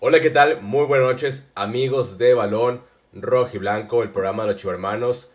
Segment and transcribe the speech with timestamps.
[0.00, 0.60] Hola, ¿qué tal?
[0.60, 2.82] Muy buenas noches, amigos de Balón
[3.14, 5.30] Rojo y Blanco, el programa de los Chivermanos.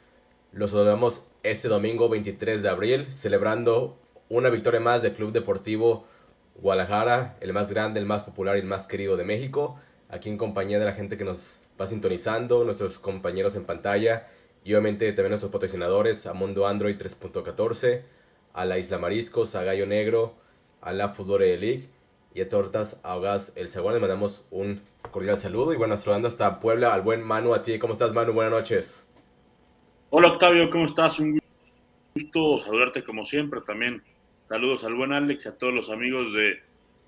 [0.52, 6.06] Los saludamos este domingo 23 de abril, celebrando una victoria más del Club Deportivo
[6.56, 9.80] Guadalajara, el más grande, el más popular y el más querido de México.
[10.10, 14.28] Aquí en compañía de la gente que nos va sintonizando, nuestros compañeros en pantalla
[14.64, 18.02] y obviamente también nuestros patrocinadores, a Mundo Android 3.14,
[18.54, 20.36] a la Isla Mariscos, a Gallo Negro,
[20.82, 21.90] a la Fútbol League
[22.34, 23.94] y a Tortas Ahogadas El Segundo.
[23.94, 27.80] Les mandamos un cordial saludo y bueno, saludando hasta Puebla al buen Manu, a ti.
[27.80, 28.34] ¿Cómo estás, Manu?
[28.34, 29.10] Buenas noches.
[30.12, 31.20] Hola, Octavio, ¿cómo estás?
[31.20, 31.40] Un
[32.14, 33.62] gusto saludarte como siempre.
[33.62, 34.04] También
[34.48, 36.62] saludos al buen Alex y a todos los amigos de,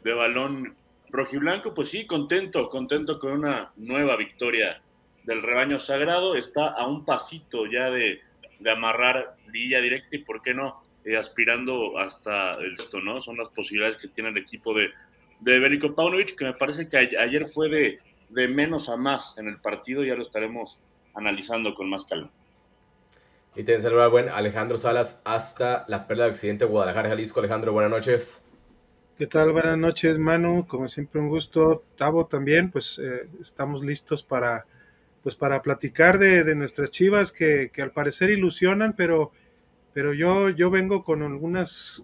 [0.03, 0.75] de Balón
[1.09, 1.73] Rojiblanco.
[1.73, 4.81] Pues sí, contento, contento con una nueva victoria
[5.23, 6.35] del rebaño sagrado.
[6.35, 8.21] Está a un pasito ya de,
[8.59, 10.81] de amarrar Villa directa y, ¿por qué no?
[11.03, 13.21] Eh, aspirando hasta el sexto, ¿no?
[13.21, 14.91] Son las posibilidades que tiene el equipo de,
[15.41, 17.99] de Berico Paunovic, que me parece que ayer fue de,
[18.29, 20.79] de menos a más en el partido, ya lo estaremos
[21.13, 22.31] analizando con más calma.
[23.55, 27.41] Y te saluda buen Alejandro Salas hasta la Perla de Occidente, Guadalajara, Jalisco.
[27.41, 28.43] Alejandro, buenas noches.
[29.17, 29.51] ¿Qué tal?
[29.51, 30.65] Buenas noches, Manu.
[30.65, 31.83] Como siempre, un gusto.
[31.97, 34.65] Tavo también, pues eh, estamos listos para,
[35.21, 39.33] pues, para platicar de, de nuestras chivas que, que, al parecer ilusionan, pero,
[39.91, 42.03] pero yo, yo vengo con algunas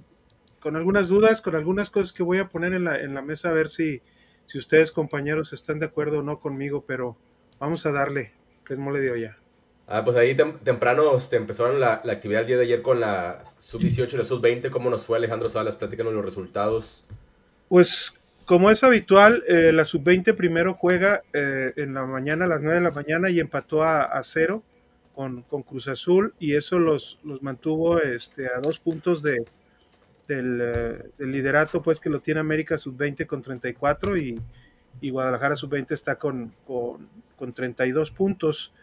[0.60, 3.50] con algunas dudas, con algunas cosas que voy a poner en la, en la mesa
[3.50, 4.02] a ver si,
[4.46, 7.18] si ustedes compañeros están de acuerdo o no conmigo, pero
[7.60, 8.34] vamos a darle,
[8.66, 9.36] que es mole de olla.
[9.90, 13.00] Ah, pues ahí tem temprano este, empezaron la, la, actividad el día de ayer con
[13.00, 14.70] la sub-18 y la sub-20.
[14.70, 15.78] ¿Cómo nos fue Alejandro Salas?
[15.78, 17.06] Platícanos los resultados.
[17.70, 18.14] Pues
[18.46, 22.80] como es habitual, eh, la sub-20 primero juega eh, en la mañana, a las 9
[22.80, 24.62] de la mañana, y empató a, a cero
[25.16, 29.46] con, con, Cruz Azul, y eso los, los mantuvo este, a dos puntos de,
[30.28, 34.42] del, eh, del, liderato pues que lo tiene América sub-20 con 34 y,
[35.02, 38.74] y Guadalajara sub-20 está con, con, con, 32 puntos.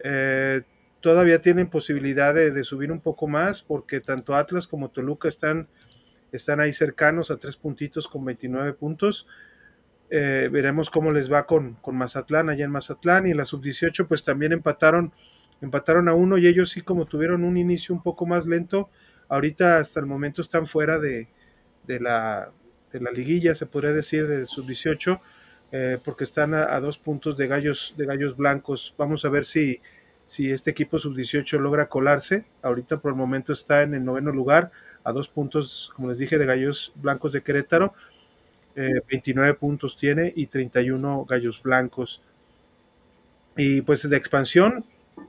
[0.00, 0.62] Eh,
[1.00, 5.68] todavía tienen posibilidad de, de, subir un poco más porque tanto Atlas como Toluca están,
[6.32, 9.26] están ahí cercanos a tres puntitos con 29 puntos.
[10.10, 14.06] Eh, veremos cómo les va con, con, Mazatlán, allá en Mazatlán y en la sub-18
[14.06, 15.12] pues también empataron,
[15.60, 18.88] empataron a uno y ellos sí como tuvieron un inicio un poco más lento,
[19.28, 21.28] ahorita hasta el momento están fuera de,
[21.86, 22.50] de, la,
[22.92, 25.20] de la, liguilla, se podría decir, de sub-18,
[25.72, 28.94] eh, porque están a, dos puntos de gallos, de gallos blancos.
[28.96, 29.80] Vamos a ver si,
[30.24, 32.44] si este equipo sub-18 logra colarse.
[32.62, 34.70] Ahorita por el momento está en el noveno lugar,
[35.04, 37.94] a dos puntos, como les dije, de gallos blancos de Querétaro.
[38.76, 42.22] Eh, 29 puntos tiene y 31 gallos blancos.
[43.56, 44.84] Y pues de expansión,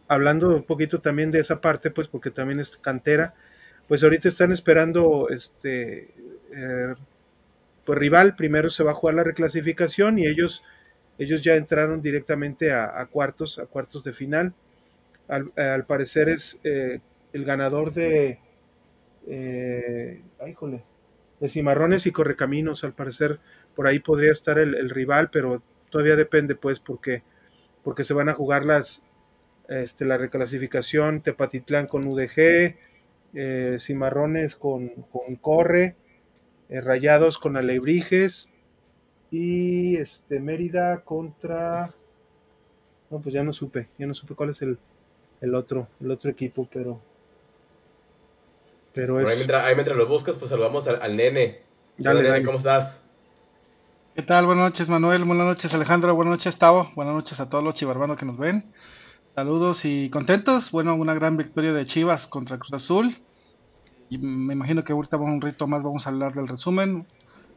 [0.08, 3.34] hablando un poquito también de esa parte, pues porque también es cantera,
[3.90, 6.14] pues ahorita están esperando este
[6.56, 6.94] eh,
[7.84, 10.64] pues rival primero se va a jugar la reclasificación y ellos
[11.18, 14.54] ellos ya entraron directamente a, cuartos a cuartos de final.
[15.28, 17.02] Al, al parecer es eh,
[17.34, 18.40] el ganador de
[19.28, 20.84] eh, ay, jole,
[21.42, 22.84] de Cimarrones y Correcaminos.
[22.84, 23.40] Al parecer
[23.76, 27.24] por ahí podría estar el, el, rival pero todavía depende pues porque
[27.84, 29.04] porque se van a jugar las
[29.68, 32.76] este, la reclasificación Tepatitlán con UDG
[33.34, 35.96] eh, Cimarrones con, con Corre,
[36.70, 38.52] eh, Rayados con Alebrijes
[39.32, 41.94] y este Mérida contra
[43.10, 44.78] no pues ya no supe, ya no supe cuál es el,
[45.42, 47.02] el otro, el otro equipo, pero
[48.94, 49.30] pero es...
[49.30, 51.62] ahí, mientras, ahí, mientras, lo buscas, pues saludamos al, al nene.
[51.98, 52.46] Dale, nene, dale.
[52.46, 53.04] ¿cómo estás?
[54.16, 54.46] ¿Qué tal?
[54.46, 55.24] Buenas noches, Manuel.
[55.24, 56.16] Buenas noches, Alejandro.
[56.16, 56.90] Buenas noches, Tavo.
[56.96, 58.74] Buenas noches a todos los chivarbanos que nos ven.
[59.40, 60.70] Saludos y contentos.
[60.70, 63.16] Bueno, una gran victoria de Chivas contra Cruz Azul.
[64.10, 67.08] Y me imagino que ahorita un rito más vamos a hablar del resumen.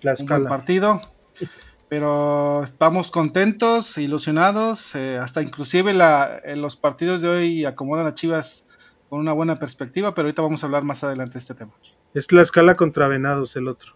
[0.01, 1.01] La un buen partido.
[1.89, 4.95] Pero estamos contentos, ilusionados.
[4.95, 8.65] Eh, hasta inclusive la, en los partidos de hoy acomodan a Chivas
[9.11, 10.15] con una buena perspectiva.
[10.15, 11.73] Pero ahorita vamos a hablar más adelante de este tema.
[12.15, 13.95] Es la escala contra Venados el otro.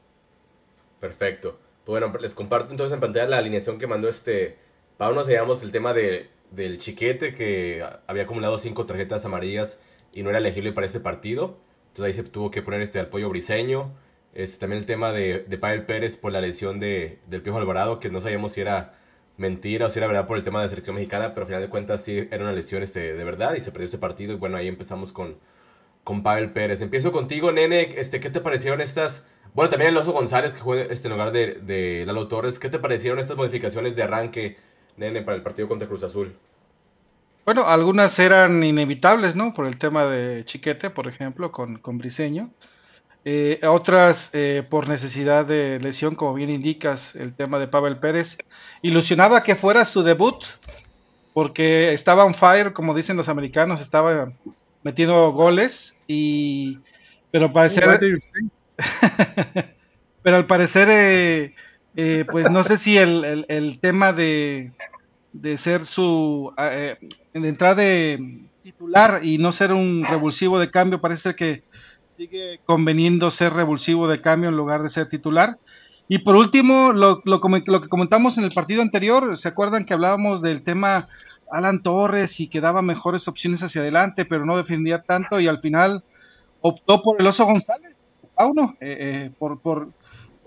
[0.98, 1.60] Perfecto.
[1.86, 4.58] Bueno, les comparto entonces en pantalla la alineación que mandó este.
[4.96, 9.78] Pau, nos llevamos el tema de del chiquete que había acumulado cinco tarjetas amarillas
[10.12, 11.58] y no era elegible para este partido.
[11.88, 13.92] Entonces ahí se tuvo que poner este al pollo briseño.
[14.34, 18.00] Este, también el tema de, de Pavel Pérez por la lesión de, del Piojo Alvarado,
[18.00, 18.94] que no sabíamos si era
[19.38, 21.62] mentira o si era verdad por el tema de la selección mexicana, pero al final
[21.62, 24.34] de cuentas sí era una lesión este, de verdad y se perdió este partido.
[24.34, 25.38] Y bueno, ahí empezamos con,
[26.04, 26.82] con Pavel Pérez.
[26.82, 27.94] Empiezo contigo, nene.
[27.96, 29.24] Este, ¿Qué te parecieron estas...
[29.54, 32.58] Bueno, también el Oso González, que juega este, en lugar de, de Lalo Torres.
[32.58, 34.58] ¿Qué te parecieron estas modificaciones de arranque
[34.96, 36.34] Nene, para el partido contra Cruz Azul?
[37.44, 39.54] Bueno, algunas eran inevitables, ¿no?
[39.54, 42.50] Por el tema de Chiquete, por ejemplo, con, con Briseño.
[43.24, 48.38] Eh, otras eh, por necesidad de lesión, como bien indicas, el tema de Pavel Pérez.
[48.82, 50.44] Ilusionaba que fuera su debut,
[51.34, 54.32] porque estaba on fire, como dicen los americanos, estaba
[54.82, 56.78] metiendo goles, y
[57.30, 58.00] pero al parecer...
[60.22, 61.54] pero al parecer, eh,
[62.30, 64.72] pues no sé si el, el, tema de,
[65.32, 66.52] de, ser su...
[66.56, 66.98] de
[67.32, 71.62] entrar de titular y no ser un revulsivo de cambio, parece que
[72.16, 75.58] sigue conveniendo ser revulsivo de cambio en lugar de ser titular.
[76.08, 80.40] Y por último, lo, lo, que comentamos en el partido anterior, ¿se acuerdan que hablábamos
[80.40, 81.08] del tema
[81.50, 85.60] Alan Torres y que daba mejores opciones hacia adelante, pero no defendía tanto y al
[85.60, 86.04] final
[86.60, 87.96] optó por el Oso González,
[88.36, 89.90] a uno, eh, eh, por, por,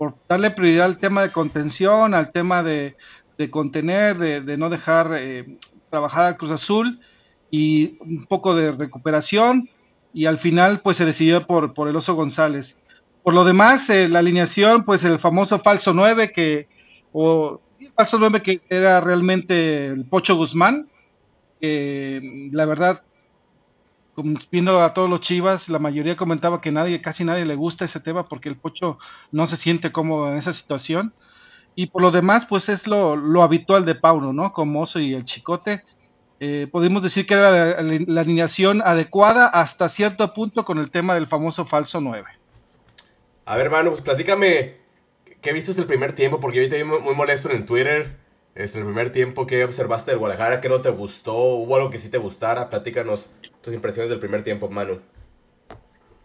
[0.00, 2.96] por, darle prioridad al tema de contención, al tema de,
[3.36, 5.58] de contener, de, no dejar eh,
[5.90, 7.00] trabajar al Cruz Azul
[7.50, 9.68] y un poco de recuperación
[10.14, 12.78] y al final pues se decidió por, por el Oso González.
[13.22, 16.66] Por lo demás, eh, la alineación, pues el famoso falso 9 que,
[17.12, 20.88] o el falso 9 que era realmente el Pocho Guzmán,
[21.60, 23.02] que la verdad,
[24.50, 28.00] viendo a todos los chivas, la mayoría comentaba que nadie, casi nadie le gusta ese
[28.00, 28.98] tema porque el Pocho
[29.32, 31.12] no se siente cómodo en esa situación.
[31.74, 34.52] Y por lo demás, pues es lo, lo habitual de Pauno, ¿no?
[34.52, 35.84] Como Oso y el Chicote,
[36.42, 41.26] eh, podemos decir que era la, alineación adecuada hasta cierto punto con el tema del
[41.26, 42.26] famoso falso 9.
[43.44, 44.76] A ver, Manu, pues platícame,
[45.42, 46.40] ¿qué viste el primer tiempo?
[46.40, 48.16] Porque yo te vi muy, molesto en el Twitter.
[48.54, 50.60] Este, el primer tiempo, ¿qué observaste del Guadalajara?
[50.60, 51.34] ¿Qué no te gustó?
[51.34, 52.68] ¿Hubo algo que sí te gustara?
[52.68, 53.30] Platícanos
[53.62, 55.00] tus impresiones del primer tiempo, Manu.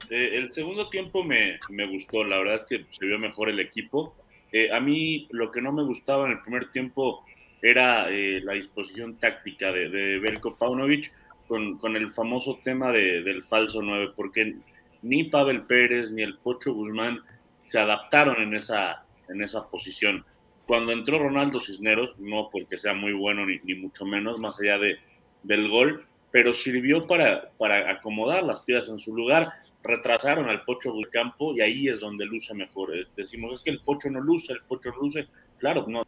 [0.09, 3.59] Eh, el segundo tiempo me, me, gustó, la verdad es que se vio mejor el
[3.59, 4.15] equipo.
[4.51, 7.23] Eh, a mí lo que no me gustaba en el primer tiempo
[7.61, 11.11] era eh, la disposición táctica de, de Belko Paunovic
[11.47, 14.55] con, con, el famoso tema de, del falso 9, porque
[15.01, 17.21] ni Pavel Pérez ni el Pocho Guzmán
[17.67, 20.25] se adaptaron en esa, en esa posición.
[20.67, 24.97] Cuando entró Ronaldo Cisneros, no porque sea muy bueno ni, mucho menos, más allá de,
[25.43, 29.51] del gol, pero sirvió para, para acomodar las piezas en su lugar,
[29.83, 32.91] retrasaron al Pocho del campo y ahí es donde luce mejor.
[33.15, 35.27] Decimos, es que el Pocho no luce, el Pocho luce.
[35.59, 36.03] Claro, no,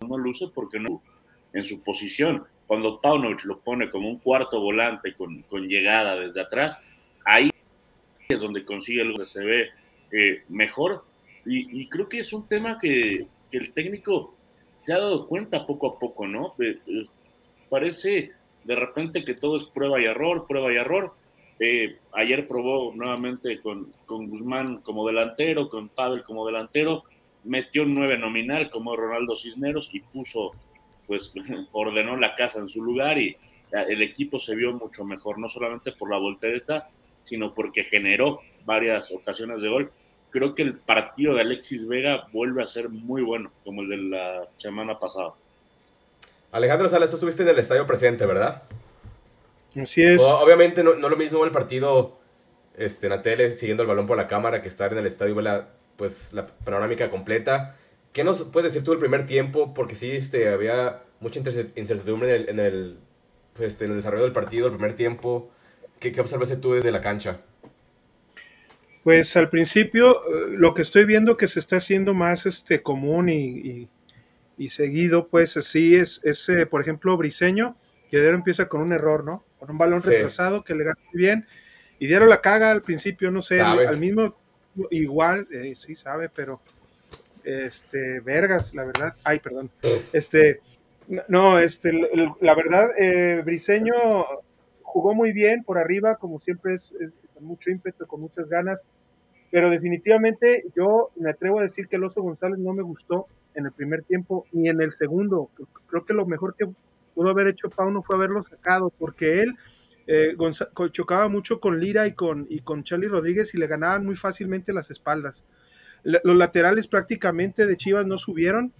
[0.00, 1.02] no luce porque no
[1.52, 2.44] en su posición.
[2.66, 6.78] Cuando Paunovic lo pone como un cuarto volante con, con llegada desde atrás,
[7.24, 7.50] ahí
[8.28, 9.68] es donde consigue lo que se ve
[10.12, 11.04] eh, mejor.
[11.46, 14.34] Y, creo que es un tema que, que, el técnico
[14.78, 16.54] se ha dado cuenta poco a poco, ¿no?
[16.58, 17.06] Eh, eh,
[17.68, 18.32] parece
[18.64, 21.14] de repente que todo es prueba y error, prueba y error.
[22.12, 27.04] ayer probó nuevamente con, con Guzmán como delantero, con Pavel como delantero,
[27.44, 30.52] metió 9 nominal como Ronaldo Cisneros y puso,
[31.06, 31.32] pues
[31.72, 33.36] ordenó la casa en su lugar y
[33.70, 36.88] el equipo se vio mucho mejor, no solamente por la voltereta,
[37.22, 39.92] sino porque generó varias ocasiones de gol.
[40.34, 43.96] Creo que el partido de Alexis Vega vuelve a ser muy bueno, como el de
[43.98, 45.32] la semana pasada.
[46.50, 48.64] Alejandro Salas, tú estuviste en el estadio presente, ¿verdad?
[49.80, 50.20] Así es.
[50.20, 52.18] obviamente no, no, lo mismo el partido
[52.76, 55.40] este, en la tele siguiendo el balón por la cámara que estar en el estadio
[55.40, 57.76] la pues la panorámica completa.
[58.12, 59.72] ¿Qué nos puedes decir tú del primer tiempo?
[59.72, 61.38] Porque sí, este, había mucha
[61.76, 62.98] incertidumbre en el, en el,
[63.52, 65.52] pues, este, en el desarrollo del partido, el primer tiempo.
[66.00, 67.38] ¿Qué, qué observaste tú desde la cancha?
[69.04, 73.28] Pues al principio eh, lo que estoy viendo que se está haciendo más este, común
[73.28, 73.88] y,
[74.56, 77.76] y, seguido, pues así es, es eh, por ejemplo, Briseño,
[78.08, 79.44] que Diero empieza con un error, ¿no?
[79.58, 81.46] Con un balón retrasado que le gana muy bien.
[81.98, 84.34] Y Diero la caga al principio, no sé, al mismo
[84.90, 86.60] igual, eh, sí sabe, pero
[87.44, 89.70] este, vergas, la verdad, ay, perdón,
[90.12, 90.60] este,
[91.28, 91.92] no, este,
[92.40, 93.94] la verdad, eh, Briseño
[94.82, 96.92] jugó muy bien por arriba, como siempre es,
[97.34, 98.82] con mucho ímpetu, con muchas ganas,
[99.54, 103.66] pero definitivamente yo me atrevo a decir que el Oso González no me gustó en
[103.66, 105.48] el primer tiempo ni en el segundo.
[105.86, 106.66] Creo que lo mejor que
[107.14, 109.54] pudo haber hecho Pauno fue haberlo sacado, porque él
[110.08, 110.36] eh,
[110.90, 114.72] chocaba mucho con Lira y con, y con Charlie Rodríguez y le ganaban muy fácilmente
[114.72, 115.44] las espaldas.
[116.02, 118.72] los laterales prácticamente de Chivas no subieron.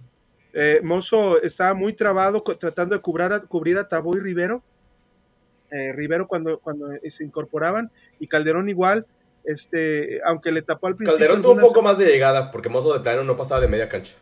[0.51, 4.61] Eh, Mozo estaba muy trabado tratando de cubrir a, cubrir a y Rivero.
[5.71, 9.05] Eh, Rivero cuando, cuando se incorporaban y Calderón igual,
[9.45, 11.17] este, aunque le tapó al principio.
[11.17, 13.89] Calderón tuvo un poco más de llegada porque Mozo de plano no pasaba de media
[13.89, 14.15] cancha.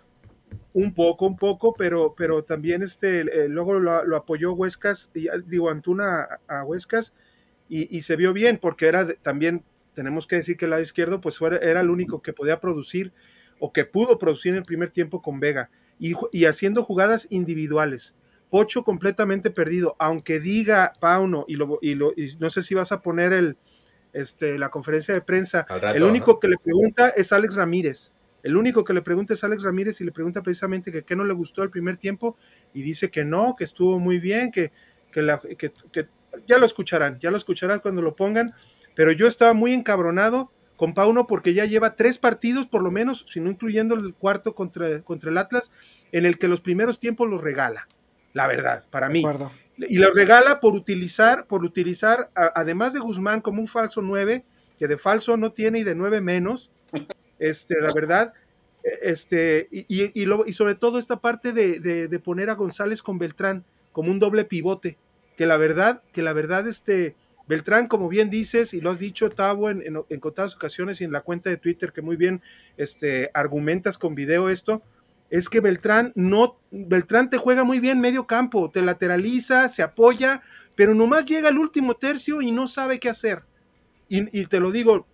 [0.74, 6.40] Un poco, un poco, pero, pero también este, luego lo, apoyó Huescas, y, digo, Antuna
[6.48, 7.14] a, Huescas,
[7.70, 9.64] y, se vio bien, porque era también,
[9.96, 13.14] tenemos que decir que el lado izquierdo, pues era el único que podía producir,
[13.60, 18.16] o que pudo producir en el primer tiempo con Vega, y, y haciendo jugadas individuales.
[18.50, 22.92] Pocho completamente perdido, aunque diga Pauno, y, lo, y, lo, y no sé si vas
[22.92, 23.58] a poner el,
[24.14, 25.66] este, la conferencia de prensa.
[25.68, 28.12] Rato, el único que le pregunta es Alex Ramírez.
[28.44, 31.24] El único que le pregunta es Alex Ramírez y le pregunta precisamente que qué no
[31.24, 32.38] le gustó el primer tiempo
[32.74, 34.72] y dice que no, que estuvo muy bien, que,
[35.12, 36.08] que, la- que- que-
[36.48, 38.54] ya lo escucharán, ya lo escucharán cuando lo pongan,
[38.96, 43.26] pero yo estaba muy encabronado con Pauno porque ya lleva tres partidos por lo menos,
[43.30, 45.72] si no incluyendo el cuarto contra, contra el Atlas,
[46.12, 47.88] en el que los primeros tiempos los regala,
[48.34, 49.52] la verdad, para De mí acuerdo.
[49.78, 54.44] Y lo regala por utilizar, por utilizar, además de Guzmán como un falso 9,
[54.78, 56.72] que de falso no tiene y de 9 menos,
[57.40, 58.34] este, la verdad,
[58.84, 62.56] eh, este, y, y- lo- y sobre todo esta parte de, de- de poner a
[62.56, 64.98] González con Beltrán como un doble pivote,
[65.38, 67.16] que la verdad, que la verdad, este,
[67.48, 71.04] Beltrán, como bien dices, y lo has dicho, Tavo, en, en, en contadas ocasiones y
[71.04, 72.42] en la cuenta de Twitter, que muy bien
[72.78, 74.82] este, argumentas con video esto,
[75.34, 80.44] es que Beltrán no, Beltrán te juega muy bien medio campo, te lateraliza, se apoya,
[80.76, 83.42] pero nomás llega al último tercio y no sabe qué hacer.
[84.08, 85.08] Y, te lo digo,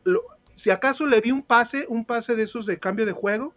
[0.56, 3.56] si acaso le vi un pase, un pase de esos de cambio de juego,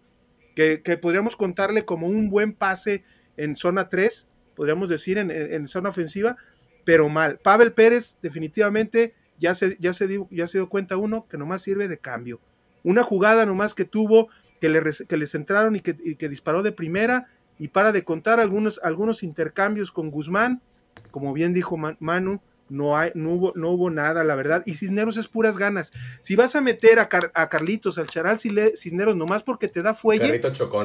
[0.54, 3.02] que, podríamos contarle como un buen pase
[3.36, 6.36] en zona 3, podríamos decir en, zona ofensiva,
[6.84, 7.40] pero mal.
[7.40, 11.88] Pavel Pérez definitivamente ya se, ya, se ya se dio cuenta uno que nomás sirve
[11.88, 12.40] de cambio.
[12.84, 14.28] Una jugada nomás que tuvo,
[14.62, 17.26] que le, que le centraron y que, y que disparó de primera,
[17.58, 20.62] y para de contar algunos, algunos intercambios con Guzmán,
[21.10, 24.62] como bien dijo Man- Manu, no, hay, no, hubo, no hubo nada, la verdad.
[24.64, 25.92] Y Cisneros es puras ganas.
[26.20, 29.94] Si vas a meter a, Car- a Carlitos, al Charal Cisneros, nomás porque te da
[29.94, 30.26] fuelle,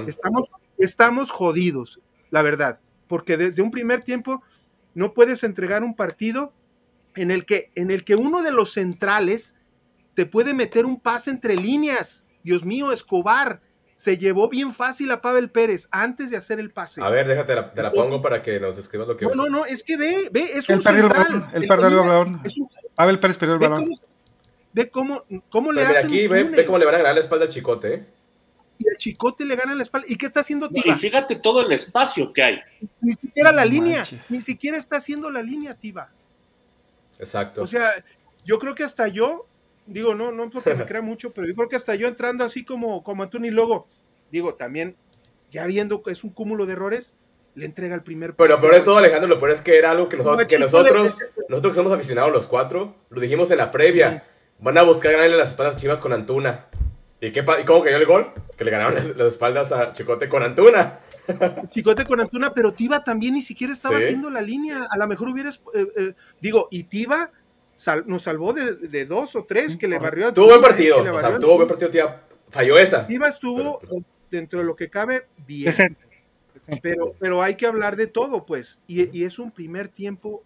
[0.10, 0.48] estamos,
[0.80, 2.80] estamos jodidos, la verdad.
[3.08, 4.42] Porque desde un primer tiempo
[4.96, 6.52] no puedes entregar un partido
[7.16, 9.56] en el que, en el que uno de los centrales
[10.16, 12.26] te puede meter un pase entre líneas.
[12.44, 13.62] Dios mío, Escobar
[13.98, 17.02] se llevó bien fácil a Pavel Pérez antes de hacer el pase.
[17.04, 19.48] A ver, déjate, la, te la pongo para que nos escribas lo que no, no,
[19.50, 21.26] no, es que ve, ve, es Él un perdió el central.
[21.42, 21.50] balón.
[21.56, 22.28] Él El perdió el balón.
[22.36, 23.84] un- Abel Pérez perdió el ve balón.
[23.86, 23.96] cómo,
[24.72, 27.20] ve cómo, cómo le mira, hacen aquí ve, ve cómo le van a ganar la
[27.22, 28.06] espalda al chicote, ¿eh?
[28.80, 30.06] y el chicote le gana la espalda.
[30.08, 32.60] ¿Y qué está haciendo No, y fíjate todo el espacio que hay.
[33.02, 34.30] Ni siquiera la No línea, manches.
[34.30, 36.12] ni siquiera está haciendo la línea Tiva.
[37.18, 37.64] Exacto.
[37.64, 37.90] O sea,
[38.46, 39.48] yo creo que hasta yo,
[39.88, 42.64] digo, no, no porque me crea mucho, pero yo creo que hasta yo entrando así
[42.64, 43.88] como, como Antuni Logo,
[44.32, 44.96] digo, también,
[45.52, 47.14] ya viendo que es un cúmulo de errores,
[47.56, 48.62] le entrega el primer Pero pase.
[48.68, 51.18] peor de todo, Alejandro, lo peor es que era algo que nosotros, que nosotros,
[51.50, 54.24] nosotros que somos aficionados los cuatro, lo dijimos en la previa.
[54.60, 56.66] Van a buscar ganarle las espaldas Chivas con Antuna.
[57.20, 58.32] ¿Y, qué, ¿Y cómo cayó el gol?
[58.58, 61.00] Que le ganaron las, las espaldas a Chicote con Antuna.
[61.70, 64.04] Chicote con Antuna, pero Tiva también ni siquiera estaba Sí.
[64.04, 64.86] haciendo la línea.
[64.90, 67.32] A lo mejor hubieras, eh, eh, digo, y Tiva
[67.78, 70.28] sal- nos salvó de, de dos o tres que le barrió.
[70.28, 70.98] a Tuvo buen partido.
[71.02, 72.24] O sea, tuvo buen partido, tía.
[72.50, 73.08] Falló esa.
[73.08, 73.96] Tiva estuvo Pero-
[74.30, 75.74] dentro de lo que cabe bien.
[76.82, 78.80] Pero, pero hay que hablar de todo, pues.
[78.88, 80.44] Y, y es un primer tiempo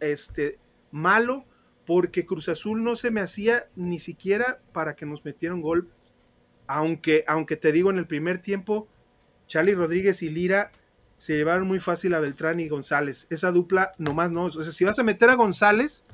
[0.00, 0.58] este,
[0.90, 1.44] malo
[1.84, 5.88] porque Cruz Azul no se me hacía ni siquiera para que nos metieran gol.
[6.66, 8.88] Aunque, aunque te digo, en el primer tiempo,
[9.46, 10.70] Charlie Rodríguez y Lira
[11.16, 13.26] se llevaron muy fácil a Beltrán y González.
[13.30, 14.44] Esa dupla nomás no.
[14.44, 16.04] O sea, si vas a meter a González,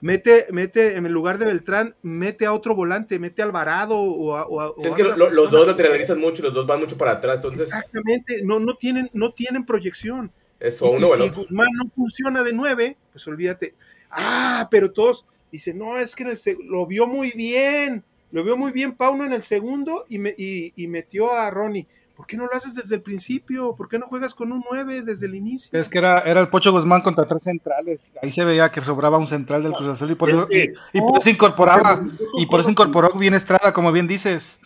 [0.00, 4.36] mete, mete en el lugar de Beltrán, mete a otro volante, mete a Alvarado o
[4.36, 6.96] a, o a- o es que lo- los dos lateralizan mucho, los dos van mucho
[6.96, 7.36] para atrás.
[7.36, 10.30] Entonces, Exactamente, no, no, tienen, no tienen proyección.
[10.60, 11.42] es Y, o uno y si otro.
[11.42, 13.74] Guzmán no funciona de nueve, pues olvídate.
[14.10, 16.38] Ah, pero todos dicen, no, es que en el
[16.68, 18.02] lo vio muy bien,
[18.32, 21.86] lo vio muy bien Pauno en el segundo y, me- y- y metió a Ronnie.
[22.18, 23.76] ¿Por qué no lo haces desde el principio?
[23.76, 25.78] ¿Por qué no juegas con un 9 desde el inicio?
[25.80, 28.00] Es que era, era el Pocho Guzmán contra tres centrales.
[28.20, 30.72] Ahí se veía que sobraba un central del Cruz Azul y por Es eso, que-
[30.92, 32.04] y, y por eso incorporaba.
[32.36, 34.60] Y por eso incorporó bien Estrada, como bien dices.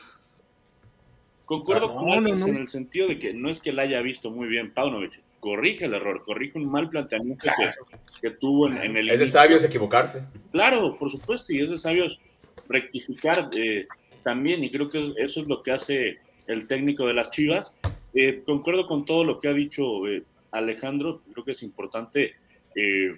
[1.45, 2.53] Concuerdo Ah, con no, no, Alex no.
[2.55, 5.85] en el sentido de que no es que la haya visto muy bien Paunovic, corrige
[5.85, 9.63] el error, corrige un mal planteamiento que, que tuvo en, en el Es de sabios
[9.63, 10.25] equivocarse.
[10.53, 12.19] Claro, por supuesto, y es de sabios
[12.67, 13.87] rectificar eh,
[14.23, 16.19] también, y creo que es- eso es lo que hace
[16.53, 17.75] el técnico de las Chivas.
[18.15, 22.35] Eh, concuerdo con todo lo que ha dicho eh, Alejandro, creo que es importante
[22.77, 23.15] eh,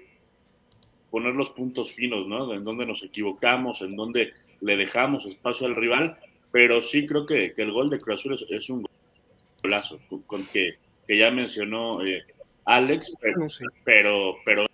[1.10, 2.52] poner los puntos finos, ¿no?
[2.54, 6.16] En donde nos equivocamos, en donde le dejamos espacio al rival,
[6.50, 8.86] pero sí creo que, que el gol de Cruz Azul es, es un
[9.62, 10.74] golazo, con, con que,
[11.06, 12.24] que ya mencionó eh,
[12.64, 13.64] Alex, pero, No sé.
[13.84, 14.64] pero, pero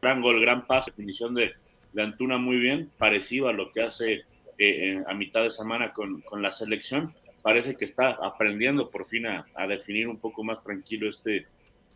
[0.00, 1.52] gran gol, gran pase, definición de,
[1.92, 4.24] de Antuna muy bien, parecido a lo que hace eh,
[4.58, 7.14] eh, a mitad de semana con, con la selección.
[7.42, 11.46] Parece que está aprendiendo por fin a, a definir un poco más tranquilo este,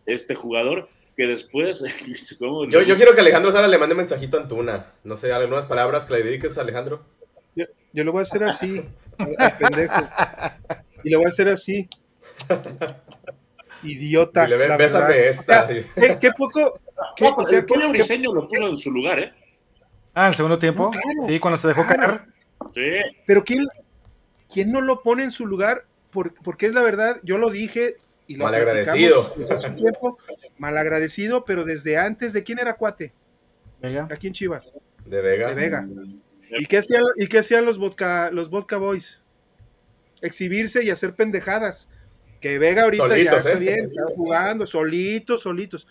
[0.05, 1.83] este jugador, que después...
[2.39, 4.87] ¿cómo Yo, yo quiero que Alejandro Sara le mande un mensajito a Antuna.
[5.05, 7.03] No sé, algunas palabras que le dediques a Alejandro.
[7.55, 8.83] Yo, yo lo voy a hacer así,
[9.19, 9.95] al- pendejo.
[11.05, 11.89] Y lo voy a hacer así.
[13.83, 14.45] Idiota.
[14.45, 15.27] Dile, "Ve- la bésame verdad.
[15.29, 15.65] esta".
[15.65, 16.79] O sea, ¿qué, qué poco.
[17.17, 19.33] qué- No, o sea, el qué- qué briseño lo puso en su lugar, ¿eh?
[20.15, 20.85] Ah, el segundo tiempo.
[20.85, 22.19] No, claro, sí, cuando se dejó claro.
[22.19, 22.21] caer.
[22.75, 23.67] Sí, Pero ¿quién,
[24.53, 25.85] quién no lo pone en su lugar?
[26.11, 29.33] Por- porque es la verdad, yo lo dije y lo Malagradecido.
[29.77, 30.19] tiempo,
[30.59, 33.13] malagradecido, pero desde antes, ¿de quién era cuate?
[33.81, 34.09] Venga.
[34.11, 34.73] Aquí en Chivas,
[35.05, 35.49] De Vega.
[35.49, 35.87] de Vega.
[36.59, 39.21] ¿Y qué hacían, y qué hacían los, vodka, los vodka boys?
[40.23, 41.89] Exhibirse y hacer pendejadas.
[42.41, 43.57] Que Vega ahorita Solitos, ya está ¿eh?
[43.61, 45.87] bien, está jugando, solitos, solitos.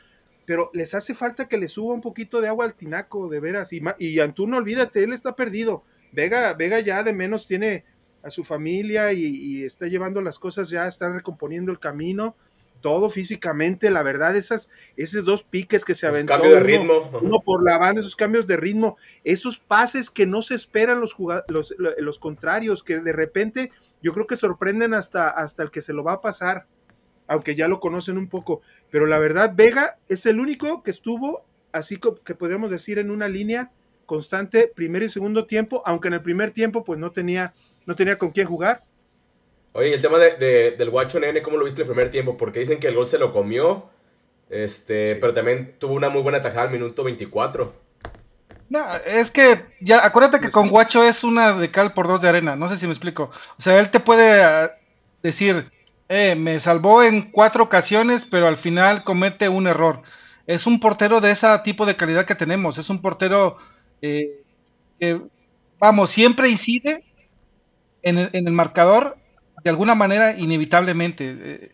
[0.46, 3.74] Pero les hace falta que le suba un poquito de agua al tinaco, de veras.
[3.74, 5.84] Y, y Antún, olvídate, él está perdido.
[6.12, 7.84] Vega, Vega ya de menos tiene
[8.26, 12.36] a su familia y, y está llevando las cosas ya, está recomponiendo el camino,
[12.82, 16.34] todo físicamente, la verdad, esas, esos dos piques que se aventó.
[16.34, 17.20] Cambio de uno- ritmo.
[17.22, 21.16] uno por la banda, esos cambios de ritmo, esos pases que no se esperan los,
[21.48, 23.72] los, los contrarios, que de repente
[24.04, 26.66] yo creo que sorprenden hasta, hasta el que se lo va a pasar,
[27.28, 28.62] aunque ya lo conocen un poco.
[28.92, 33.28] Pero la verdad, Vega es el único que estuvo, así que podríamos decir, en una
[33.28, 33.72] línea
[34.06, 37.56] constante, primero y segundo tiempo, aunque en el primer tiempo pues no tenía,
[37.86, 38.84] no tenía con quién jugar.
[39.74, 42.38] Oye, el tema de, de- del guacho nene, ¿cómo lo viste el primer tiempo?
[42.38, 43.90] Porque dicen que el gol se lo comió,
[44.50, 45.18] este, Sí.
[45.20, 47.74] pero también tuvo una muy buena tajada al minuto 24.
[48.70, 50.70] No, es que ya acuérdate que con.
[50.70, 53.30] Guacho es una de cal por dos de arena, no sé si me explico.
[53.58, 54.72] O sea, él te puede ah,
[55.22, 55.72] decir,
[56.10, 60.02] eh, me salvó en cuatro ocasiones, pero al final comete un error.
[60.48, 63.58] Es un portero de ese tipo de calidad que tenemos, es un portero
[64.02, 64.42] eh,
[65.00, 65.22] que,
[65.80, 67.04] vamos, siempre incide
[68.06, 69.18] en el, en el marcador
[69.64, 71.36] de alguna manera inevitablemente.
[71.38, 71.72] Eh,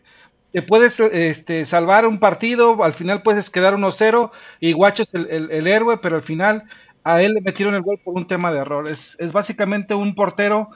[0.52, 5.28] te puedes este, salvar un partido, al final puedes quedar 1-0 y Guacho es el,
[5.30, 6.64] el- el héroe, pero al final
[7.04, 8.86] a él le metieron el gol por un tema de error.
[8.88, 10.68] Es, es básicamente un portero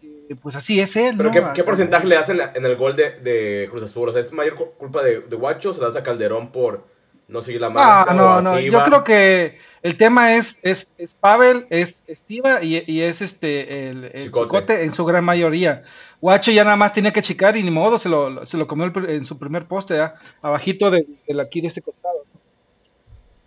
[0.00, 1.14] que, pues así es él.
[1.16, 1.32] Pero ¿no?
[1.32, 4.08] ¿qué, qué porcentaje le das en, el gol de, de Cruz Azul?
[4.08, 6.50] O sea, ¿es mayor cu- culpa de, de guacho o se la das a Calderón
[6.52, 6.84] por
[7.32, 8.12] no seguir la No, marca?
[8.14, 8.58] no, no.
[8.58, 13.22] a Yo creo que el tema es, es, es Pavel, es Estiva y, y es
[13.22, 14.38] este el, el Chicote.
[14.38, 15.82] Chicote en su gran mayoría.
[16.20, 18.86] Guacho ya nada más tenía que chicar y ni modo, se lo, se lo comió
[18.86, 20.14] el en su primer poste, ¿ah?
[20.42, 21.06] abajito de,
[21.40, 22.26] aquí de este costado.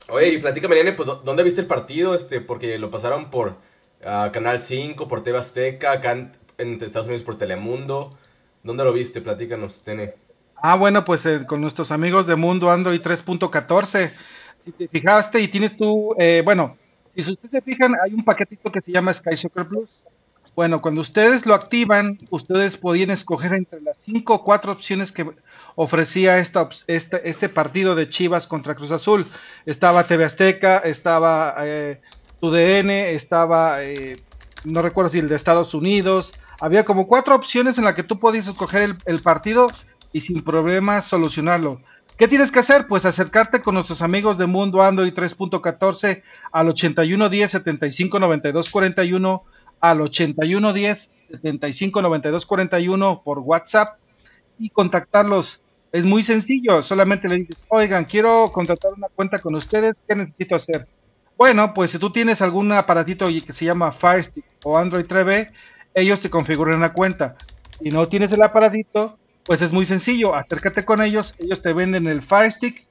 [0.10, 2.14] Oye, y platícame, nene, pues, ¿dó- ¿dónde viste el partido?
[2.16, 3.58] Este, porque lo pasaron por
[4.04, 8.12] ah, Canal 5, por TV Azteca, acá en, en Estados Unidos por Telemundo.
[8.64, 9.22] ¿Dónde lo viste?
[9.22, 10.14] Platícanos, nene.
[10.56, 14.12] Ah, bueno, pues eh, con nuestros amigos de Mundo Android 3.14.
[14.64, 16.78] Si te fijaste y tienes tú, eh, bueno,
[17.16, 19.90] si ustedes se fijan, hay un paquetito que se llama Sky Soccer Plus.
[20.56, 25.30] Bueno, cuando ustedes lo activan, ustedes podían escoger entre las cinco o cuatro opciones que
[25.76, 29.28] ofrecía esta, op- este, partido de Chivas contra Cruz Azul.
[29.66, 32.02] Estaba TV Azteca, estaba eh,
[32.40, 34.18] TUDN, estaba, eh,
[34.64, 36.34] no recuerdo si el de Estados Unidos.
[36.62, 39.68] Había como cuatro opciones en las que tú podías escoger el partido
[40.16, 41.82] y sin problemas solucionarlo.
[42.18, 42.88] ¿Qué tienes que hacer?
[42.88, 46.24] Pues acercarte con nuestros amigos de Mundo Android 3.14
[46.54, 49.44] al 8110 75 92 41
[49.82, 53.98] al 8110 75 92 41 por WhatsApp
[54.58, 55.62] y contactarlos.
[55.92, 60.56] Es muy sencillo, solamente le dices, oigan, quiero contratar una cuenta con ustedes, ¿qué necesito
[60.56, 60.88] hacer?
[61.38, 65.52] Bueno, pues si tú tienes algún aparatito que se llama Fire Stick o Android 3B,
[65.94, 67.36] ellos te configuran una cuenta.
[67.82, 72.08] Si no tienes el aparatito, pues es muy sencillo, acércate con ellos, ellos te venden
[72.08, 72.86] el Fire Stick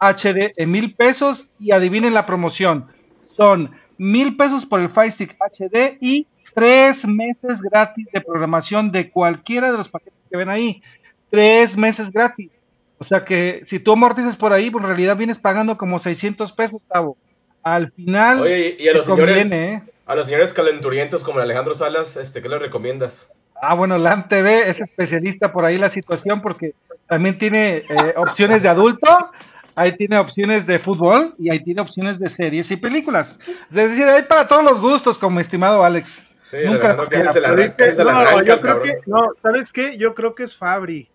[0.00, 2.86] HD en mil pesos y adivinen la promoción.
[3.24, 9.10] Son mil pesos por el Fire Stick HD y tres meses gratis de programación de
[9.10, 10.82] cualquiera de los paquetes que ven ahí.
[11.30, 12.60] Tres meses gratis.
[12.98, 16.52] O sea que si tú amortizas por ahí, pues en realidad vienes pagando como 600
[16.52, 17.16] pesos, Tavo.
[17.62, 19.82] Al final, Oye, y a los señores, conviene, ¿eh?
[20.06, 23.30] a los señores calenturientos como el Alejandro Salas, este, ¿qué les recomiendas?
[23.62, 26.74] Ah, bueno, LAM TV es especialista por ahí la situación porque
[27.06, 29.30] también tiene eh, opciones de adulto,
[29.74, 33.38] ahí tiene opciones de fútbol y ahí tiene opciones de series y películas.
[33.68, 36.26] Es decir, hay para todos los gustos, como estimado Alex.
[36.50, 38.44] Sí, Nunca- Alejandro, que haces el Pero arran- es que que- haces el no, arranca,
[38.44, 39.96] yo creo que, no, ¿sabes qué?
[39.98, 41.08] Yo creo que es Fabri.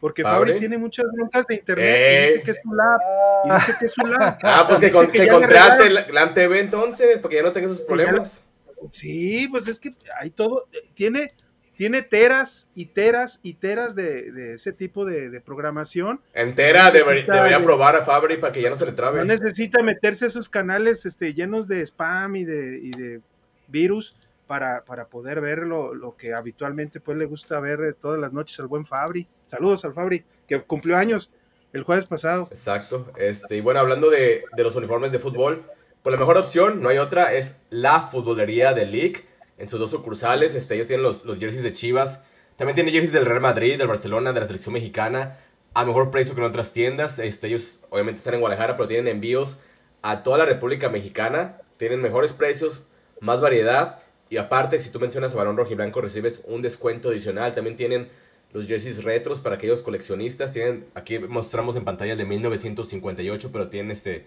[0.00, 0.58] Porque Fabri, ¿Fabri?
[0.60, 2.24] tiene muchas broncas de internet Ey.
[2.24, 3.00] y dice que es su lab.
[3.44, 4.38] Y dice que es su lab.
[4.42, 7.52] Ah, pues que, con- que ya le contrate la, la TV entonces, porque ya no
[7.52, 8.42] tenga esos problemas.
[8.90, 10.66] Sí, pues es que hay todo.
[10.94, 11.32] Tiene,
[11.80, 16.20] tiene teras y teras y teras de, de ese tipo de, de programación.
[16.34, 19.20] Entera, No debería probar a Fabri para que ya no se le trabe.
[19.20, 23.20] No necesita meterse a esos canales este, llenos de spam y de, y de
[23.68, 24.14] virus
[24.46, 28.30] para, para poder ver lo, lo que habitualmente pues le gusta ver eh, todas las
[28.30, 29.26] noches al buen Fabri.
[29.46, 31.32] Saludos al Fabri, que cumplió años
[31.72, 32.48] el jueves pasado.
[32.50, 33.10] Exacto.
[33.16, 35.64] Este, y bueno, hablando de, de los uniformes de fútbol,
[36.02, 39.29] pues la mejor opción, no hay otra, es la futbolería de League.
[39.60, 42.20] En sus dos sucursales, este, ellos tienen los, jerseys de Chivas.
[42.56, 45.36] También tienen jerseys del Real Madrid, del Barcelona, de la selección mexicana.
[45.74, 47.18] A mejor precio que en otras tiendas.
[47.18, 49.58] Este, ellos obviamente están en Guadalajara, pero tienen envíos
[50.00, 51.58] a toda la República Mexicana.
[51.76, 52.80] tienen mejores precios,
[53.20, 54.00] más variedad.
[54.30, 57.54] Y aparte, si tú mencionas a Balón Rojo y Blanco, recibes un descuento adicional.
[57.54, 58.08] También tienen
[58.54, 60.52] los jerseys retros para aquellos coleccionistas.
[60.52, 64.24] Tienen, aquí mostramos en pantalla el de 1958, pero tienen este,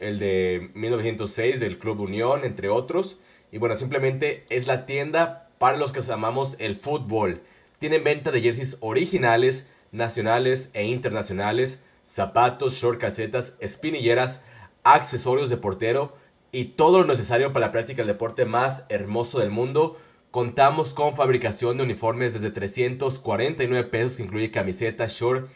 [0.00, 3.16] el de 1906 del Club Unión, entre otros.
[3.50, 7.42] Y bueno, simplemente es la tienda para los que amamos el fútbol.
[7.78, 14.40] Tienen venta de jerseys originales, nacionales e internacionales, zapatos, short, calcetas, espinilleras,
[14.82, 16.16] accesorios de portero
[16.52, 19.98] y todo lo necesario para la práctica del deporte más hermoso del mundo.
[20.30, 25.48] Contamos con fabricación de uniformes desde 349 pesos que incluye camiseta, short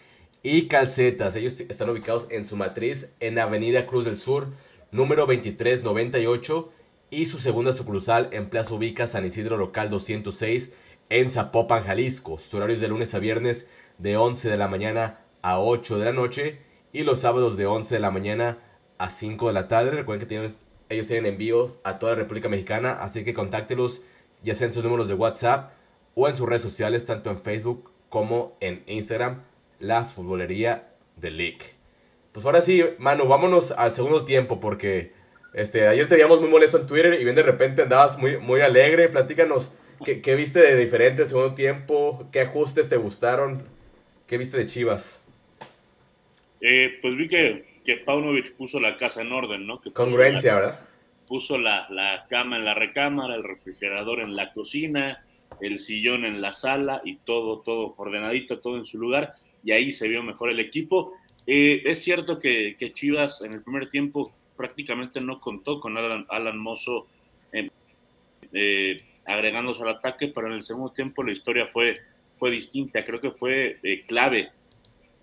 [0.42, 1.36] y calcetas.
[1.36, 4.48] Ellos están ubicados en su matriz en Avenida Cruz del Sur,
[4.90, 6.72] número 2398
[7.10, 10.72] y su segunda sucursal en Plaza Ubica San Isidro Local 206
[11.08, 12.38] en Zapopan, Jalisco.
[12.38, 13.68] Su horario es de lunes a viernes
[13.98, 16.58] de 11 de la mañana a 8 de la noche
[16.92, 18.58] y los sábados de 11 de la mañana
[18.98, 19.90] a 5 de la tarde.
[19.90, 20.52] Recuerden que tienen,
[20.88, 24.02] ellos tienen envíos a toda la República Mexicana, así que contáctelos
[24.42, 25.72] ya sea en sus números de WhatsApp
[26.14, 29.42] o en sus redes sociales, tanto en Facebook como en Instagram,
[29.78, 31.80] la futbolería de League.
[32.32, 35.12] Pues ahora sí, Manu, vámonos al segundo tiempo porque
[35.52, 38.60] este, ayer te veíamos muy molesto en Twitter y bien de repente andabas muy, muy
[38.60, 39.08] alegre.
[39.08, 39.72] Platícanos,
[40.04, 42.28] ¿qué, ¿qué, viste de diferente el segundo tiempo?
[42.32, 43.64] ¿Qué ajustes te gustaron?
[44.26, 45.24] ¿Qué viste de Chivas?
[46.60, 49.80] Eh, pues vi que, que Paunovic puso la casa en orden, ¿no?
[49.80, 50.80] Que Congruencia, la, ¿verdad?
[51.26, 55.24] Puso la, la cama en la recámara, el refrigerador en la cocina,
[55.60, 59.34] el sillón en la sala y todo, todo ordenadito, todo en su lugar.
[59.64, 61.14] Y ahí se vio mejor el equipo.
[61.46, 66.26] Eh, es cierto que, que, Chivas en el primer tiempo prácticamente no contó con Alan,
[66.28, 67.06] Alan Mozo
[67.50, 67.70] eh,
[68.52, 71.96] eh, agregándose al ataque, pero en el segundo tiempo la historia fue,
[72.38, 73.02] fue distinta.
[73.02, 74.50] Creo que fue eh, clave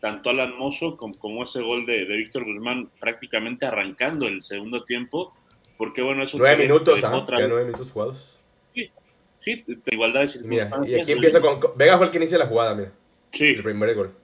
[0.02, 4.84] tanto Alan Mozo como, como ese gol de, de, Víctor Guzmán prácticamente arrancando el segundo
[4.84, 5.36] tiempo,
[5.78, 6.39] porque bueno, eso...
[6.39, 7.15] Nueve minutos, ¿ah?
[7.15, 7.39] otra...
[7.39, 8.39] ya nueve minutos jugados.
[8.73, 8.91] Sí,
[9.38, 10.80] sí, igualdad de circunstancias.
[10.82, 11.60] Mira, y aquí empieza con...
[11.76, 12.91] Vega fue el que inicia la jugada, mira.
[13.32, 13.50] Sí.
[13.50, 14.15] El primer gol.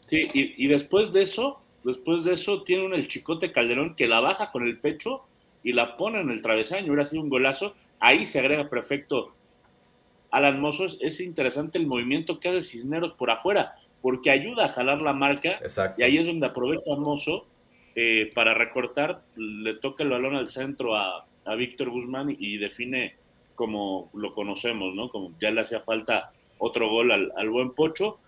[0.00, 4.08] Sí, y, y después de eso, Después de eso, tiene un el Chicote Calderón que
[4.08, 5.22] la baja con el pecho
[5.62, 6.86] y la pone en el travesaño.
[6.88, 7.74] Hubiera sido un golazo.
[8.00, 9.34] Ahí se agrega perfecto
[10.30, 10.86] Alan Mozo.
[11.00, 15.52] Es interesante el movimiento que hace Cisneros por afuera, porque ayuda a jalar la marca.
[15.62, 16.00] Exacto.
[16.00, 17.46] Y ahí es donde aprovecha Mozo
[17.94, 19.22] eh, para recortar.
[19.36, 23.16] Le toca el balón al centro a, a Víctor Guzmán y define
[23.54, 25.08] como lo conocemos, ¿no?
[25.08, 28.18] Como ya le hacía falta otro gol al, al buen Pocho.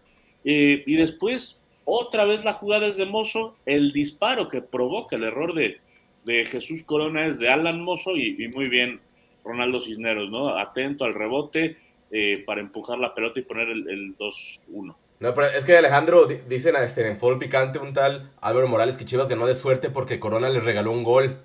[0.44, 1.59] Eh, y después
[1.90, 5.80] otra vez la jugada es de Mozo, el disparo que provoca el error de,
[6.24, 9.00] de Jesús Corona es de Alan Mozo y, y, muy bien
[9.44, 10.56] Ronaldo Cisneros, ¿no?
[10.56, 11.76] Atento al rebote
[12.10, 14.94] eh, para empujar la pelota y poner el, el 2-1.
[15.20, 19.04] No, pero es que Alejandro, dicen este, en Fútbol Picante un tal Álvaro Morales que
[19.04, 21.38] Chivas ganó de suerte porque Corona les regaló un gol.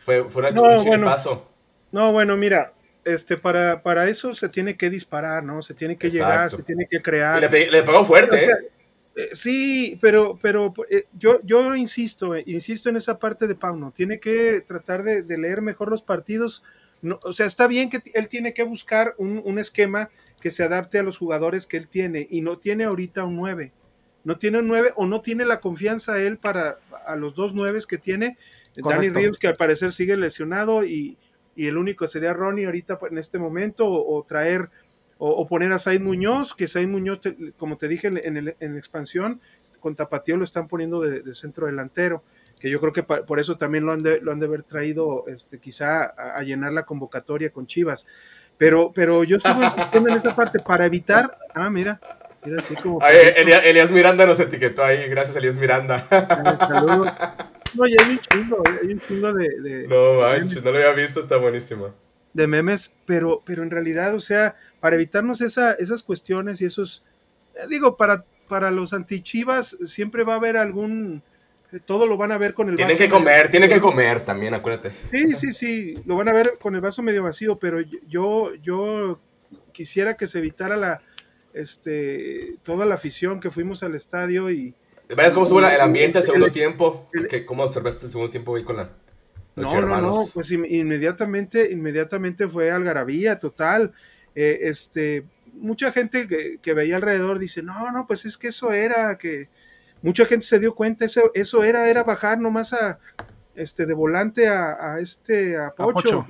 [0.00, 1.48] Fue, fue una, no, un bueno, paso.
[1.90, 2.74] No, bueno, mira,
[3.06, 5.62] este, para, para eso se tiene que disparar, ¿no?
[5.62, 6.32] Se tiene que Exacto.
[6.32, 7.38] llegar, se tiene que crear.
[7.38, 8.50] Y le, le pegó fuerte, ¿eh?
[9.16, 13.92] Eh, Sí, pero, pero eh, yo, yo insisto, eh, insisto en esa parte de Pauno.
[13.96, 16.62] Tiene que tratar de, de leer mejor los partidos.
[17.00, 20.64] No, o sea, está bien que él tiene que buscar un, un, esquema que se
[20.64, 23.72] adapte a los jugadores que él tiene y no tiene ahorita un 9.
[24.24, 27.78] No tiene un 9 o no tiene la confianza él para a los dos 9
[27.88, 28.36] que tiene.
[28.80, 28.90] Correcto.
[28.90, 31.16] Danny Ríos, que al parecer sigue lesionado y,
[31.56, 34.70] y, el único sería Ronnie ahorita en este momento o, o traer
[35.18, 38.56] o, o, poner a Said Muñoz, que Said Muñoz, te, como te dije en, el,
[38.60, 39.40] en, expansión,
[39.80, 42.22] con Tapatío lo están poniendo de, de, centro delantero,
[42.60, 44.62] que yo creo que pa, por eso también lo han de, lo han de haber
[44.62, 48.06] traído este, quizá a, a, llenar la convocatoria con Chivas.
[48.58, 51.30] Pero, pero yo sigo insistiendo en esa parte para evitar.
[51.54, 52.00] Ah, mira.
[52.44, 55.08] mira así como Ay, Elías, Elías, Miranda nos etiquetó ahí.
[55.08, 56.06] Gracias, Elías Miranda.
[56.08, 57.12] Saludos.
[57.74, 59.60] No, ya hay un chingo, hay un chingo de.
[59.60, 61.94] de no manches, no lo había visto, está buenísimo.
[62.32, 67.04] De memes, pero, pero en realidad, o sea, para evitarnos esa, esas cuestiones y esos,
[67.54, 71.22] eh, digo, para, para los antichivas siempre va a haber algún,
[71.72, 72.98] eh, todo lo van a ver con el tienen vaso.
[72.98, 73.50] Tienen que comer, medio...
[73.50, 74.92] tienen que comer también, acuérdate.
[75.10, 79.18] Sí, sí, sí, lo van a ver con el vaso medio vacío, pero yo, yo
[79.72, 81.00] quisiera que se evitara la,
[81.54, 84.74] este, toda la afición que fuimos al estadio y...
[85.08, 87.08] ¿Ves cómo estuvo el ambiente el segundo el, tiempo?
[87.12, 88.90] El, ¿Cómo observaste el segundo tiempo ahí con la...
[89.54, 93.92] No, no, no, pues inmediatamente, inmediatamente fue algarabía total.
[94.34, 98.72] Eh, este, mucha gente que, que, veía alrededor dice, no, no, pues es que eso
[98.72, 99.48] era, que
[100.02, 102.98] mucha gente se dio cuenta, eso, eso era, era bajar nomás a,
[103.54, 106.26] este, de volante a, a este, a Pocho, a Pocho,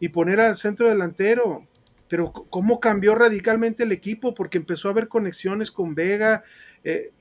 [0.00, 1.66] y poner al centro delantero.
[2.08, 6.42] Pero cómo cambió radicalmente el equipo, porque empezó a haber conexiones con Vega.
[6.82, 7.12] Eh,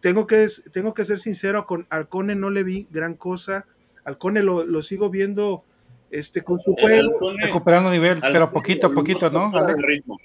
[0.00, 3.66] tengo, que, tengo que ser sincero, con Alcone no le vi gran cosa
[4.04, 5.64] al Cone lo, lo sigo viendo
[6.10, 7.18] este, con su juego.
[7.20, 9.50] Halcone- Recuperando nivel, pero poquito a lo poquito, noto ¿no?
[9.50, 9.76] fuera Alex?
[9.80, 10.18] de ritmo.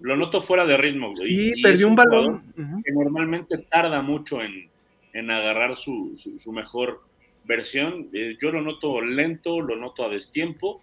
[0.00, 1.12] Lo noto fuera de ritmo.
[1.14, 1.28] güey.
[1.28, 2.42] Sí, Y perdió un balón.
[2.84, 4.70] Que normalmente tarda mucho en,
[5.12, 7.02] en agarrar su, su- su mejor
[7.44, 8.08] versión.
[8.14, 10.80] Eh, yo lo noto lento, lo noto a destiempo,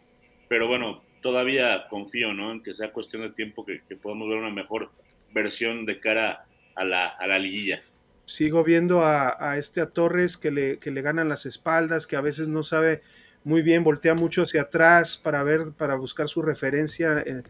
[0.47, 2.51] pero bueno, todavía confío ¿no?
[2.51, 4.91] en que sea cuestión de tiempo que, que podamos ver una mejor
[5.33, 6.45] versión de cara a
[6.83, 7.81] la, a la liguilla.
[8.25, 12.15] Sigo viendo a, a este a Torres que le, que le ganan las espaldas, que
[12.15, 13.01] a veces no sabe
[13.43, 17.43] muy bien, voltea mucho hacia atrás para ver, para buscar su referencia eh,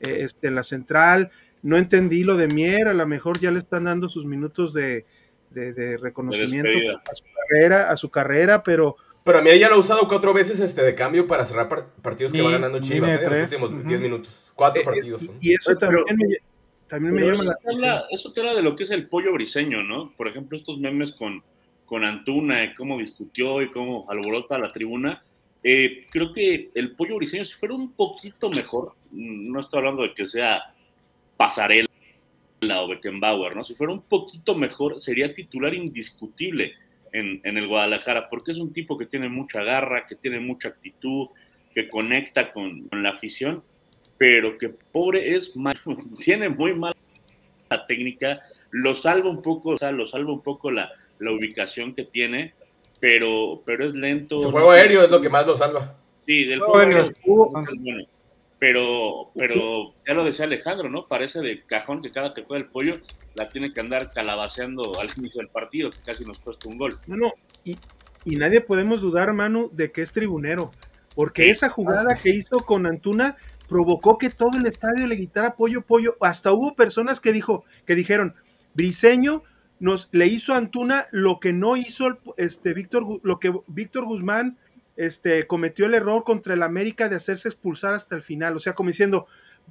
[0.00, 1.30] eh, este, en la central.
[1.62, 5.06] No entendí lo de Mier, a lo mejor ya le están dando sus minutos de,
[5.50, 6.68] de- de reconocimiento
[7.10, 10.32] a su carrera, a su carrera, pero Pero a mí ya lo ha usado cuatro
[10.32, 13.18] veces este, de cambio para cerrar par- partidos que va ganando Chivas línea ¿eh?
[13.18, 13.88] en los tres, últimos ujú.
[13.88, 14.52] 10 minutos.
[14.54, 15.22] Cuatro eh, partidos.
[15.40, 16.36] y eso Pero- también me,
[16.88, 18.90] también me Pero llama eso, la te habla, eso te habla de lo que es
[18.90, 20.12] el pollo briseño, ¿no?
[20.16, 21.42] Por ejemplo, estos memes con,
[21.84, 25.22] con Antuna, y cómo discutió y cómo alborota la tribuna.
[25.62, 30.02] Eh, creo que el pollo briseño, si fuera un poquito mejor, mm, no estoy hablando
[30.02, 30.62] de que sea
[31.36, 31.88] pasarela
[32.80, 33.64] o Beckenbauer, ¿no?
[33.64, 36.74] Si fuera un poquito mejor, sería titular indiscutible
[37.12, 40.68] en, en el Guadalajara, porque es un tipo que tiene mucha garra, que tiene mucha
[40.68, 41.28] actitud,
[41.74, 43.62] que conecta con, con la afición,
[44.18, 45.78] pero que pobre es mal,
[46.20, 46.94] tiene muy mala
[47.86, 52.04] técnica, lo salva un poco, o sea, lo salva un poco la, la ubicación que
[52.04, 52.54] tiene,
[53.00, 54.36] pero, pero es lento.
[54.36, 55.96] Su juego aéreo es lo que más lo salva.
[56.26, 57.12] Sí, del Juego aéreo.
[57.24, 58.04] bueno.
[58.58, 61.06] Pero, pero ya lo decía Alejandro, ¿no?
[61.06, 62.98] Parece de cajón que cada que juega el pollo
[63.36, 66.98] la tiene que andar calabaceando al inicio del partido, que casi nos cuesta un gol.
[67.06, 67.32] No, no,
[67.64, 67.76] y,
[68.24, 70.72] y nadie podemos dudar, Manu, de que es tribunero,
[71.14, 71.50] porque Sí.
[71.50, 73.36] esa jugada que hizo con Antuna
[73.68, 76.16] provocó que todo el estadio le gritara pollo, pollo.
[76.20, 78.34] Hasta hubo personas que dijo, que dijeron,
[78.74, 79.42] Briseño
[79.80, 84.58] nos le hizo a Antuna lo que no hizo este Víctor, lo que Víctor Guzmán
[84.96, 88.56] este, cometió el error contra el América de hacerse expulsar hasta el final.
[88.56, 89.26] O sea, como diciendo,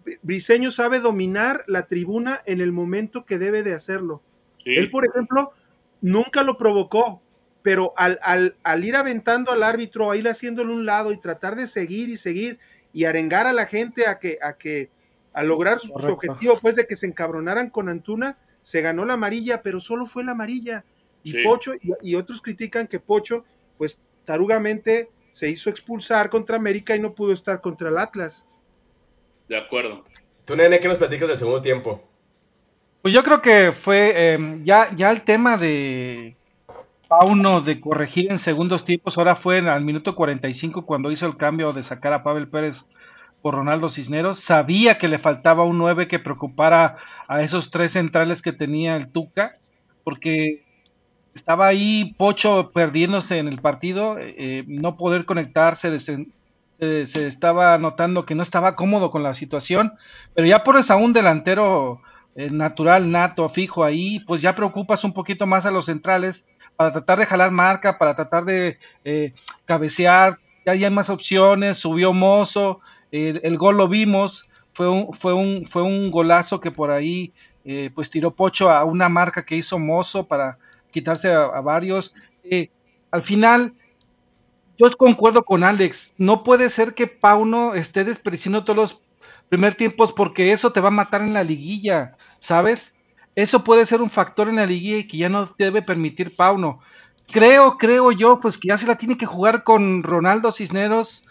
[0.05, 4.21] Bri- Briseño sabe dominar la tribuna en el momento que debe de hacerlo.
[4.63, 5.51] Sí, Él, por ejemplo,
[6.01, 7.21] nunca lo provocó,
[7.61, 11.55] pero al, al- al ir aventando al árbitro, a ir haciéndole un lado y tratar
[11.57, 12.59] de seguir y seguir
[12.97, 14.89] y arengar a la gente a que, a que,
[15.31, 19.61] a lograr su, objetivo, pues de que se encabronaran con Antuna, se ganó la amarilla,
[19.61, 20.83] pero solo fue la amarilla.
[21.21, 21.43] Y Sí.
[21.43, 23.45] Pocho, y, y otros critican que Pocho,
[23.77, 28.47] pues tarugamente se hizo expulsar contra América y no pudo estar contra el Atlas.
[29.47, 30.03] de acuerdo.
[30.45, 32.03] Tú, nene, ¿qué nos platicas del segundo tiempo?
[33.03, 36.35] Pues yo creo que fue eh, ya, ya el tema de
[37.07, 41.37] Pauno de corregir en segundos tiempos, ahora fue en- al minuto 45 cuando hizo el
[41.37, 42.85] cambio de sacar a Pavel Pérez
[43.41, 44.39] por Ronaldo Cisneros.
[44.39, 49.09] Sabía que le faltaba un 9 que preocupara a esos tres centrales que tenía el
[49.11, 49.51] Tuca,
[50.03, 50.65] porque
[51.35, 55.91] estaba ahí Pocho perdiéndose en el partido, eh, no poder conectarse,
[57.05, 59.93] se estaba notando que no estaba cómodo con la situación,
[60.33, 62.01] pero ya pones a un delantero
[62.35, 66.93] eh, natural, nato, fijo ahí, pues ya preocupas un poquito más a los centrales para
[66.93, 69.33] tratar de jalar marca, para tratar de eh,
[69.65, 75.33] cabecear, ya hay más opciones, subió Mozo, eh, el gol lo vimos, fue un, fue
[75.33, 77.33] un, fue un golazo que por ahí
[77.65, 80.57] eh, pues tiró Pocho a una marca que hizo Mozo para
[80.91, 82.13] quitarse a, varios.
[82.43, 82.69] Eh,
[83.11, 83.73] al final,
[84.77, 89.01] yo concuerdo con Alex, no puede ser que Pauno esté desperdiciando todos los
[89.49, 92.96] primer tiempos porque eso te va a matar en la liguilla, ¿sabes?
[93.37, 96.79] Eso puede ser un factor en la liguilla y que ya no debe permitir Pauno.
[97.31, 101.23] Creo, creo yo, pues que ya se la tiene que jugar con Ronaldo Cisneros,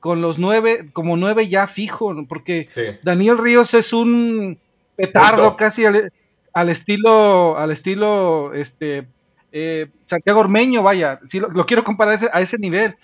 [0.00, 2.82] con los nueve, como nueve ya fijo, porque Sí.
[3.04, 4.58] Daniel Ríos es un
[4.96, 5.56] petardo Punto.
[5.56, 6.12] casi al,
[6.52, 9.06] al estilo, al estilo, este,
[9.52, 12.96] eh, Santiago Ormeño, vaya, sí lo, lo quiero comparar a ese, a ese nivel,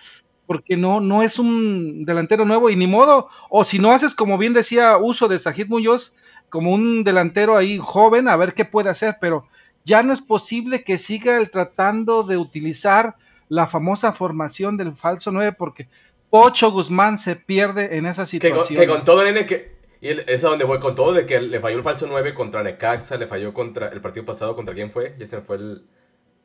[0.49, 4.37] porque no, no es un delantero nuevo y ni modo, o si no haces como
[4.37, 6.17] bien decía uso de Sajid Muñoz,
[6.49, 9.47] como un delantero ahí joven, a ver qué puede hacer, pero
[9.85, 13.17] ya no es posible que siga el tratando de utilizar
[13.49, 15.89] la famosa formación del falso 9 porque
[16.31, 18.81] Pocho Guzmán se pierde en esa Que con, situación.
[18.81, 19.77] que con todo, nene, que.
[20.01, 22.35] Y el- es a donde voy, con todo de que le falló el falso 9
[22.35, 25.17] contra Necaxa, le falló contra el partido pasado, ¿contra quién fue?
[25.19, 25.85] Y ese fue el,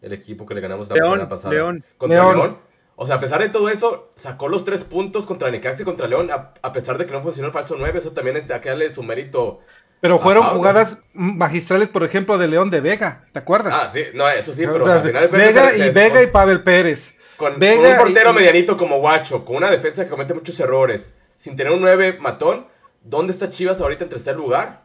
[0.01, 1.53] el equipo que le ganamos la León, semana pasada.
[1.53, 1.83] León.
[1.97, 2.37] Contra León.
[2.37, 2.57] León.
[2.95, 6.07] O sea, a pesar de todo eso, sacó los tres puntos contra Necaxa y contra
[6.07, 8.59] León, a, a pesar de que no funcionó el falso 9, eso también es de
[8.61, 9.59] que darle su mérito.
[10.03, 10.59] Pero fueron Ah, Pablo.
[10.59, 13.73] jugadas magistrales, por ejemplo, de León de Vega, ¿te acuerdas?
[13.73, 15.91] Ah, sí, no, eso sí, pero o sea, sea, al final Vega se- y se-
[15.91, 17.17] Vega con- y Pavel Pérez.
[17.37, 20.59] Con, Vega con un portero y- medianito como Guacho, con una defensa que comete muchos
[20.59, 22.67] errores, sin tener un 9 matón,
[23.01, 24.81] ¿dónde está Chivas ahorita en tercer lugar?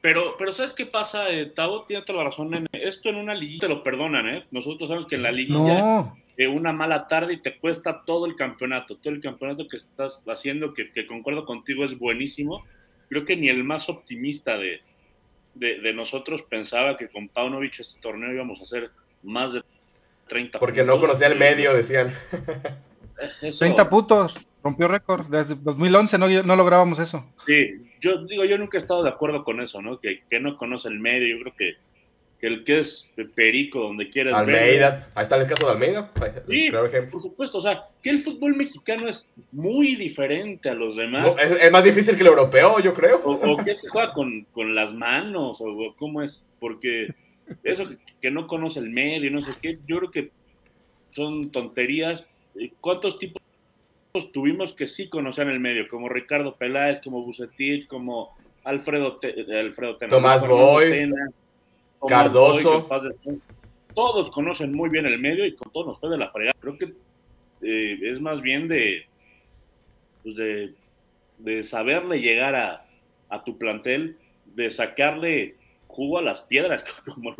[0.00, 1.82] Pero, pero ¿sabes qué pasa, eh, Tavo?
[1.84, 2.48] Tiene toda la razón.
[2.48, 2.68] nene.
[2.72, 4.46] Esto en una liguilla te lo perdonan, ¿eh?
[4.52, 8.24] Nosotros sabemos que en la liguilla No, eh, una mala tarde y te cuesta todo
[8.24, 12.64] el campeonato, todo el campeonato que estás haciendo, que, que concuerdo contigo, es buenísimo.
[13.08, 14.80] Creo que ni el más optimista de,
[15.54, 18.90] de, de, nosotros pensaba que con Paunovic este torneo íbamos a hacer
[19.22, 19.62] más de
[20.28, 20.96] 30 Porque puntos.
[20.96, 22.12] no conocía el medio, decían.
[23.40, 25.26] Eso, 30 puntos, rompió récord.
[25.26, 27.24] Desde 2011 no, no lográbamos eso.
[27.46, 29.98] Sí, yo digo, yo nunca he estado de acuerdo con eso, ¿no?
[30.00, 31.36] Que, que no conoce el medio.
[31.36, 31.76] Yo creo que,
[32.40, 36.12] que el que es perico, donde quieras Almeida, ver, ahí está el caso de Almeida.
[36.48, 37.12] Sí, claro ejemplo.
[37.12, 37.58] por supuesto.
[37.58, 41.24] O sea, que el fútbol mexicano es muy diferente a los demás.
[41.24, 43.20] No, es, es, más difícil que el europeo, yo creo.
[43.24, 46.44] O, o que se juega con, con las manos, o, cómo es.
[46.60, 47.14] Porque
[47.64, 50.30] eso que, que no conoce el medio, no sé qué, yo creo que
[51.12, 52.26] son tonterías.
[52.80, 53.42] ¿Cuántos tipos
[54.32, 55.88] tuvimos que sí conocían el medio?
[55.88, 61.28] Como Ricardo Peláez, como Bucetich, como Alfredo, Te, Alfredo Tomás Boy, Tena,
[62.06, 62.86] Cardoso.
[62.88, 63.40] Boy,
[63.94, 66.56] todos conocen muy bien el medio y con todos nos fue de la fregada.
[66.60, 66.92] Creo que
[67.62, 69.06] eh, es más bien de,
[70.22, 70.74] pues de,
[71.38, 72.86] de saberle llegar a,
[73.28, 74.18] a tu plantel,
[74.54, 75.56] de sacarle
[75.86, 77.34] jugo a las piedras, como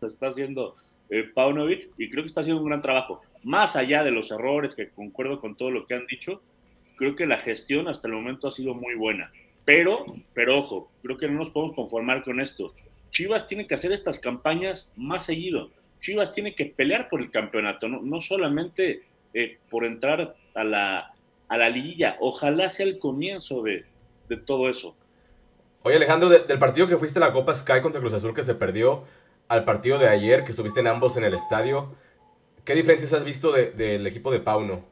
[0.00, 0.76] lo está haciendo
[1.10, 3.22] eh, Paunovic, y creo que está haciendo un gran trabajo.
[3.42, 6.40] Más allá de los errores, que concuerdo con todo lo que han dicho,
[6.96, 9.32] creo que la gestión hasta el momento ha sido muy buena.
[9.64, 12.74] Pero, pero ojo, creo que no nos podemos conformar con esto.
[13.10, 15.70] Chivas tiene que hacer estas campañas más seguido.
[16.00, 19.02] Chivas tiene que pelear por el campeonato, no, no solamente
[19.34, 21.12] eh, por entrar a la,
[21.48, 22.16] a la liguilla.
[22.20, 23.84] Ojalá sea el comienzo de,
[24.28, 24.96] de todo eso.
[25.82, 28.44] Oye, Alejandro, de, del partido que fuiste a la Copa Sky contra Cruz Azul que
[28.44, 29.04] se perdió
[29.48, 31.94] al partido de ayer, que estuviste en ambos en el estadio,
[32.64, 34.84] ¿qué diferencias has visto del de, de equipo de Pauno?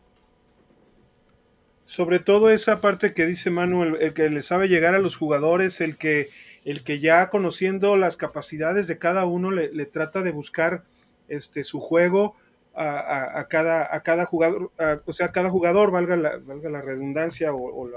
[1.87, 5.17] Sobre todo esa parte que dice Manuel, el, el, que le sabe llegar a los
[5.17, 6.29] jugadores, el que,
[6.64, 10.85] el que ya conociendo las capacidades de cada uno le, trata de buscar
[11.29, 12.37] este, su juego
[12.75, 14.71] a, a, cada, a cada jugador,
[15.05, 17.88] o sea, a cada jugador, valga la, valga la redundancia o,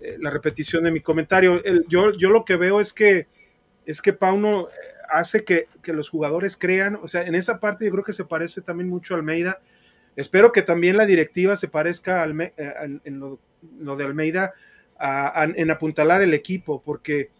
[0.00, 1.62] eh, la repetición de mi comentario.
[1.64, 3.26] El, yo, yo lo que veo es que
[3.86, 4.68] es que Pauno
[5.10, 8.24] hace que, que, los jugadores crean, o sea, en esa parte yo creo que se
[8.24, 9.60] parece también mucho a Almeida.
[10.16, 12.52] Espero que también la directiva se parezca a eh,
[13.04, 14.54] en lo, de Almeida
[15.56, 17.30] en apuntalar el equipo, porque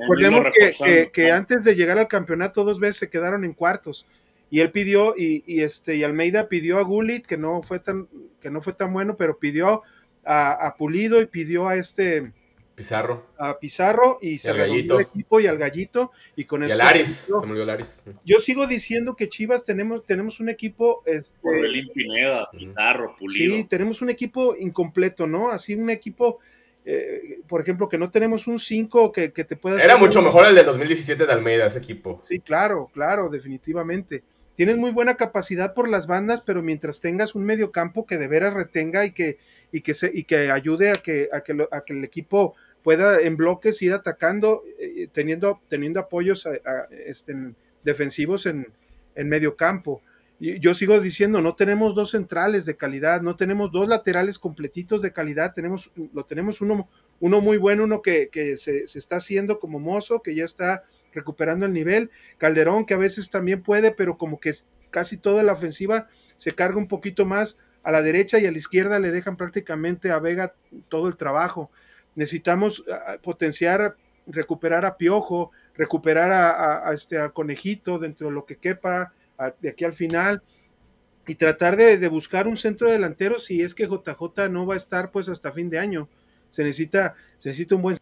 [0.00, 4.06] recordemos que, que, que, antes de llegar al campeonato dos veces se quedaron en cuartos
[4.50, 8.08] y él pidió y, y este y Almeida pidió a Gullit que no fue tan
[8.40, 9.82] que no fue tan bueno, pero pidió
[10.24, 12.32] a, a, Pulido y pidió a este
[12.76, 13.26] Pizarro.
[13.38, 16.76] A Pizarro y, y se el equipo y al gallito y con y eso.
[16.76, 18.04] Laris, yo, se Laris.
[18.22, 21.02] yo sigo diciendo que Chivas tenemos, tenemos un equipo.
[21.06, 23.56] Este, Orbelín Pineda, Pizarro, Pulido.
[23.56, 25.48] Sí, tenemos un equipo incompleto, ¿no?
[25.48, 26.38] Así un equipo.
[26.88, 29.82] Eh, por ejemplo, que no tenemos un 5 que, que, te pueda.
[29.82, 30.26] Era mucho un...
[30.26, 32.22] mejor el del 2017 de Almeida, ese equipo.
[32.24, 34.22] Sí, claro, claro, definitivamente
[34.56, 38.26] tienes muy buena capacidad por las bandas, pero mientras tengas un medio campo que de
[38.26, 39.38] veras retenga y que,
[39.70, 42.54] y que, se, y que ayude a que, a, que lo, a que el equipo
[42.82, 47.34] pueda en bloques ir atacando, eh, teniendo, teniendo apoyos a, a, este,
[47.84, 48.66] defensivos en,
[49.14, 50.02] en, medio campo.
[50.38, 55.12] Yo sigo diciendo, no tenemos dos centrales de calidad, no tenemos dos laterales completitos de
[55.12, 56.88] calidad, tenemos, lo tenemos uno,
[57.20, 60.84] uno muy bueno, uno que, que se, se está haciendo como mozo, que ya está
[61.14, 62.10] recuperando el nivel.
[62.36, 64.52] Calderón, que a veces también puede, pero como que
[64.90, 68.58] casi toda la ofensiva se carga un poquito más a la derecha y a la
[68.58, 70.54] izquierda le dejan prácticamente a Vega
[70.88, 71.70] todo el trabajo.
[72.14, 73.96] Necesitamos uh, potenciar,
[74.26, 79.12] recuperar a Piojo, recuperar a, este a Conejito dentro de lo que quepa
[79.60, 80.42] de aquí al final
[81.26, 85.10] y tratar de, buscar un centro delantero si es que JJ no va a estar
[85.10, 86.08] pues hasta fin de año.
[86.48, 87.96] Se necesita, se necesita un buen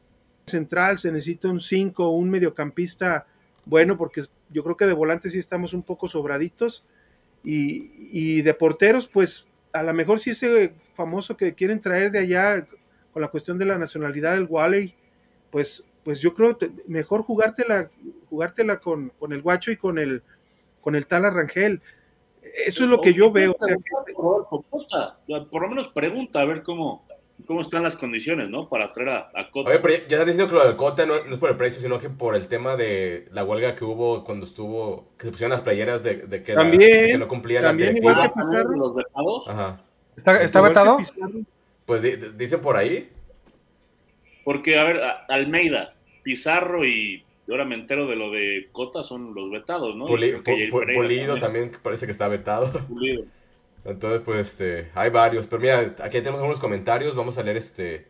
[0.46, 3.26] central, se necesita un 5 o un mediocampista
[3.64, 6.84] bueno, porque yo creo que de volantes sí estamos un poco sobraditos.
[7.42, 12.20] Y, y, de porteros, pues a lo mejor sí ese famoso que quieren traer de
[12.20, 12.66] allá
[13.12, 14.94] con la cuestión de la nacionalidad del Wally,
[15.50, 17.90] pues, pues yo creo que mejor jugártela,
[18.30, 20.22] jugártela con, con el guacho y con el,
[20.84, 21.80] con el tal Arrangel.
[22.66, 23.56] Eso es lo que yo veo.
[23.58, 25.40] O sea, que...
[25.50, 27.06] Por lo menos pregunta a ver cómo,
[27.46, 28.68] cómo están las condiciones, ¿no?
[28.68, 29.70] Para traer a, a Cota.
[29.70, 31.80] Oye, pero ya están diciendo que lo de Cota no, no, es por el precio,
[31.80, 35.52] sino que por el tema de la huelga que hubo cuando estuvo, que se pusieron
[35.52, 38.12] las playeras de, de, que, también, la, de, que, no cumplía también, la directiva.
[38.12, 38.76] Igual que Pizarro.
[38.76, 39.48] ¿Los vetados?
[39.48, 39.80] Ajá.
[40.14, 40.98] ¿Está, está vetado?
[41.86, 43.10] Pues di, dicen por ahí.
[44.44, 49.34] Porque, a ver, a, Almeida, Pizarro y ahora me entero de lo de Cota son
[49.34, 50.06] los vetados, ¿no?
[50.06, 51.70] Puli, pu, pu, Pulido también.
[51.70, 52.70] también parece que está vetado.
[52.88, 53.24] Pulido.
[53.84, 55.46] Entonces, pues, este, hay varios.
[55.46, 57.14] Pero mira, aquí tenemos algunos comentarios.
[57.14, 58.06] Vamos a leer este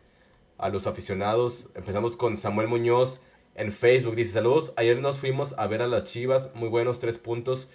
[0.57, 1.67] a los aficionados.
[1.75, 3.21] Empezamos con Samuel Muñoz
[3.55, 4.15] en Facebook.
[4.15, 4.73] Dice, saludos.
[4.77, 6.55] Ayer nos fuimos a ver a las Chivas.
[6.55, 7.69] Muy buenos, tres puntos.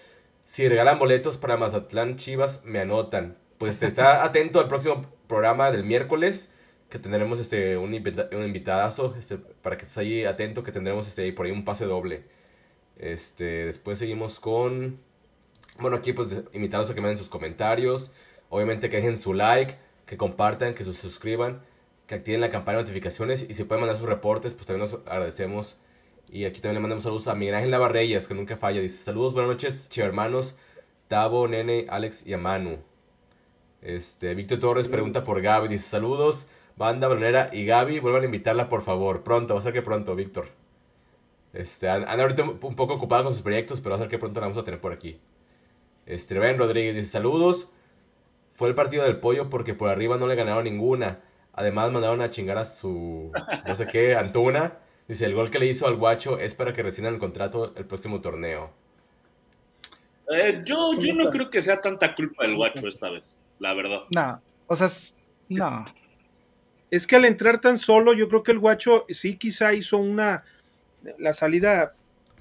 [0.44, 3.36] Si regalan boletos para Mazatlán Chivas, me anotan.
[3.58, 6.50] Pues te está atento al próximo programa del miércoles,
[6.90, 11.32] que tendremos este, un, un invitadazo, este, para que estés ahí atento, que tendremos este,
[11.32, 12.24] por ahí un pase doble.
[12.98, 14.98] Este, después seguimos con...
[15.78, 18.12] Bueno, aquí pues invitados a que me den sus comentarios.
[18.50, 21.62] Obviamente que dejen su like, que compartan, que se suscriban,
[22.06, 25.00] que activen la campana de notificaciones y si pueden mandar sus reportes, pues también nos
[25.06, 25.78] agradecemos.
[26.32, 28.80] Y aquí también le mandamos saludos a Miguel Ángel Navarreyes, que nunca falla.
[28.80, 30.56] Dice, saludos, buenas noches, hermanos,
[31.08, 32.78] Tavo, Nene, Alex y Amanu.
[33.80, 36.46] Este, Víctor Torres pregunta por Gaby, dice, saludos,
[36.80, 39.22] banda balonera y Gaby, vuelvan a invitarla por favor.
[39.22, 40.48] Pronto, va a ser que pronto, Víctor.
[41.52, 44.40] Este, anda ahorita un poco ocupada con sus proyectos, pero va a ser que pronto
[44.40, 45.20] la vamos a tener por aquí.
[46.06, 47.68] Este, Ben Rodríguez dice, saludos.
[48.54, 51.20] Fue el partido del pollo porque por arriba no le ganaron ninguna.
[51.52, 53.30] Además mandaron a chingar a su,
[53.66, 54.78] no sé qué, Antuna.
[55.06, 57.84] Dice, el gol que le hizo al guacho es para que rescindan el contrato el
[57.84, 58.70] próximo torneo.
[60.32, 64.02] Eh, yo, yo no creo que sea tanta culpa del guacho esta vez, la verdad.
[64.10, 64.88] No, o sea,
[65.48, 65.84] no.
[66.90, 70.44] Es que al entrar tan solo, yo creo que el guacho sí quizá hizo una,
[71.18, 71.94] la salida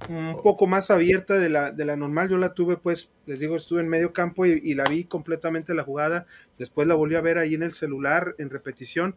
[0.07, 2.29] un poco más abierta de la, de la normal.
[2.29, 5.83] Yo la tuve, pues, les digo, estuve en medio campo y, la vi completamente la
[5.83, 6.25] jugada.
[6.57, 9.15] Después la volví a ver ahí en el celular en repetición.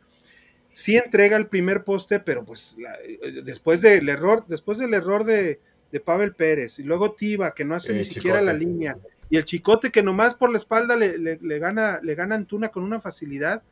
[0.72, 5.60] Sí entrega el primer poste, pero pues eh, después del error, después del error de,
[5.92, 8.96] de Pavel Pérez y luego Tiva, que no hace ni siquiera la línea,
[9.28, 12.82] y el chicote que nomás por la espalda le, le, gana, le gana Antuna con
[12.82, 13.62] una facilidad,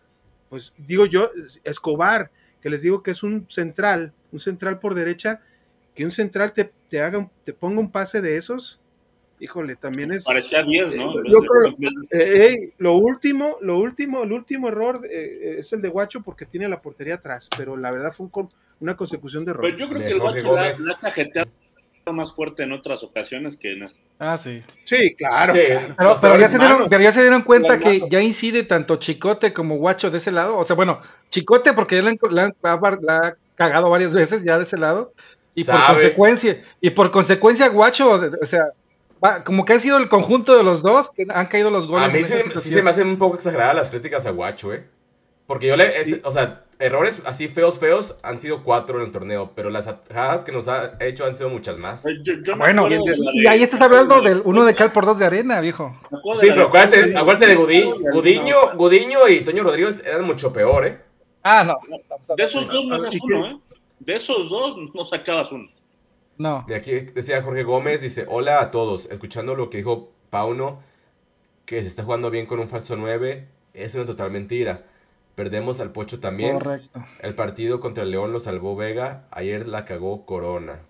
[0.50, 1.30] pues digo yo,
[1.64, 2.30] Escobar,
[2.60, 5.40] que les digo que es un central, un central por derecha,
[5.94, 8.80] que un central te, te haga, te ponga un pase de esos,
[9.38, 10.24] híjole, también es.
[10.24, 11.14] Parecía 10, ¿no?
[12.10, 16.68] Eh, lo último, lo último, el último error eh, es el de Guacho porque tiene
[16.68, 18.28] la portería atrás, pero la verdad fue
[18.80, 19.74] una consecución de errores.
[19.76, 21.12] Pero yo creo que el Guacho la, la
[22.12, 23.98] más fuerte en otras ocasiones que en esta.
[24.18, 24.62] Ah, sí.
[24.84, 25.52] Sí, claro.
[26.20, 30.10] Pero, ya se dieron, ya se dieron cuenta que ya incide tanto Chicote como Guacho
[30.10, 30.58] de ese lado.
[30.58, 32.52] O sea, bueno, Chicote porque ya la
[33.16, 35.12] ha cagado varias veces ya de ese lado
[35.54, 38.72] y por consecuencia, y por consecuencia, Guacho, o sea,
[39.44, 42.08] como que ha sido el conjunto de los dos que han caído los goles.
[42.08, 44.84] A mí sí, se me hacen un poco exageradas las críticas a Guacho, ¿eh?
[45.46, 46.20] Porque yo le.
[46.22, 50.42] o sea, errores así feos, feos han sido cuatro en el torneo, pero las atajadas
[50.42, 52.02] que nos ha hecho han sido muchas más.
[52.56, 55.94] bueno, y, ahí estás hablando del uno de cal por dos de arena, viejo.
[56.40, 60.98] Sí, pero acuérdate, acuérdate de Gudiño, Gudiño, y Toño Rodríguez eran mucho peor, ¿eh?
[61.42, 61.78] Ah, no.
[62.36, 63.58] De esos dos no es uno, ¿eh?
[63.98, 65.68] De esos dos no sacabas uno.
[66.38, 66.64] No.
[66.66, 70.82] De aquí decía Jorge Gómez, dice, hola a todos, escuchando lo que dijo Pauno,
[71.66, 74.86] que se está jugando bien con un falso 9, es una total mentira.
[75.40, 76.58] Perdemos al Pocho también.
[76.58, 77.02] Correcto.
[77.18, 80.80] El partido contra el León lo salvó Vega, ayer la cagó Corona.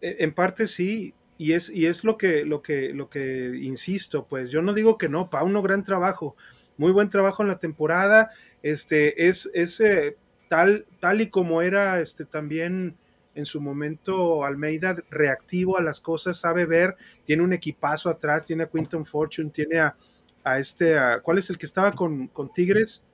[0.00, 4.24] E, en parte sí, y es, y es lo que, lo que, lo que insisto,
[4.24, 6.36] pues yo no digo que no, Pauno, gran trabajo,
[6.78, 8.30] muy buen trabajo en la temporada,
[8.62, 10.16] este, es, es eh,
[10.48, 10.86] tal,
[11.20, 12.96] y como era este, también
[13.34, 16.96] en su momento Almeida reactivo a las cosas, sabe ver,
[17.26, 19.96] tiene un equipazo atrás, tiene a Quinton Fortune, tiene a,
[20.44, 23.04] este, ¿cuál es el que estaba con, Tigres?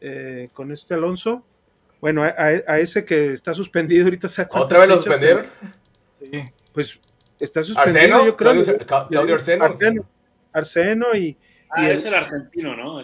[0.00, 1.44] Eh, con este Alonso.
[2.00, 4.28] Bueno, a, ese que está suspendido ahorita.
[4.50, 5.46] ¿Otra vez lo suspendieron?
[6.18, 6.44] Sí.
[6.72, 7.00] Pues
[7.40, 8.62] está suspendido, yo creo.
[9.08, 9.64] Claudio, Arseno.
[9.64, 10.08] Arseno.
[10.52, 11.36] Arseno y,
[11.76, 13.02] Ah, es el argentino, ¿no?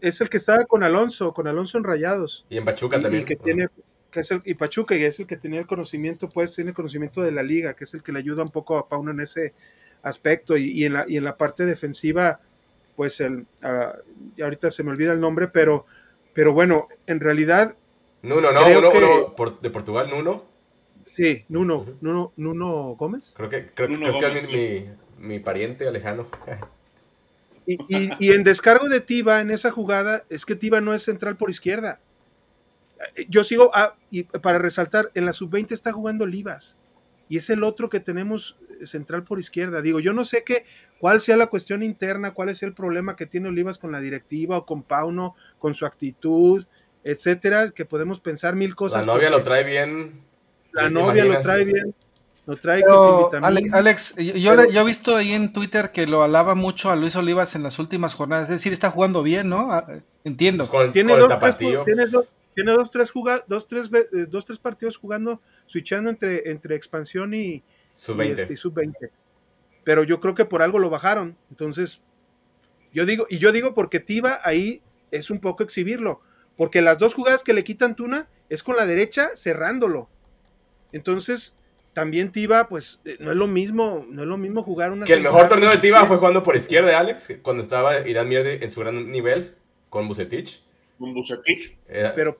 [0.00, 2.46] Es el que estaba con Alonso, con Alonso en Rayados.
[2.48, 3.22] Y en Pachuca también.
[3.22, 3.68] Y, que tiene,
[4.10, 7.20] que es el, y Pachuca, y es el que tenía el conocimiento, pues tiene conocimiento
[7.20, 9.52] de la liga, que es el que le ayuda un poco a Pauno en ese
[10.02, 10.56] aspecto.
[10.56, 12.40] Y, en, la, y en la parte defensiva,
[12.98, 15.86] pues el, uh, ahorita se me olvida el nombre, pero,
[16.34, 17.76] pero bueno, en realidad.
[18.22, 18.66] Nuno, ¿no?
[18.66, 20.44] Uno, uno de Portugal, Nuno.
[21.06, 23.34] Sí, Nuno, Nuno, Nuno Gómez.
[23.36, 26.26] Creo que, creo, que es mi, mi, pariente alejano.
[27.66, 31.50] Y, en descargo de Tiva, en esa jugada, es que Tiva no es central por
[31.50, 32.00] izquierda.
[33.28, 36.76] Yo sigo, ah, y para resaltar, en la sub-20 está jugando Olivas.
[37.28, 39.82] Y es el otro que tenemos central por izquierda.
[39.82, 40.64] Digo, yo no sé qué,
[40.98, 44.58] cuál sea la cuestión interna, cuál es el problema que tiene Olivas con la directiva
[44.58, 46.66] o con Pauno, con su actitud,
[47.04, 49.06] etcétera, que podemos pensar mil cosas.
[49.06, 50.20] La novia lo trae bien.
[50.72, 51.94] La novia lo trae bien.
[52.48, 52.82] Lo trae
[53.72, 57.62] Alex, yo, he visto ahí en Twitter que lo alaba mucho a Luis Olivas en
[57.62, 58.44] las últimas jornadas.
[58.44, 59.68] Es decir, está jugando bien, ¿no?
[60.24, 60.66] Entiendo.
[60.66, 63.12] Pues tiene, dos, tres, tiene, dos, tiene dos, tres
[63.46, 67.62] dos, tres, eh, dos, tres partidos jugando, switchando entre, entre expansión y
[67.98, 68.38] sub-20.
[68.38, 68.74] Este, sub
[69.84, 71.36] Pero yo creo que por algo lo bajaron.
[71.50, 72.00] Entonces,
[72.92, 76.20] yo digo, y yo digo porque Tiva ahí es un poco exhibirlo.
[76.56, 80.08] Porque las dos jugadas que le quitan Tuna es con la derecha cerrándolo.
[80.92, 81.56] Entonces,
[81.92, 85.14] también Tiva, pues eh, no es lo mismo, no es lo mismo jugar una Que
[85.14, 88.70] el mejor torneo de Tiva fue jugando por izquierda, Alex, cuando estaba Irán Mierde en
[88.70, 89.56] su gran nivel
[89.88, 90.62] con Bucetich.
[90.98, 91.76] Con Bucetich.
[91.88, 92.38] Era- Pero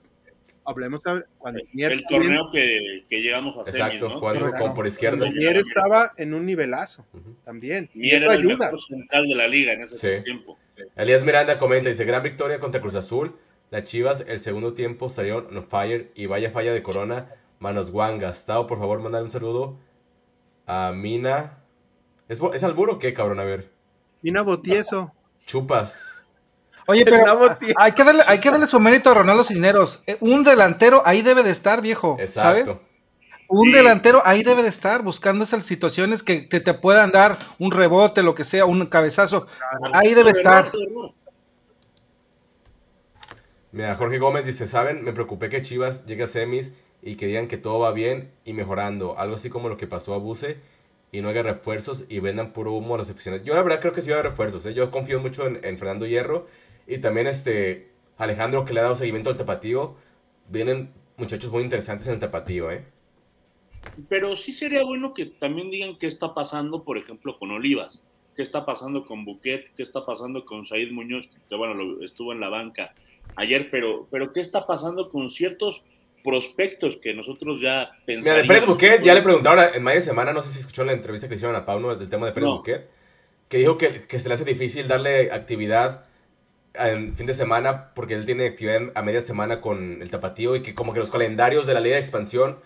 [0.69, 4.21] hablemos a- cuando Mier, El torneo que, que llegamos a semis, exacto, ¿no?
[4.21, 4.65] jugando Claro.
[4.65, 5.19] con por izquierda.
[5.19, 7.07] Cuando Mier estaba en un nivelazo
[7.45, 7.89] también.
[7.95, 8.67] Mier era el ayuda.
[8.67, 10.25] mejor central de la liga en ese Sí.
[10.25, 10.59] tiempo.
[10.97, 13.37] Elías Miranda comenta, dice, gran victoria contra Cruz Azul.
[13.71, 18.47] Las Chivas, el segundo tiempo salieron on fire y vaya falla de Corona, manos guangas.
[18.47, 19.79] Tao, por favor, mandar un saludo
[20.67, 21.59] a Mina.
[22.29, 23.41] ¿Es, ¿es albur o qué, cabrón?
[23.41, 23.71] A ver.
[24.23, 25.13] Mina Botieso.
[26.91, 27.19] Oye, pero
[27.77, 30.03] hay que, darle, hay que darle su mérito a Ronaldo Cisneros.
[30.07, 32.17] Eh, Un delantero ahí debe de estar, viejo.
[32.27, 32.67] ¿Sabes?
[33.47, 33.73] Un Sí.
[33.73, 38.35] delantero ahí debe de estar, buscando esas situaciones que, te puedan dar un rebote, lo
[38.35, 39.47] que sea, un cabezazo.
[39.93, 40.73] Ahí debe estar.
[43.71, 45.05] Mira, Jorge Gómez dice, ¿saben?
[45.05, 46.73] Me preocupé que Chivas llegue a semis
[47.03, 49.19] y que digan que todo va bien y mejorando.
[49.19, 50.57] Algo así como lo que pasó a Buse
[51.13, 53.47] y no haga refuerzos y vendan puro humo a los aficionados.
[53.47, 54.65] Yo la verdad creo que sí va a haber refuerzos.
[54.65, 54.73] ¿eh?
[54.73, 56.47] Yo confío mucho en, en Fernando Hierro
[56.89, 59.95] y también este Alejandro que le ha dado seguimiento al tapatío.
[60.49, 62.85] Vienen muchachos muy interesantes en el tapatío, ¿eh?
[64.09, 68.01] Pero sí sería bueno que también digan qué está pasando, por ejemplo, con Olivas,
[68.35, 72.33] qué está pasando con Buquet, qué está pasando con Said Muñoz, que bueno, lo- estuvo
[72.33, 72.95] en la banca
[73.37, 75.83] ayer, pero, pero qué está pasando con ciertos
[76.25, 78.43] prospectos que nosotros ya Mira, pensamos.
[78.43, 81.29] de Pérez Buquet ya le preguntaron en media semana, no sé si escuchó la entrevista
[81.29, 82.57] que hicieron a Pauno del tema de Pérez No.
[82.57, 82.89] Buquet,
[83.49, 86.05] que dijo que, que se le hace difícil darle actividad
[86.79, 90.63] en fin de semana porque él tiene actividad a media semana con el tapatío y
[90.63, 92.59] que como que los calendarios de la liga de expansión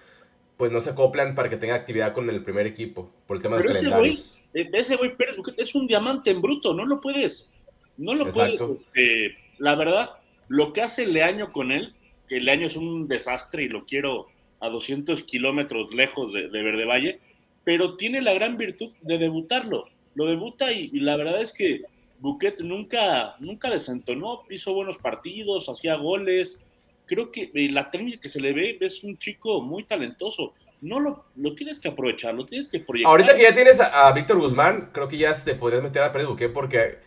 [0.57, 3.57] pues no se acoplan para que tenga actividad con el primer equipo por el tema
[3.57, 4.41] de Pero los ese calendarios.
[4.55, 7.51] Eh, Ese güey Pérez Buquet es un diamante en bruto, no lo puedes,
[7.97, 8.67] no lo Exacto.
[8.67, 10.11] puedes, este, la verdad,
[10.49, 11.95] lo que hace Leaño con él,
[12.29, 14.29] que Leaño es un desastre y lo quiero
[14.61, 17.21] a 200 kilómetros lejos de, de Verde Valle,
[17.65, 21.83] pero tiene la gran virtud de debutarlo, lo debuta y, y la verdad es que
[22.23, 26.61] Buquet nunca, nunca desentonó, hizo buenos partidos, hacía goles,
[27.05, 31.01] creo que eh, la técnica que se le ve es un chico muy talentoso, no
[31.01, 33.11] lo, lo tienes que aprovechar, lo tienes que proyectar.
[33.11, 36.29] Ahorita que ya tienes a, Víctor Guzmán, creo que ya te podrías meter a Pérez
[36.29, 36.99] Buquet porque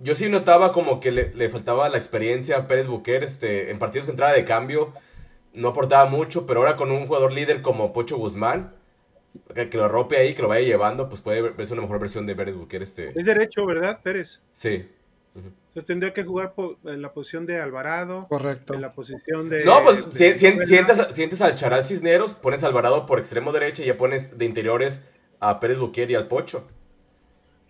[0.00, 3.78] yo sí notaba como que le, le faltaba la experiencia a Pérez Buquet este, en
[3.78, 4.92] partidos que entraba de cambio.
[5.52, 8.74] No aportaba mucho, pero ahora con un jugador líder como Pocho Guzmán,
[9.54, 12.26] que, que lo rope ahí, que lo vaya llevando, pues puede verse una mejor versión
[12.26, 12.82] de Pérez Buquet.
[12.82, 13.12] Este.
[13.18, 14.42] Es derecho, ¿verdad, Pérez?
[14.52, 14.88] Sí.
[15.34, 16.54] Entonces tendría que jugar
[16.84, 18.74] en la posición de Alvarado, Correcto.
[18.74, 19.64] en la posición de...
[19.64, 23.50] No, pues de- si- si- sientas, sientes al Charal Cisneros, pones a Alvarado por extremo
[23.52, 25.02] derecha y ya pones de interiores
[25.40, 26.68] a Pérez Buquet y al Pocho.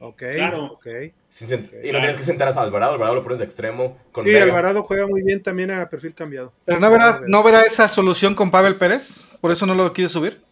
[0.01, 0.65] Ok, Claro.
[0.75, 0.87] ok.
[1.31, 1.99] Sin sent- y no Claro.
[2.01, 3.97] tienes que sentar a Alvarado, Alvarado lo pones de extremo.
[4.13, 4.45] Con Sí, Vega.
[4.45, 6.53] Alvarado juega muy bien también a perfil cambiado.
[6.67, 10.11] Pero no verá, no verá esa solución con Pavel Pérez, por eso no lo quiere
[10.11, 10.43] subir.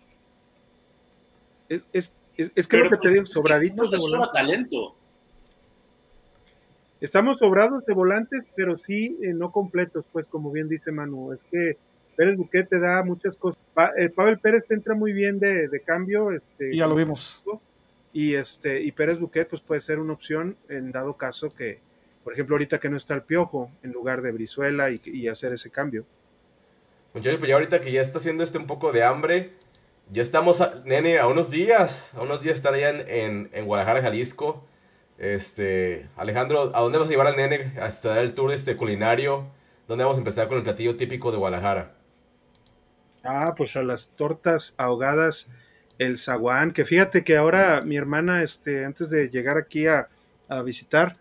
[1.74, 4.30] Es, es, es, es que lo que te digo, sobraditos de volantes.
[4.32, 4.94] talento.
[7.00, 11.32] Estamos sobrados de volantes, pero sí eh, no completos, pues como bien dice Manu.
[11.32, 11.76] Es que
[12.16, 13.60] Pérez Buquet te da muchas cosas.
[13.74, 16.30] Pa- eh, Pavel Pérez te entra muy bien de, de cambio.
[16.30, 17.42] Este, Y ya lo vimos.
[18.12, 21.80] y este y Pérez Buquet pues puede ser una opción en dado caso que
[22.22, 25.54] por ejemplo ahorita que no está el piojo en lugar de Brizuela y, y hacer
[25.54, 26.04] ese cambio
[27.14, 29.54] Muchachos, pues ya ahorita que ya está haciendo este un poco de hambre,
[30.12, 34.64] ya estamos, a- nene, a unos días, a unos días estar allá en, Guadalajara, Jalisco.
[35.18, 39.46] Este, Alejandro, ¿a dónde vas a llevar al nene a estar el tour este culinario?
[39.88, 41.94] ¿Dónde vamos a empezar con el platillo típico de Guadalajara?
[43.24, 45.50] ah pues a las tortas ahogadas
[45.98, 50.08] el zaguán que fíjate que ahora mi hermana este antes de llegar aquí a,
[50.48, 51.16] a visitar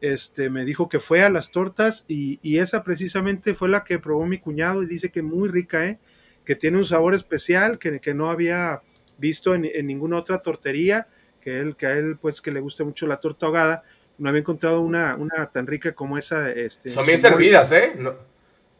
[0.00, 3.98] este me dijo que fue a las tortas y, y esa precisamente fue la que
[3.98, 5.98] probó mi cuñado y dice que muy rica eh
[6.44, 8.82] que tiene un sabor especial que, que no había
[9.18, 11.06] visto en, en ninguna otra tortería
[11.40, 13.82] que él, que a él pues que le gusta mucho la torta ahogada,
[14.18, 16.50] no había encontrado una, una tan rica como esa.
[16.50, 17.92] Este, Son en bien servidas, ¿eh?
[17.96, 18.14] No-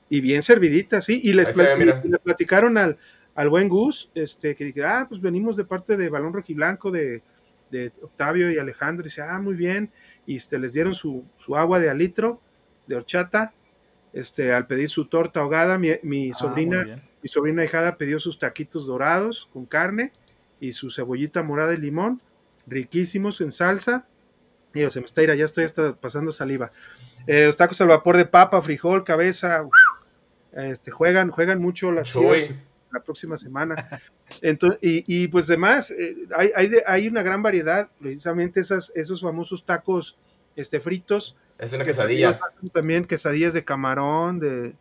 [0.09, 1.21] Y bien serviditas, sí.
[1.25, 1.65] Y les ve,
[2.05, 2.99] y le platicaron al,
[3.35, 7.23] al buen Gus, este, que dije, ah, pues venimos de parte de Balón Rojiblanco, de,
[7.71, 9.91] de Octavio y Alejandro, y dice, ah, muy bien.
[10.27, 12.41] Y este, les dieron su, su agua de alitro,
[12.87, 13.55] de horchata,
[14.13, 17.03] este, al pedir su torta ahogada, mi, mi Ah, sobrina muy bien.
[17.23, 20.13] Mi sobrina hijada pidió sus taquitos dorados con carne
[20.61, 22.21] y su cebollita morada y limón,
[22.67, 24.07] riquísimos en salsa.
[24.75, 26.73] Digo, se me está ira, ya estoy hasta pasando saliva.
[27.27, 29.65] Eh, los tacos al vapor de papa, frijol, cabeza,
[30.53, 32.11] este, juegan, juegan mucho las
[32.91, 34.01] la próxima semana.
[34.41, 38.93] Entonces, y, y, pues demás, eh, hay, hay, de- hay una gran variedad, precisamente esas,
[38.95, 40.19] esos famosos tacos
[40.57, 41.37] este, fritos.
[41.59, 42.39] Es una quesadilla.
[42.73, 44.75] También quesadillas de camarón, de,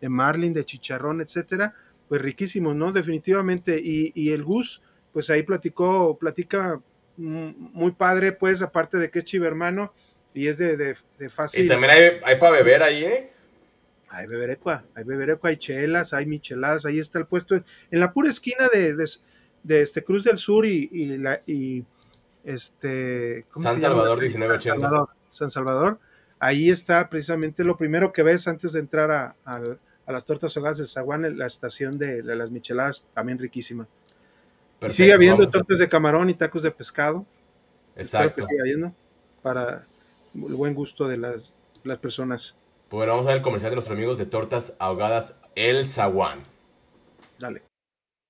[0.00, 1.74] de marlin, de chicharrón, etcétera.
[2.08, 2.92] Pues riquísimos, ¿no?
[2.92, 3.80] Definitivamente.
[3.82, 4.82] Y, y el Gus,
[5.12, 6.80] pues ahí platicó, platica
[7.16, 9.92] muy padre, pues, aparte de que es chivermano
[10.34, 11.64] y es de, de, fácil.
[11.64, 13.32] Y también hay, hay para beber ahí, ¿eh?
[14.08, 18.28] Hay beberecua, hay beberecua, hay chelas, hay micheladas, ahí está el puesto, en la pura
[18.28, 21.84] esquina de, de, este Cruz del Sur y, y, la, y
[22.44, 23.46] este...
[23.62, 24.60] San Salvador 1980.
[24.60, 25.98] San Salvador, San Salvador,
[26.38, 29.60] ahí está precisamente lo primero que ves antes de entrar a, a,
[30.12, 33.88] las tortas ahogadas del Zaguán, la estación de, las micheladas, también riquísima.
[34.86, 37.26] y sigue habiendo tortas de camarón y tacos de pescado.
[37.96, 38.42] Exacto.
[38.42, 38.92] Que sigue habiendo
[39.42, 39.86] para
[40.34, 42.56] el buen gusto de las, las personas.
[42.90, 46.40] Bueno, vamos a ver el comercial de nuestros amigos de tortas ahogadas El Zaguán.
[47.38, 47.62] Dale.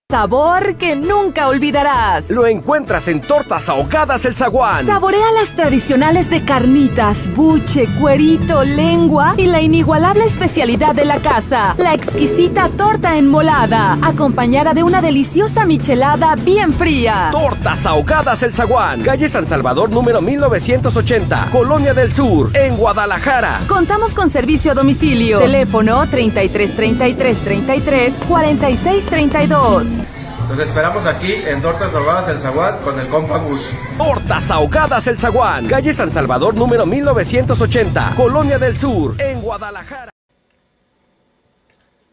[0.08, 2.30] Sabor que nunca olvidarás.
[2.30, 4.86] Lo encuentras en Tortas Ahogadas El Zaguán.
[4.86, 11.74] Saborea las tradicionales de carnitas, buche, cuerito, lengua y la inigualable especialidad de la casa,
[11.76, 17.30] la exquisita torta enmolada, acompañada de una deliciosa michelada bien fría.
[17.32, 23.62] Tortas Ahogadas El Zaguán, calle San Salvador número 1980, Colonia del Sur, en Guadalajara.
[23.66, 25.40] Contamos con servicio a domicilio.
[25.40, 30.05] Teléfono 33 33 33 46 32.
[30.48, 33.60] Los esperamos aquí en Tortas Ahogadas El Zaguán con el compa Gus.
[33.98, 40.12] Tortas Ahogadas El Zaguán, calle San Salvador número 1980, Colonia del Sur, en Guadalajara.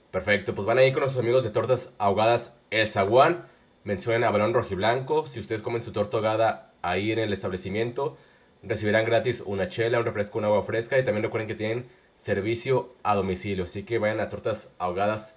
[0.09, 3.45] Perfecto, pues van a ir con nuestros amigos de Tortas Ahogadas El Zaguán.
[3.84, 5.27] Mencionen a Balón Rojiblanco.
[5.27, 8.17] Si ustedes comen su torta ahogada ahí en el establecimiento,
[8.63, 10.97] recibirán gratis una chela, un refresco, un agua fresca.
[10.97, 13.65] Y también recuerden que tienen servicio a domicilio.
[13.65, 15.36] Así que vayan a Tortas Ahogadas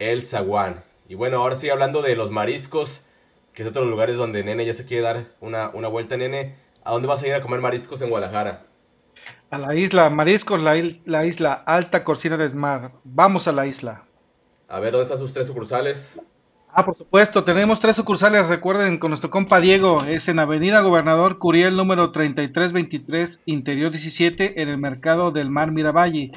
[0.00, 0.82] El Zaguán.
[1.08, 3.04] Y bueno, ahora sí hablando de los mariscos,
[3.52, 6.16] que es otro de los lugares donde Nene ya se quiere dar una, una vuelta,
[6.16, 6.56] Nene.
[6.84, 8.66] ¿A dónde vas a ir a comer mariscos en Guadalajara?
[9.50, 10.74] A la isla, mariscos, la,
[11.04, 12.92] la isla Alta Corcina del Mar.
[13.04, 14.04] Vamos a la isla.
[14.68, 16.20] A ver, ¿dónde están sus tres sucursales?
[16.74, 21.38] Ah, por supuesto, tenemos tres sucursales, recuerden, con nuestro compa Diego, es en Avenida Gobernador
[21.38, 26.32] Curiel número 3323, Interior 17, en el Mercado del Mar Miravalle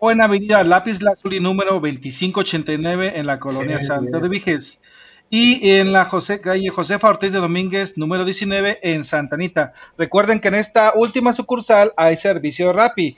[0.00, 4.80] o en Avenida Lápiz Lazuli número 2589 en la colonia Santo de Viges
[5.28, 9.74] y en la José, calle Josefa Ortiz de Domínguez número 19 en Santa Anita.
[9.96, 13.16] Recuerden que en esta última sucursal hay servicio Rappi.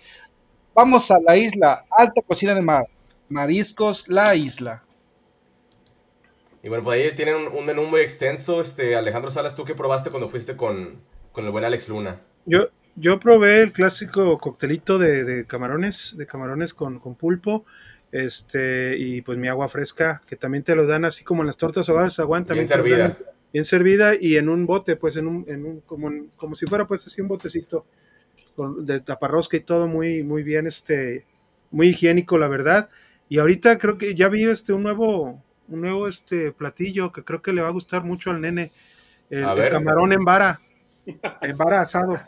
[0.74, 2.86] Vamos a la isla, Alta Cocina de Mar,
[3.28, 4.82] Mariscos La Isla.
[6.62, 8.60] Y bueno, pues ahí tienen un, menú muy extenso.
[8.60, 11.00] Este, Alejandro Salas, ¿tú qué probaste cuando fuiste con,
[11.32, 12.20] con el buen Alex Luna?
[12.44, 17.64] Yo, yo probé el clásico coctelito de, camarones, de camarones con, pulpo,
[18.10, 21.56] este, y pues mi agua fresca, que también te lo dan así como en las
[21.56, 22.54] tortas ahogadas, aguanta.
[22.54, 23.18] Bien servida.
[23.52, 26.86] bien servida y en un bote, pues en un, en un como, como si fuera
[26.86, 27.86] pues así un botecito
[28.78, 31.24] de taparrosca y todo muy, muy bien, este,
[31.70, 32.90] muy higiénico, la verdad.
[33.30, 37.40] Y ahorita creo que ya vi este un nuevo, un nuevo este platillo que creo
[37.40, 38.70] que le va a gustar mucho al nene.
[39.30, 40.60] El, el camarón en vara.
[41.40, 42.20] Embarazado.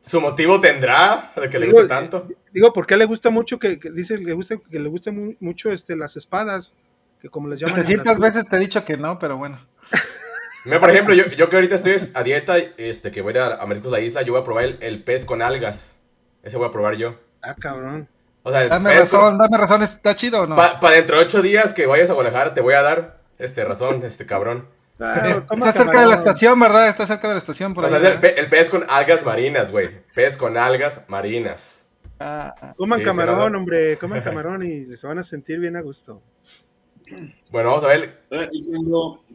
[0.00, 2.28] ¿Su motivo tendrá de que le guste tanto?
[2.52, 6.16] Digo, porque le gusta mucho que, dice le gusta que le gusta mucho este las
[6.16, 6.72] espadas,
[7.20, 7.82] que como les llaman.
[7.84, 9.58] Ciertas veces te he dicho que no, pero bueno.
[10.80, 13.90] por ejemplo, yo, yo, que ahorita estoy a dieta, este, que voy a, a de
[13.90, 15.96] la Isla, yo voy a probar el, pez con algas.
[16.42, 17.18] Ese voy a probar yo.
[17.42, 18.08] Ah, cabrón.
[18.42, 20.54] O sea, dame razón, dame razón, ¿está chido o no?
[20.54, 24.04] Para dentro de ocho días que vayas a Guadalajara te voy a dar este razón,
[24.04, 24.68] este cabrón.
[25.00, 26.88] Ah, está cerca de la estación, ¿verdad?
[26.88, 27.74] Está cerca de la estación.
[27.74, 29.90] Por o sea, el, pez con algas marinas, güey.
[30.14, 31.86] Pez con algas marinas.
[32.20, 32.74] Ah, ah.
[32.76, 33.98] coman camarón, hombre.
[33.98, 36.22] Coman camarón y se van a sentir bien a gusto.
[37.50, 38.22] Bueno, vamos a ver.
[38.30, 38.48] Eh,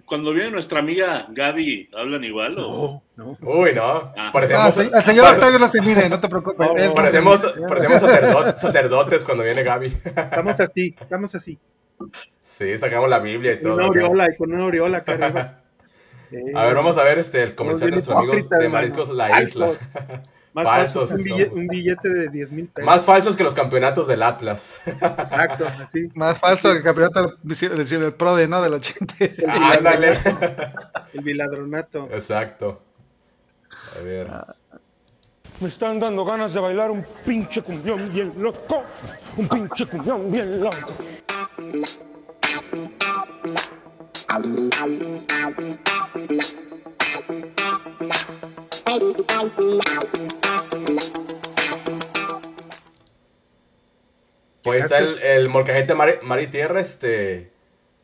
[0.06, 2.58] cuando, viene nuestra amiga Gaby, ¿hablan igual?
[2.60, 3.04] O?
[3.16, 3.48] No, no.
[3.48, 4.12] Uy, no.
[4.34, 6.68] Parecemos, el señor Octavio no se mire, no te preocupes.
[6.96, 8.02] parecemos, parecemos
[8.60, 9.98] sacerdotes cuando viene Gaby.
[10.04, 11.60] Estamos así, estamos así.
[12.44, 13.76] Sí, sacamos la Biblia y todo.
[13.76, 15.62] Una aureola, y con una aureola acá arriba.
[16.56, 19.72] a ver, vamos a ver este, el comercial de nuestros amigos de Mariscos La Isla.
[20.54, 21.12] Más falsos.
[21.12, 22.86] Un billete, un billete, de 10 mil pesos.
[22.86, 24.76] Más falsos que los campeonatos del Atlas.
[24.86, 26.10] Exacto, así.
[26.16, 28.62] Más falso que el campeonato del el Pro de, ¿no?
[28.62, 29.16] Del 80.
[29.78, 30.20] Ándale.
[31.14, 32.10] El biladronato.
[32.12, 32.82] Exacto.
[33.96, 34.28] A ver.
[35.60, 38.84] Me están dando ganas de bailar un pinche cumbión bien loco.
[39.38, 40.94] Un pinche cumbión bien loco.
[54.64, 57.52] Pues está el, el molcajete mar, mar, y tierra, este,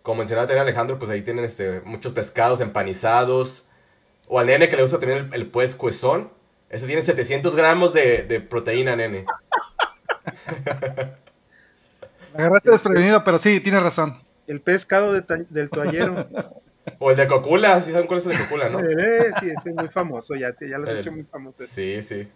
[0.02, 3.66] como mencionaba también Alejandro, pues ahí tienen este, muchos pescados empanizados.
[4.28, 6.30] O al nene que le gusta tener el, el pues cuezón.
[6.70, 9.26] Ese tiene 700 gramos de, de proteína, nene.
[12.38, 14.18] agarraste desprevenido, pero sí, tiene razón.
[14.48, 16.28] El pescado del toallero.
[17.00, 18.80] O el de Cocula, sí saben cuál es el de Cocula, ¿no?
[18.80, 21.64] Eh, sí, ese es muy famoso, ya, te, ya lo has hecho muy famoso.
[21.66, 22.28] Sí, sí.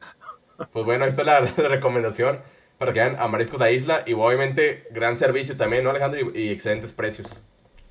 [0.73, 2.39] Pues bueno, ahí está la, la recomendación
[2.79, 4.03] para que vayan a Mariscos la Isla.
[4.07, 6.31] Y obviamente, gran servicio también, ¿no, Alejandro?
[6.33, 7.39] Y, y excelentes precios.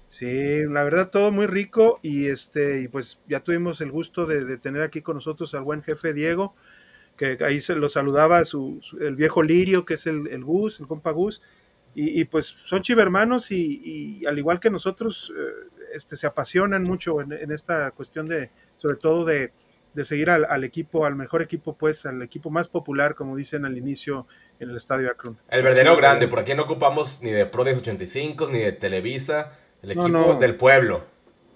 [0.09, 4.45] Sí, la verdad todo muy rico y este y pues ya tuvimos el gusto de,
[4.45, 6.55] de tener aquí con nosotros al buen jefe Diego,
[7.17, 10.81] que ahí se lo saludaba su, su- el viejo Lirio, que es el, el Gus,
[10.81, 11.43] el compa Gus,
[12.01, 16.85] y, y, pues son chivermanos y, y al igual que nosotros eh, este, se apasionan
[16.85, 19.51] mucho en, en esta cuestión de, sobre todo de,
[19.95, 23.65] de seguir al, al equipo, al mejor equipo, pues al equipo más popular, como dicen
[23.65, 24.29] al inicio
[24.61, 25.37] en el Estadio Akron.
[25.49, 29.59] El verdadero Sí, grande, por aquí no ocupamos ni de Pro 1085 ni de Televisa,
[29.83, 30.35] el equipo no.
[30.39, 31.05] del pueblo.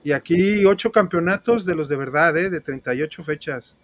[0.02, 2.50] Y aquí ocho campeonatos de los de verdad, ¿eh?
[2.50, 3.76] de 38 fechas,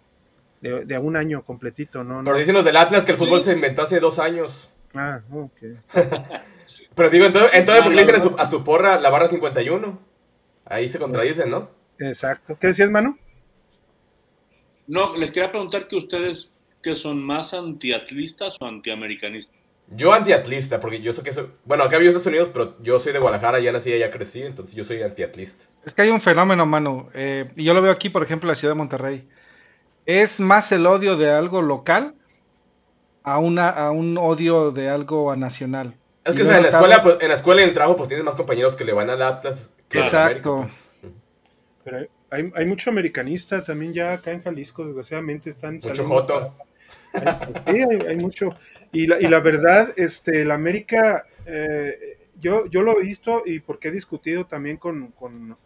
[0.59, 2.21] de, de un año completito, ¿no?
[2.21, 2.37] Pero no.
[2.37, 4.73] dicen los del Atlas que el fútbol se inventó hace dos años.
[4.93, 5.57] Ah, ok.
[6.95, 9.09] Pero digo, entonces, entonces ¿por qué le No, dicen a su, a su porra la
[9.09, 9.99] barra 51?
[10.65, 11.69] Ahí se contradicen, ¿no?
[11.99, 12.57] Exacto.
[12.59, 13.17] ¿Qué decías, Manu?
[14.87, 19.55] No, les quería preguntar que ustedes que son más antiatlistas o antiamericanistas.
[19.91, 21.47] Yo antiatlista, porque yo sé que soy...
[21.65, 24.43] Bueno, acá vivo en Estados Unidos, pero yo soy de Guadalajara, ya nací, ya crecí,
[24.43, 25.65] entonces yo soy antiatlista.
[25.83, 28.51] Es que hay un fenómeno, Manu, eh, y yo lo veo aquí, por ejemplo, en
[28.51, 29.27] la ciudad de Monterrey.
[30.05, 32.15] Es más el odio de algo local
[33.33, 35.93] a, una, a un odio de algo nacional.
[36.23, 37.97] Es que o sea, en la escuela, pues, en la escuela y en el trabajo,
[37.97, 40.57] pues tienes más compañeros que le van al Atlas que Exacto.
[40.57, 41.11] América, pues.
[41.83, 46.53] Pero hay, hay mucho americanista también ya acá en Jalisco, desgraciadamente están Mucho joto.
[47.13, 48.49] Hay, sí, hay, hay mucho.
[48.91, 53.59] Y la, y la verdad, este, el América, eh, yo, yo lo he visto y
[53.59, 55.57] porque he discutido también con, con,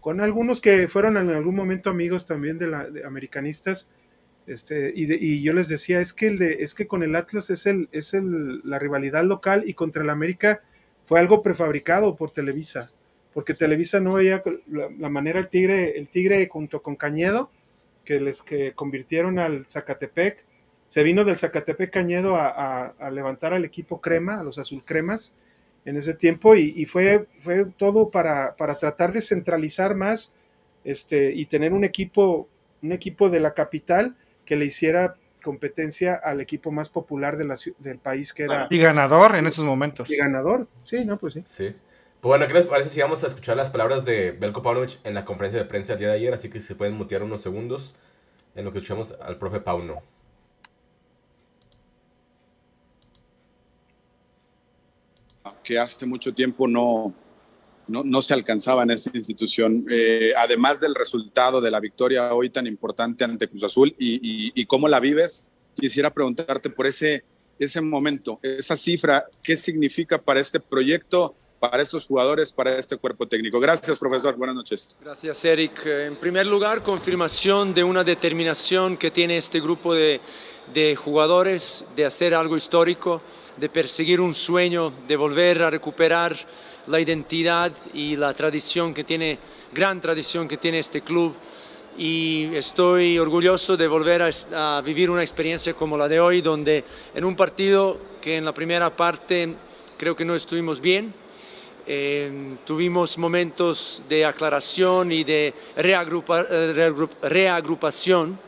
[0.00, 3.88] con algunos que fueron en algún momento amigos también de, la, de americanistas,
[4.46, 7.14] este, y, de- y yo les decía, es que, el de, es que con el
[7.16, 10.62] Atlas es, el, es el, la rivalidad local y contra el América
[11.04, 12.90] fue algo prefabricado por Televisa,
[13.32, 17.50] porque Televisa no veía la, manera el Tigre, el Tigre junto con Cañedo,
[18.04, 20.44] que les que convirtieron al Zacatepec,
[20.88, 25.34] se vino del Zacatepec Cañedo a, levantar al equipo crema, a los azul cremas,
[25.84, 30.34] en ese tiempo, y, y fue, fue todo para, para tratar de centralizar más
[30.84, 32.48] este, y tener un equipo,
[32.82, 37.54] un equipo de la capital que le hiciera competencia al equipo más popular de la
[37.54, 40.10] ciu- del país que era Y ganador en esos momentos.
[40.10, 40.68] y ganador.
[40.84, 41.42] Sí, no, pues sí.
[41.46, 41.74] Sí.
[42.20, 45.14] Pues bueno, ¿qué les parece si vamos a escuchar las palabras de Belko Paunovic en
[45.14, 46.32] la conferencia de prensa el día de ayer?
[46.32, 47.96] Así que si se pueden mutear unos segundos
[48.54, 50.02] en lo que escuchamos al profe Pauno.
[55.62, 57.12] que hace mucho tiempo no,
[57.88, 59.84] no, no se alcanzaba en esta institución.
[59.90, 64.52] Eh, además del resultado de la victoria hoy tan importante ante Cruz Azul y, y,
[64.54, 67.24] y cómo la vives, quisiera preguntarte por ese,
[67.58, 73.28] ese momento, esa cifra, ¿qué significa para este proyecto, para estos jugadores, para este cuerpo
[73.28, 73.60] técnico?
[73.60, 74.34] Gracias, profesor.
[74.34, 74.96] Buenas noches.
[75.00, 75.86] Gracias, Eric.
[75.86, 80.20] Eh, En primer lugar, confirmación de una determinación que tiene este grupo de,
[80.74, 83.22] de jugadores de hacer algo histórico,
[83.56, 86.36] de perseguir un sueño, de volver a recuperar
[86.88, 89.38] la identidad y la tradición que tiene,
[89.72, 91.36] gran tradición que tiene este club.
[91.96, 96.82] Y estoy orgulloso de volver a, a vivir una experiencia como la de hoy, donde
[97.14, 99.54] en un partido que en la primera parte
[99.96, 101.21] creo que no estuvimos bien,
[101.86, 108.38] eh, tuvimos momentos de aclaración y de eh, reagrup- reagrupación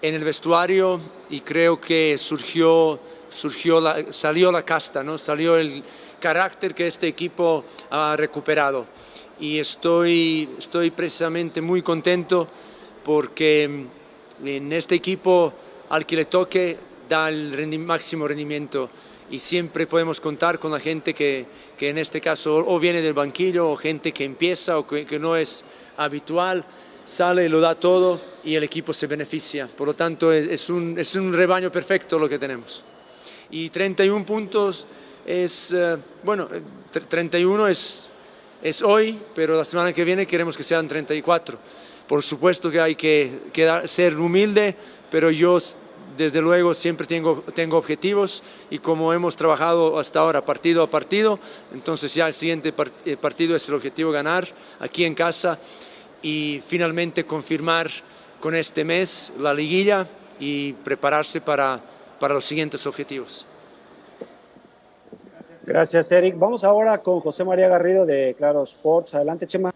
[0.00, 1.00] en el vestuario
[1.30, 2.98] y creo que surgió,
[3.28, 3.82] surgió
[4.12, 5.18] salió la casta, ¿no?
[5.18, 5.82] salió el
[6.20, 8.86] carácter que este equipo ha recuperado.
[9.40, 12.46] Y estoy, estoy precisamente muy contento
[13.04, 13.86] porque
[14.42, 15.52] mm, en este equipo
[15.88, 18.88] al que le toque da el máximo rendimiento
[19.32, 21.44] y siempre podemos contar con la gente que,
[21.76, 25.18] que en este caso o viene del banquillo o gente que empieza o que, que
[25.18, 25.64] no es
[25.96, 26.64] habitual,
[27.04, 29.66] sale y lo da todo y el equipo se beneficia.
[29.68, 32.84] Por lo tanto, es, un, es un rebaño perfecto lo que tenemos.
[33.50, 34.86] Y 31 puntos
[35.26, 36.60] es, eh, bueno, eh,
[36.92, 38.10] tre- 31 es,
[38.62, 41.58] es hoy, pero la semana que viene queremos que sean 34.
[42.06, 43.30] Por supuesto que hay que,
[43.86, 44.74] ser humilde,
[45.10, 45.58] pero yo
[46.16, 51.38] desde luego siempre tengo, tengo objetivos y como hemos trabajado hasta ahora partido a partido,
[51.72, 52.74] entonces ya el siguiente
[53.04, 54.46] eh, partido es el objetivo ganar
[54.80, 55.58] aquí en casa
[56.22, 57.90] y finalmente confirmar
[58.40, 60.06] con este mes la liguilla
[60.38, 61.80] y prepararse para,
[62.18, 63.46] para los siguientes objetivos.
[65.64, 66.36] Gracias, Eric.
[66.36, 69.14] Vamos ahora con José María Garrido de Claro Sports.
[69.14, 69.72] Adelante, Chema.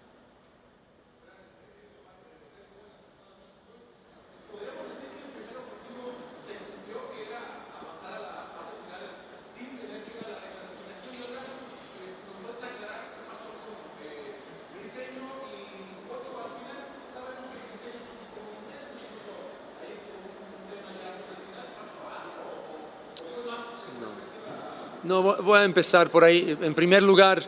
[25.03, 26.57] No, voy a empezar por ahí.
[26.61, 27.42] En primer lugar,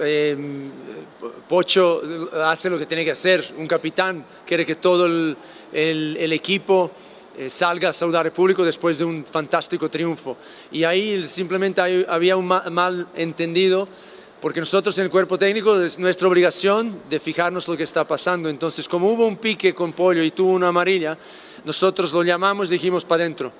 [0.00, 0.36] eh,
[1.48, 2.02] Pocho
[2.44, 3.54] hace lo que tiene que hacer.
[3.56, 5.36] Un capitán quiere que todo el,
[6.32, 6.90] equipo
[7.38, 10.36] eh, salga a saludar al público después de un fantástico triunfo.
[10.72, 13.88] Y ahí simplemente había un mal entendido
[14.40, 18.48] porque nosotros en el cuerpo técnico es nuestra obligación de fijarnos lo que está pasando.
[18.48, 21.16] Entonces, como hubo un pique con Pollo y tuvo una amarilla,
[21.64, 23.52] nosotros lo llamamos y dijimos para adentro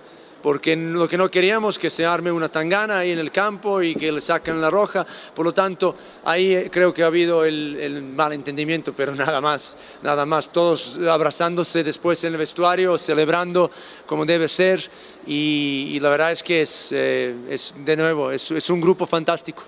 [0.46, 3.96] porque lo que no queríamos que se arme una tangana ahí en el campo y
[3.96, 7.76] que le saquen la roja, por lo tanto ahí eh, creo que ha habido el,
[7.80, 13.72] el malentendimiento, pero nada más, nada más, todos abrazándose después en el vestuario, celebrando
[14.06, 14.88] como debe ser.
[15.26, 19.64] Y, la verdad es que es, eh, es de nuevo, es, es un grupo fantástico.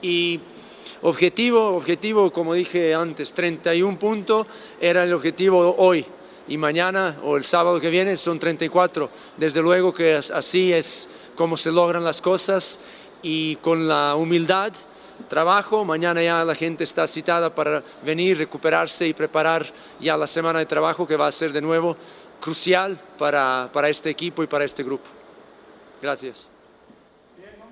[0.00, 0.40] Y
[1.02, 4.46] objetivo, objetivo, como dije antes, 31 puntos
[4.80, 6.06] era el objetivo hoy
[6.50, 9.08] y mañana o el sábado que viene son 34.
[9.36, 12.78] Desde luego que así es como se logran las cosas
[13.22, 14.72] y con la humildad,
[15.28, 19.64] trabajo, mañana ya la gente está citada para venir, recuperarse y preparar
[20.00, 21.96] ya la semana de trabajo que va a ser de nuevo
[22.40, 25.08] crucial para, para este equipo y para este grupo.
[26.02, 26.49] Gracias.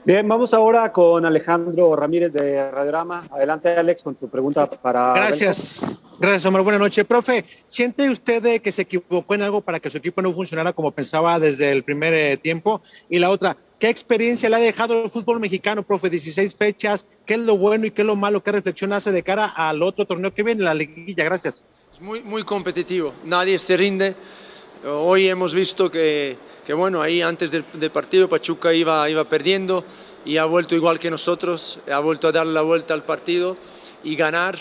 [0.08, 3.28] Bien, vamos ahora con Alejandro Ramírez de Radiograma.
[3.30, 5.12] Adelante, Alex, con tu pregunta para.
[5.12, 6.02] Gracias.
[6.18, 6.62] Gracias, Omar.
[6.62, 7.04] Buenas noches.
[7.04, 10.92] Profe, ¿siente usted que se equivocó en algo para que su equipo no funcionara como
[10.92, 12.80] pensaba desde el primer eh, tiempo?
[13.10, 16.08] Y la otra, ¿qué experiencia le ha dejado el fútbol mexicano, profe?
[16.08, 17.06] 16 fechas.
[17.26, 18.42] ¿Qué es lo bueno y qué es lo malo?
[18.42, 21.22] ¿Qué reflexión hace de cara al otro torneo que viene, la liguilla?
[21.22, 21.68] Gracias.
[21.92, 23.12] Es muy, muy competitivo.
[23.26, 24.14] Nadie se rinde.
[24.86, 26.38] Hoy hemos visto que
[26.68, 29.86] que bueno, ahí antes del, partido Pachuca iba, iba perdiendo
[30.22, 33.56] y ha vuelto igual que nosotros, ha vuelto a darle la vuelta al partido
[34.04, 34.58] y ganar.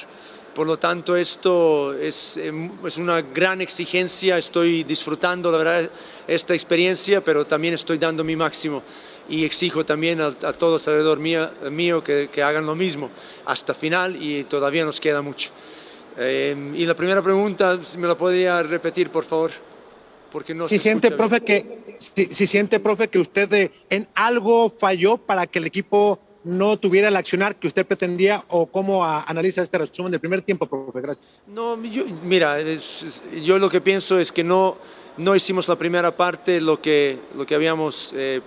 [0.56, 5.90] Por lo tanto, esto es, em, es, una gran exigencia, estoy disfrutando, la verdad,
[6.26, 8.84] esta experiencia, pero también estoy dando mi máximo
[9.28, 13.10] y exijo también a, todos alrededor mío, mío que, que, hagan lo mismo
[13.44, 15.50] hasta final y todavía nos queda mucho.
[16.16, 19.52] Em, y la primera pregunta, si me la podría repetir, por favor
[20.66, 25.60] si siente, profe, que, si, siente, profe, que usted eh, en algo falló para que
[25.60, 30.22] el equipo no tuviera el accionar que usted pretendía o cómo analiza este resumen del
[30.22, 31.02] primer tiempo, profe.
[31.02, 31.28] Gracias.
[31.48, 32.58] No, yo, mira,
[33.44, 34.78] yo lo que pienso es que no,
[35.18, 38.42] no hicimos la primera parte lo que, lo que habíamos eh,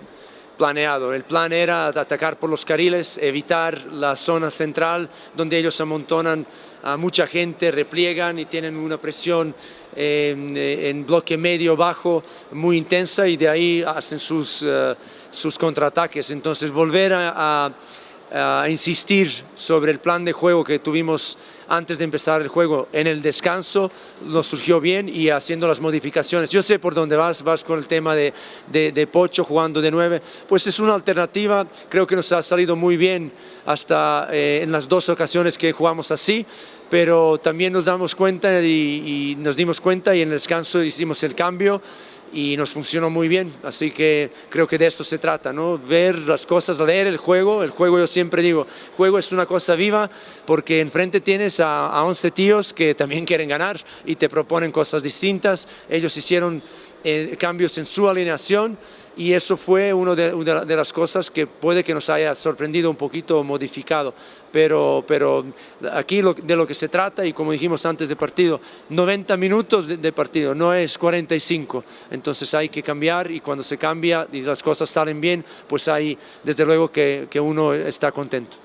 [0.61, 6.45] El plan era atacar por los carriles, evitar la zona central donde ellos amontonan
[6.83, 9.55] a mucha gente, repliegan y tienen una presión
[9.95, 14.95] en, bloque medio bajo muy intensa y de ahí hacen sus, eh,
[15.31, 16.29] sus contraataques.
[16.29, 17.73] Entonces volver a
[18.69, 22.87] insistir sobre el plan de juego que tuvimos antes de empezar el juego.
[22.91, 23.91] En el descanso,
[24.25, 26.49] nos surgió bien y haciendo las modificaciones.
[26.49, 28.33] Yo sé por dónde vas, vas con el tema de,
[28.69, 32.97] de, Pocho jugando de nueve, pues es una alternativa, creo que nos ha salido muy
[32.97, 33.31] bien
[33.65, 36.45] hasta eh, en las dos ocasiones que jugamos así,
[36.89, 41.23] pero también nos damos cuenta y, y nos dimos cuenta y en el descanso hicimos
[41.23, 41.81] el cambio
[42.33, 43.53] y nos funcionó muy bien.
[43.63, 45.77] Así que creo que de esto se trata, ¿no?
[45.77, 47.63] Ver las cosas, leer el juego.
[47.63, 50.09] El juego, yo siempre digo, juego es una cosa viva
[50.45, 55.03] porque enfrente tienes a, a 11 tíos que también quieren ganar y te proponen cosas
[55.03, 55.67] distintas.
[55.89, 56.61] Ellos hicieron
[57.03, 58.77] eh, cambios en su alineación
[59.17, 63.43] y eso fue una de, las cosas que puede que nos haya sorprendido un poquito
[63.43, 64.13] modificado.
[64.51, 65.45] Pero, pero
[65.91, 70.11] aquí de lo que se trata, y como dijimos antes del partido, 90 minutos de,
[70.11, 71.83] partido, no es 45.
[72.09, 76.17] Entonces hay que cambiar y cuando se cambia y las cosas salen bien, pues ahí
[76.43, 78.57] desde luego que, que uno está contento.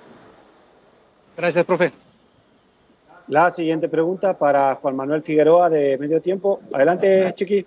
[1.37, 1.93] Gracias, profe.
[3.29, 6.61] La siguiente pregunta para Juan Manuel Figueroa de Medio Tiempo.
[6.73, 7.67] Adelante, Chiqui.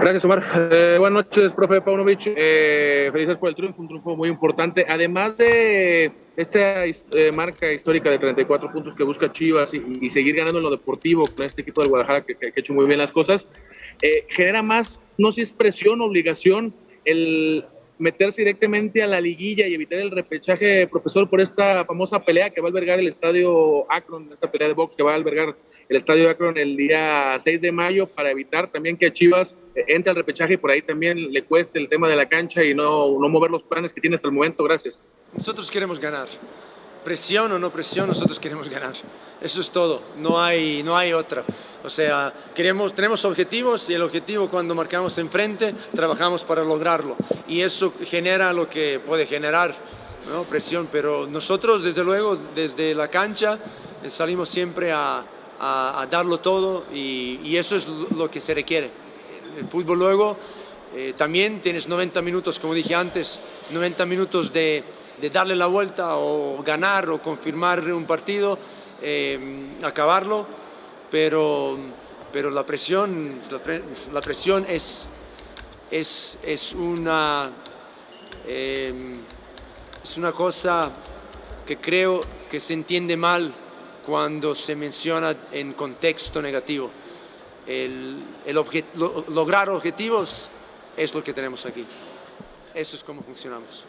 [0.00, 0.42] Gracias, Omar.
[0.72, 2.22] Eh, buenas noches, profe Paunovic.
[2.26, 4.84] Eh, felicidades por el triunfo, un triunfo muy importante.
[4.88, 10.58] Además de esta eh, marca histórica de 34 puntos que busca Chivas y, seguir ganando
[10.58, 13.12] en lo deportivo con este equipo del Guadalajara que, que, ha hecho muy bien las
[13.12, 13.46] cosas,
[14.00, 17.64] eh, genera más, no sé si es presión, obligación, el
[18.02, 22.60] meterse directamente a la liguilla y evitar el repechaje, profesor, por esta famosa pelea que
[22.60, 25.56] va a albergar el estadio Akron, esta pelea de box que va a albergar
[25.88, 30.16] el estadio Akron el día 6 de mayo para evitar también que Chivas entre al
[30.16, 33.28] repechaje y por ahí también le cueste el tema de la cancha y no, no
[33.28, 34.64] mover los planes que tiene hasta el momento.
[34.64, 35.06] Gracias.
[35.32, 36.28] Nosotros queremos ganar
[37.04, 38.94] presión o no presión, nosotros queremos ganar.
[39.40, 41.44] Eso es todo, no hay, no hay otra.
[41.82, 47.16] O sea, queremos, tenemos objetivos y el objetivo cuando marcamos enfrente, trabajamos para lograrlo.
[47.48, 49.74] Y eso genera lo que puede generar
[50.32, 50.44] ¿no?
[50.44, 53.58] presión, pero nosotros desde luego, desde la cancha,
[54.02, 55.24] eh, salimos siempre a,
[55.58, 58.90] a, darlo todo y, y, eso es lo que se requiere.
[59.58, 60.36] El fútbol luego
[60.94, 63.40] Eh, también tienes 90 minutos, como dije antes,
[63.70, 64.84] 90 minutos de,
[65.22, 68.58] de darle la vuelta o ganar o confirmar un partido,
[69.00, 70.44] eh, acabarlo,
[71.08, 71.78] pero,
[72.32, 75.06] pero la presión, la, pre- la presión es,
[75.92, 77.50] es, es una,
[78.48, 78.92] eh,
[80.02, 80.90] es una cosa
[81.64, 82.20] que creo
[82.50, 83.52] que se entiende mal
[84.04, 86.90] cuando se menciona en contexto negativo.
[87.64, 88.56] El, el
[89.28, 90.50] lograr objetivos
[90.96, 91.86] es lo que tenemos aquí.
[92.74, 93.84] Eso es como funcionamos.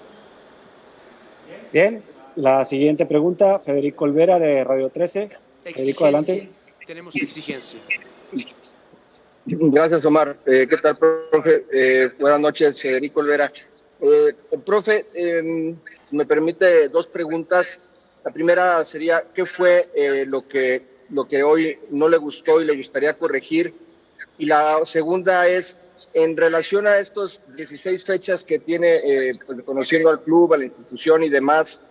[1.72, 2.04] Bien,
[2.36, 5.30] la siguiente pregunta, Federico Olvera de Radio 13.
[5.64, 6.50] Federico, adelante.
[6.86, 7.80] Tenemos exigencia.
[9.46, 10.38] Gracias, Omar.
[10.46, 11.66] Eh, ¿Qué tal, profe?
[11.72, 13.52] Eh, buenas noches, Federico Olvera.
[14.02, 14.36] Eh,
[14.66, 15.76] profe, eh,
[16.10, 17.80] si me permite dos preguntas.
[18.24, 22.66] La primera sería, ¿qué fue eh, lo, que, lo que hoy no le gustó y
[22.66, 23.74] le gustaría corregir?
[24.38, 25.78] Y la segunda es,
[26.14, 30.66] en relación a estos 16 fechas que tiene eh, pues, conociendo al club, a la
[30.66, 31.82] institución y demás,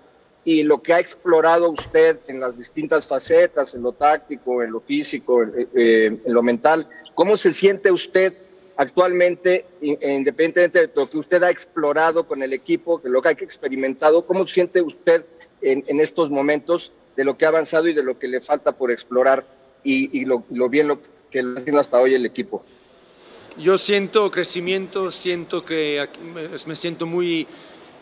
[0.44, 4.80] y lo que ha explorado usted en las distintas facetas, en lo táctico, en lo
[4.80, 8.32] físico, en, eh, en lo mental, ¿cómo se siente usted
[8.76, 13.28] actualmente, in- independientemente de lo que usted ha explorado con el equipo, de lo que
[13.28, 15.24] ha experimentado, cómo se siente usted
[15.60, 18.72] en, en estos momentos de lo que ha avanzado y de lo que le falta
[18.72, 19.44] por explorar
[19.84, 20.98] y, y lo, lo bien lo
[21.30, 22.64] que lo haciendo hasta hoy el equipo?
[23.58, 26.08] Yo siento crecimiento, siento que
[26.66, 27.46] me siento muy,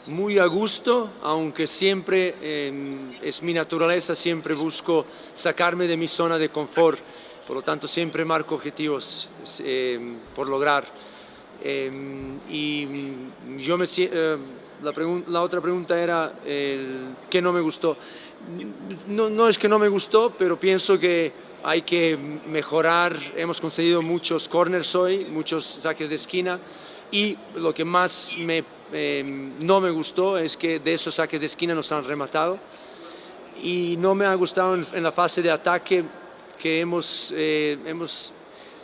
[0.07, 6.39] muy a gusto, aunque siempre eh, es mi naturaleza, siempre busco sacarme de mi zona
[6.39, 7.01] de confort,
[7.49, 9.29] por lo tanto siempre marco objetivos
[9.65, 10.85] eh, por lograr.
[11.65, 11.91] Eh,
[12.49, 14.37] y mm, yo me eh,
[14.83, 14.93] la,
[15.27, 17.97] la otra pregunta era el, qué no me gustó.
[19.09, 23.17] No, no es que no me gustó, pero pienso que hay que mejorar.
[23.37, 26.59] Hemos conseguido muchos corners hoy, muchos saques de esquina
[27.11, 29.25] y lo que más me, eh,
[29.61, 32.59] no me gustó es que de esos saques de esquina nos han rematado
[33.63, 36.05] y no me ha gustado en, en la fase de ataque
[36.61, 38.33] que hemos, eh, hemos,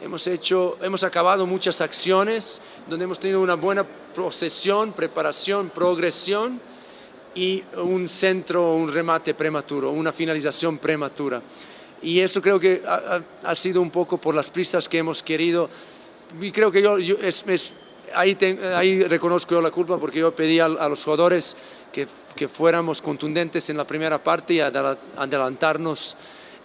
[0.01, 6.61] hemos hecho, hemos acabado muchas acciones donde hemos tenido una buena procesión, preparación, progresión
[7.35, 11.43] y un centro, un remate prematuro, una finalización prematura.
[12.03, 15.69] Y eso creo que ha, ha- sido un poco por las prisas que hemos querido.
[16.41, 17.75] Y creo que yo, yo- es, es-
[18.15, 21.57] ahí, ten- ahí reconozco yo la culpa porque yo pedí a, a los jugadores
[21.93, 26.17] que, que fuéramos contundentes en la primera parte y adela- adelantarnos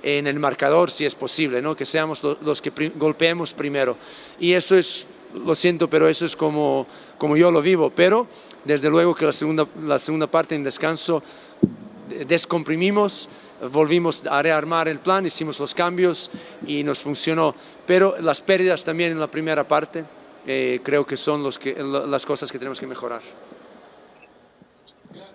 [0.03, 1.75] en el marcador si es posible, ¿no?
[1.75, 3.95] que seamos lo- los que golpeemos primero.
[4.39, 5.07] Y eso es,
[5.45, 7.89] lo siento, pero eso es como, como yo lo vivo.
[7.95, 8.27] Pero
[8.65, 11.23] desde luego que la segunda, la segunda parte en descanso
[12.09, 13.29] de- descomprimimos,
[13.69, 16.31] volvimos a rearmar el plan, hicimos los cambios
[16.65, 17.55] y nos funcionó.
[17.85, 20.03] Pero las pérdidas también en la primera parte
[20.47, 23.21] eh, creo que son los que, la- las cosas que tenemos que mejorar.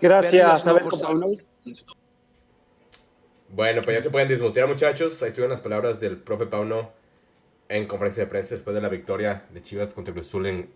[0.01, 0.73] Gracias, no.
[3.49, 5.21] Bueno, pues ya se pueden desmutear, muchachos.
[5.23, 6.91] Ahí estuvieron las palabras del profe Pauno
[7.69, 10.69] en conferencia de prensa después de la victoria de Chivas contra Cruz Azul en,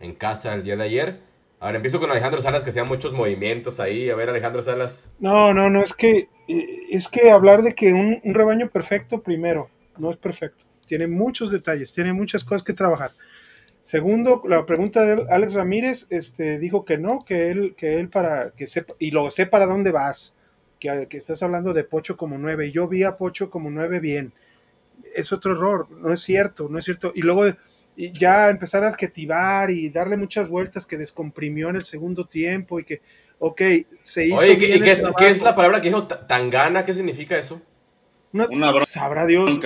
[0.00, 1.18] en casa el día de ayer.
[1.62, 4.10] Ahora empiezo con Alejandro Salas, que hacía muchos movimientos ahí.
[4.10, 5.12] A ver, Alejandro Salas.
[5.20, 9.70] No, no, no, es que, eh, es que hablar de que un, rebaño perfecto, primero,
[9.96, 10.64] no es perfecto.
[10.88, 13.12] Tiene muchos detalles, tiene muchas cosas que trabajar.
[13.82, 18.50] Segundo, la pregunta de Alex Ramírez, este, dijo que no, que él, que él para,
[18.50, 20.34] que sepa, y lo sé para dónde vas,
[20.80, 22.72] que, que estás hablando de Pocho como nueve.
[22.72, 24.32] Yo vi a Pocho como nueve bien.
[25.14, 27.12] Es otro error, no es cierto, no es cierto.
[27.14, 27.44] Y luego
[27.96, 32.80] y ya empezar a adjetivar y darle muchas vueltas que descomprimió en el segundo tiempo
[32.80, 33.02] y que,
[33.38, 33.60] ok,
[34.02, 34.36] se hizo.
[34.36, 35.44] Oye, ¿qué, bien y qué es, qué es trabajo.
[35.44, 36.84] la palabra que dijo ta- tangana?
[36.84, 37.60] ¿Qué significa eso?
[38.32, 39.60] Una, Una Sabrá Dios.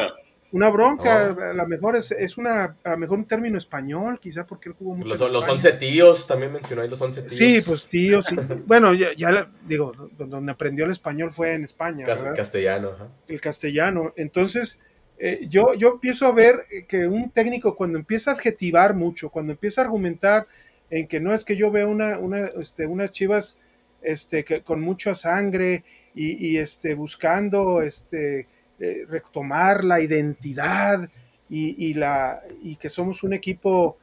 [0.52, 1.40] Una bronca, Oh.
[1.42, 4.76] a lo mejor es, es una, a lo mejor un término español, quizá porque él
[4.78, 5.08] jugó mucho.
[5.08, 5.52] Los, los España.
[5.52, 7.34] 11 tíos, también mencionó ahí los 11 tíos.
[7.34, 8.36] Sí, pues tío, sí.
[8.64, 12.36] Bueno, ya, ya la- digo, do- donde aprendió el español fue en España, Cas- ¿verdad?
[12.36, 13.08] castellano, ajá.
[13.28, 14.12] el castellano.
[14.16, 14.80] Entonces,
[15.18, 19.30] eh, yo, yo empiezo a ver eh, que un técnico cuando empieza a adjetivar mucho,
[19.30, 20.46] cuando empieza a argumentar
[20.90, 23.58] en que no es que yo veo una, una, este, unas chivas
[24.02, 28.46] este, que, con mucha sangre y, y, este, buscando este,
[28.78, 31.08] eh, retomar la identidad
[31.48, 33.98] y, y la, y que somos un equipo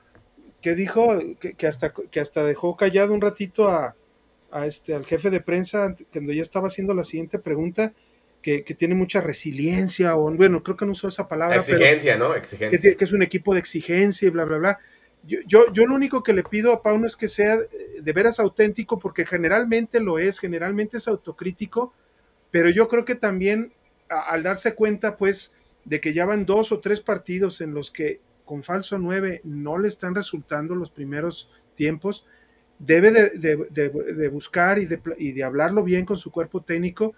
[0.61, 3.95] que dijo que, que hasta, que hasta dejó callado un ratito a,
[4.51, 7.93] a este, al jefe de prensa cuando ya estaba haciendo la siguiente pregunta
[8.43, 11.55] que, que tiene mucha resiliencia, o bueno, creo que no usó esa palabra.
[11.55, 12.35] Exigencia, pero ¿no?
[12.35, 12.95] Exigencia.
[12.95, 14.79] que es un equipo de exigencia y bla, bla, bla.
[15.25, 18.13] Yo, yo, yo lo único que le pido a Pauno es que sea eh, de
[18.13, 21.93] veras auténtico, porque generalmente lo es, generalmente es autocrítico,
[22.51, 23.71] pero yo creo que también
[24.09, 27.89] a- al darse cuenta, pues, de que ya van dos o tres partidos en los
[27.89, 32.27] que con falso 9 no le están resultando los primeros tiempos,
[32.77, 37.15] debe de, buscar y de, y de, hablarlo bien con su cuerpo técnico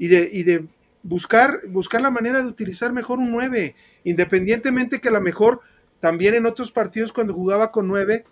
[0.00, 0.64] y de, y de
[1.02, 5.60] buscar, buscar la manera de utilizar mejor un 9, independientemente que a lo mejor
[6.00, 8.24] también en otros partidos cuando jugaba con 9,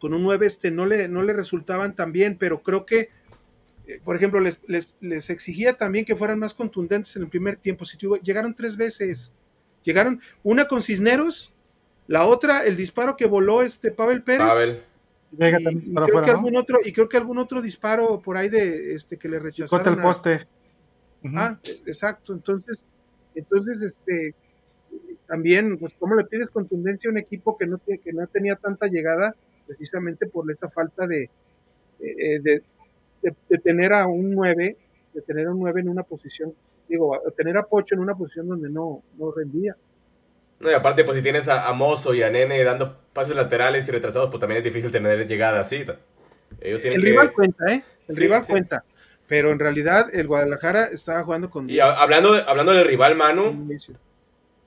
[0.00, 3.10] con un 9 este, no, le, no le resultaban tan bien, pero creo que,
[3.86, 7.84] eh, por ejemplo, les, les, exigía también que fueran más contundentes en el primer tiempo.
[7.84, 9.32] Si llegaron tres veces,
[9.84, 11.52] llegaron una con Cisneros,
[12.08, 14.82] la otra, el disparo que voló este Pavel Pérez.
[15.30, 19.16] Y, creo que algún otro, y creo que algún otro disparo por ahí de este
[19.16, 19.98] que le rechazaron.
[19.98, 20.48] el poste.
[21.24, 22.32] Ah, exacto.
[22.32, 22.84] Entonces,
[23.34, 24.34] entonces, este,
[25.26, 28.86] también, pues, ¿cómo le pides contundencia a un equipo que no, que no tenía tanta
[28.86, 29.34] llegada
[29.66, 31.30] precisamente por esa falta de,
[32.00, 32.62] eh, de,
[33.22, 34.76] de, tener a un 9,
[35.12, 36.54] de tener a un 9 en una posición,
[36.88, 39.76] digo, tener a Pocho en una posición donde no, no rendía.
[40.60, 43.92] No, y aparte, pues si tienes a, Mozo y a Nene dando pases laterales y
[43.92, 45.84] retrasados, pues también es difícil tener llegada así.
[46.60, 47.84] Ellos tienen el rival cuenta, ¿eh?
[48.08, 48.84] El rival cuenta.
[49.28, 51.68] Pero en realidad el Guadalajara estaba jugando con...
[51.68, 53.68] Y hablando, hablando del rival, Manu,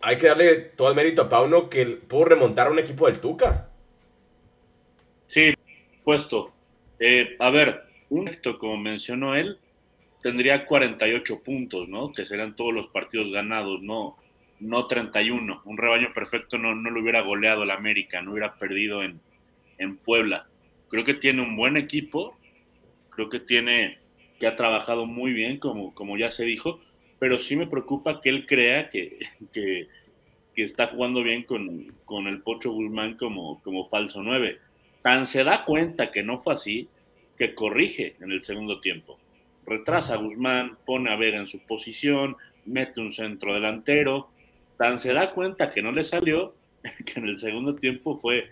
[0.02, 3.20] hay que darle todo el mérito a Pauno que pudo remontar a un equipo del
[3.20, 3.70] Tuca.
[5.28, 5.54] Sí,
[6.04, 6.54] puesto.
[7.00, 9.58] Eh, a ver, un éxito, como mencionó él,
[10.22, 12.12] tendría 48 puntos, ¿no?
[12.12, 14.18] Que serían todos los partidos ganados, no,
[14.60, 15.62] no 31.
[15.66, 19.20] Un rebaño perfecto no, no lo hubiera goleado el América, no hubiera perdido en,
[19.80, 20.48] en Puebla.
[20.90, 22.38] Creo que tiene un buen equipo,
[23.10, 24.01] creo que tiene
[24.42, 26.80] que ha trabajado muy bien, como, como ya se dijo,
[27.20, 29.20] pero sí me preocupa que él crea que,
[29.54, 29.88] que,
[30.56, 34.58] está jugando bien con, con, el Pocho Guzmán como, como falso 9.
[35.04, 36.90] Tan se da cuenta que no fue así,
[37.38, 39.20] que corrige en el segundo tiempo.
[39.64, 42.36] Retrasa a Guzmán, pone a Vega en su posición,
[42.66, 44.30] mete un centro delantero.
[44.76, 46.56] Tan se da cuenta que no le salió,
[47.06, 48.50] que en el segundo tiempo fue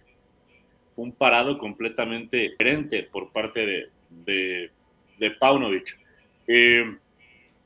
[0.98, 4.72] un parado completamente diferente por parte de,
[5.20, 5.98] de Paunovic.
[6.48, 6.98] Eh,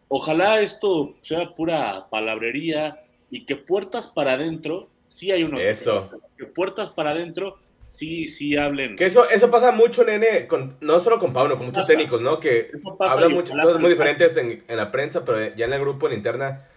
[0.10, 3.00] ojalá esto sea pura palabrería
[3.30, 5.60] y que puertas para adentro, sí hay uno.
[5.60, 6.12] Eso.
[6.38, 7.58] Que, puertas para adentro,
[7.94, 8.96] sí, sí hablen.
[8.96, 12.40] Que eso, eso pasa mucho, nene, con, no solo con Pauno, con muchos técnicos, ¿no?
[12.40, 16.08] Que hablan muchas cosas muy diferentes en, en, la prensa, pero ya en el grupo,
[16.08, 16.68] en la interna,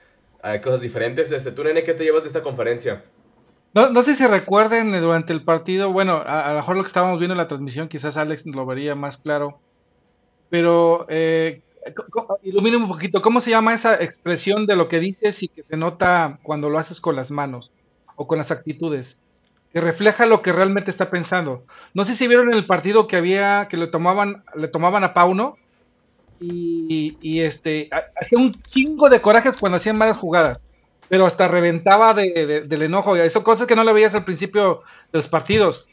[0.41, 1.31] hay cosas diferentes.
[1.33, 3.05] Este, tú, nene, ¿qué te llevas de esta conferencia?
[3.75, 6.83] No, no sé si recuerden eh, durante el partido, bueno, a, a lo mejor lo
[6.85, 9.61] que estábamos viendo en la transmisión, quizás Alex lo vería más claro
[10.49, 11.63] pero eh,
[12.43, 15.77] ilumíname un poquito, ¿cómo se llama esa expresión de lo que dices y que se
[15.77, 17.71] nota cuando lo haces con las manos
[18.17, 19.23] o con las actitudes?
[19.73, 21.65] Que refleja lo que realmente está pensando.
[21.93, 25.57] No sé si vieron el partido que había, que le tomaban, le tomaban a Pauno
[26.41, 27.91] y, y este,
[28.21, 30.61] hacía un chingo de corajes cuando hacían malas jugadas,
[31.09, 33.17] pero hasta reventaba de, del enojo.
[33.17, 34.83] Eso cosas que no le veías al principio
[35.13, 35.89] de los partidos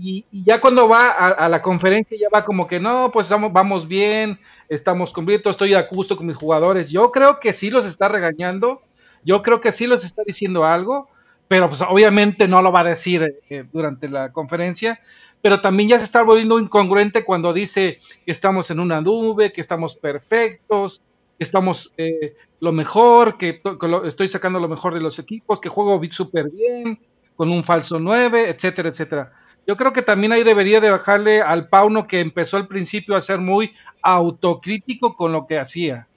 [0.00, 4.38] y, ya cuando va a, la conferencia ya va como que no, pues vamos, bien,
[4.68, 6.90] estamos cumpliendo, estoy a gusto con mis jugadores.
[6.90, 8.82] Yo creo que sí los está regañando,
[9.24, 11.08] yo creo que sí los está diciendo algo,
[11.48, 15.00] pero pues obviamente no lo va a decir eh, durante la conferencia,
[15.42, 19.60] pero también ya se está volviendo incongruente cuando dice que estamos en una nube, que
[19.60, 21.02] estamos perfectos,
[21.36, 23.60] que estamos eh, lo mejor, que,
[24.06, 27.00] estoy sacando lo mejor de los equipos, que juego súper bien,
[27.36, 29.32] con un falso 9, etcétera, etcétera.
[29.70, 33.20] Yo creo que también ahí debería de bajarle al Pauno que empezó al principio a
[33.20, 33.72] ser muy
[34.02, 36.08] autocrítico con lo que hacía.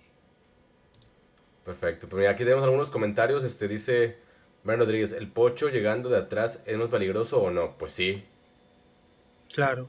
[1.64, 3.44] Perfecto, pero aquí tenemos algunos comentarios.
[3.44, 4.18] Este dice
[4.64, 7.78] Mariano Rodríguez, ¿el pocho llegando de atrás es más peligroso o no?
[7.78, 8.24] Pues sí.
[9.54, 9.88] Claro.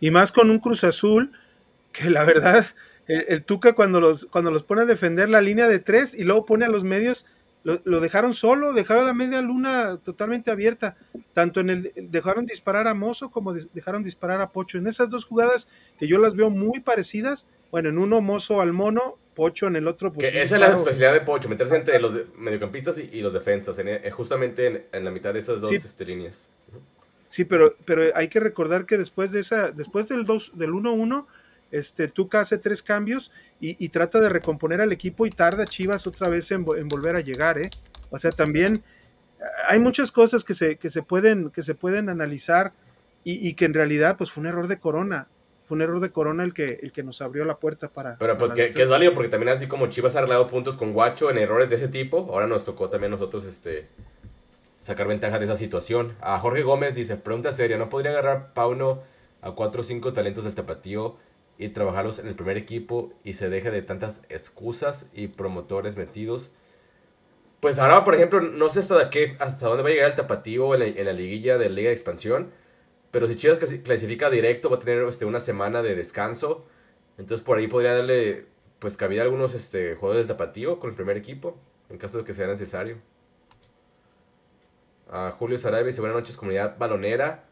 [0.00, 1.30] Y más con un Cruz Azul,
[1.92, 2.64] que la verdad,
[3.06, 6.46] el, Tuca cuando los, cuando los pone a defender la línea de tres y luego
[6.46, 7.26] pone a los medios,
[7.64, 10.96] lo, dejaron solo, dejaron la media luna totalmente abierta.
[11.32, 14.78] Tanto en el dejaron disparar a Mozo como dejaron disparar a Pocho.
[14.78, 15.68] En esas dos jugadas
[15.98, 19.86] que yo las veo muy parecidas, bueno, en uno Mozo al mono, Pocho en el
[19.86, 20.12] otro.
[20.12, 24.10] Pues, esa es la especialidad de Pocho, meterse entre los mediocampistas y, los defensas, eh,
[24.10, 26.50] justamente en, la mitad de esas dos este, líneas.
[27.28, 31.26] Sí, pero, pero hay que recordar que después de esa, después del del 1-1,
[31.72, 36.28] este, Tuca hace tres cambios y, trata de recomponer al equipo y tarda Chivas otra
[36.28, 37.70] vez en, volver a llegar, ¿eh?
[38.10, 38.84] O sea, también
[39.66, 42.72] hay muchas cosas que se, que se, pueden, que se pueden analizar
[43.24, 45.28] y, que en realidad pues fue un error de Corona.
[45.64, 48.18] Fue un error de Corona el que, el que nos abrió la puerta para...
[48.18, 51.30] Pero pues que, es válido porque también así como Chivas ha arreglado puntos con Guacho
[51.30, 53.86] en errores de ese tipo, ahora nos tocó también nosotros este,
[54.66, 56.16] sacar ventaja de esa situación.
[56.20, 59.02] A Jorge Gómez dice, pregunta seria, ¿no podría agarrar Pauno
[59.40, 61.16] a cuatro o cinco talentos del tapatío
[61.62, 66.50] y trabajarlos en el primer equipo y se deje de tantas excusas y promotores metidos.
[67.60, 70.74] Pues ahora, por ejemplo, no sé hasta, qué, hasta dónde va a llegar el tapatío
[70.74, 72.50] en la, en la liguilla de Liga de Expansión.
[73.12, 76.66] Pero si Chivas clasifica directo, va a tener este, una semana de descanso.
[77.18, 78.46] Entonces por ahí podría darle
[78.80, 81.56] pues cabida a algunos este, jugadores del tapatío con el primer equipo,
[81.88, 82.96] en caso de que sea necesario.
[85.08, 87.44] A Julio Sarabia dice buenas noches comunidad balonera.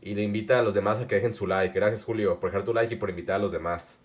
[0.00, 1.74] Y le invita a los demás a que dejen su like.
[1.74, 4.00] Gracias Julio por dejar tu like y por invitar a los demás.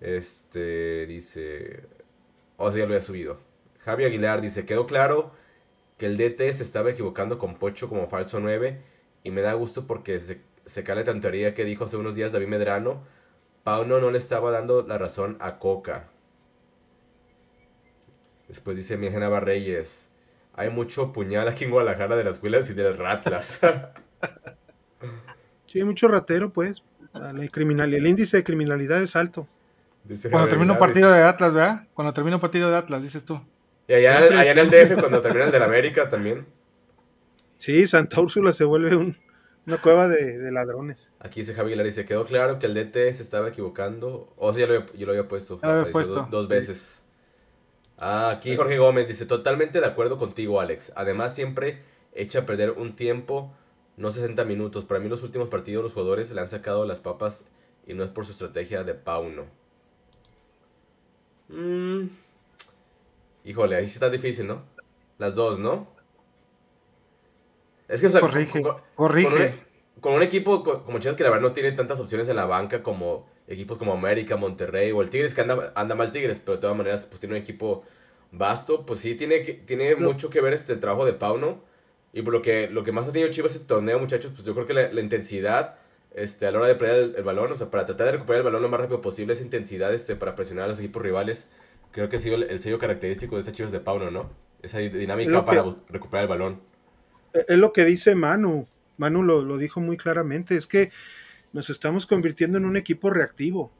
[0.00, 1.84] Este dice...
[2.56, 3.38] O sea, ya lo había subido.
[3.80, 5.32] Javi Aguilar dice, quedó claro
[5.96, 8.80] que el DT se estaba equivocando con Pocho como falso 9
[9.24, 12.32] y me da gusto porque se, se cae la tantería que dijo hace unos días
[12.32, 13.04] David Medrano.
[13.64, 16.08] Pauno no le estaba dando la razón a Coca.
[18.48, 20.10] Después dice Mirjana Barreyes.
[20.54, 23.60] Hay mucho puñal aquí en Guadalajara de las escuelas y de las ratlas.
[25.68, 26.82] sí, hay mucho ratero, pues.
[27.14, 29.46] La el índice de criminalidad es alto.
[30.30, 31.86] cuando termina un partido de Atlas, ¿verdad?
[31.94, 33.40] Cuando termina un partido de Atlas, dices tú.
[33.88, 36.46] Y allá, en el DF, cuando termina el del América también.
[37.56, 39.14] Sí, Santa Úrsula se vuelve
[39.66, 41.12] una cueva de, ladrones.
[41.20, 44.32] Aquí dice Javi Aguilar, se quedó claro que el DT se estaba equivocando.
[44.36, 45.58] O sea, yo lo había, puesto,
[46.30, 47.02] Dos, veces.
[47.98, 50.92] Ah, aquí Jorge Gómez dice, totalmente de acuerdo contigo, Alex.
[50.94, 51.82] Además, siempre
[52.14, 53.52] echa a perder un tiempo,
[53.98, 54.84] no 60 minutos.
[54.84, 57.44] Para mí los últimos partidos los jugadores le han sacado las papas
[57.86, 59.44] y no es por su estrategia de Pauno.
[61.48, 62.08] Mm.
[63.44, 64.62] Híjole, ahí sí está difícil, ¿no?
[65.18, 65.88] Las dos, ¿no?
[67.88, 69.54] Es que, o sea, corrige, con, corrige.
[70.00, 72.82] Con, un, equipo como Chivas que la verdad no tiene tantas opciones en la banca
[72.82, 76.60] como equipos como América, Monterrey o el Tigres, que anda, anda mal Tigres, pero de
[76.60, 77.84] todas maneras pues tiene un equipo
[78.30, 81.62] vasto, pues sí tiene, tiene mucho que ver este trabajo de Pauno.
[82.18, 84.52] Y por lo que, lo que más ha tenido Chivas este torneo, muchachos, pues yo
[84.52, 85.76] creo que la, intensidad
[86.12, 88.44] este, a la hora de pelear el, balón, o sea, para tratar de recuperar el
[88.44, 91.48] balón lo más rápido posible, esa intensidad este, para presionar a los equipos rivales,
[91.92, 94.32] creo que ha sido el, sello característico de estas Chivas de Pauno, ¿no?
[94.62, 96.60] Esa dinámica para recuperar el balón.
[97.34, 98.66] E, es lo que dice Manu.
[98.96, 100.90] Manu lo, lo, dijo muy claramente, es que
[101.52, 103.70] nos estamos convirtiendo en un equipo reactivo.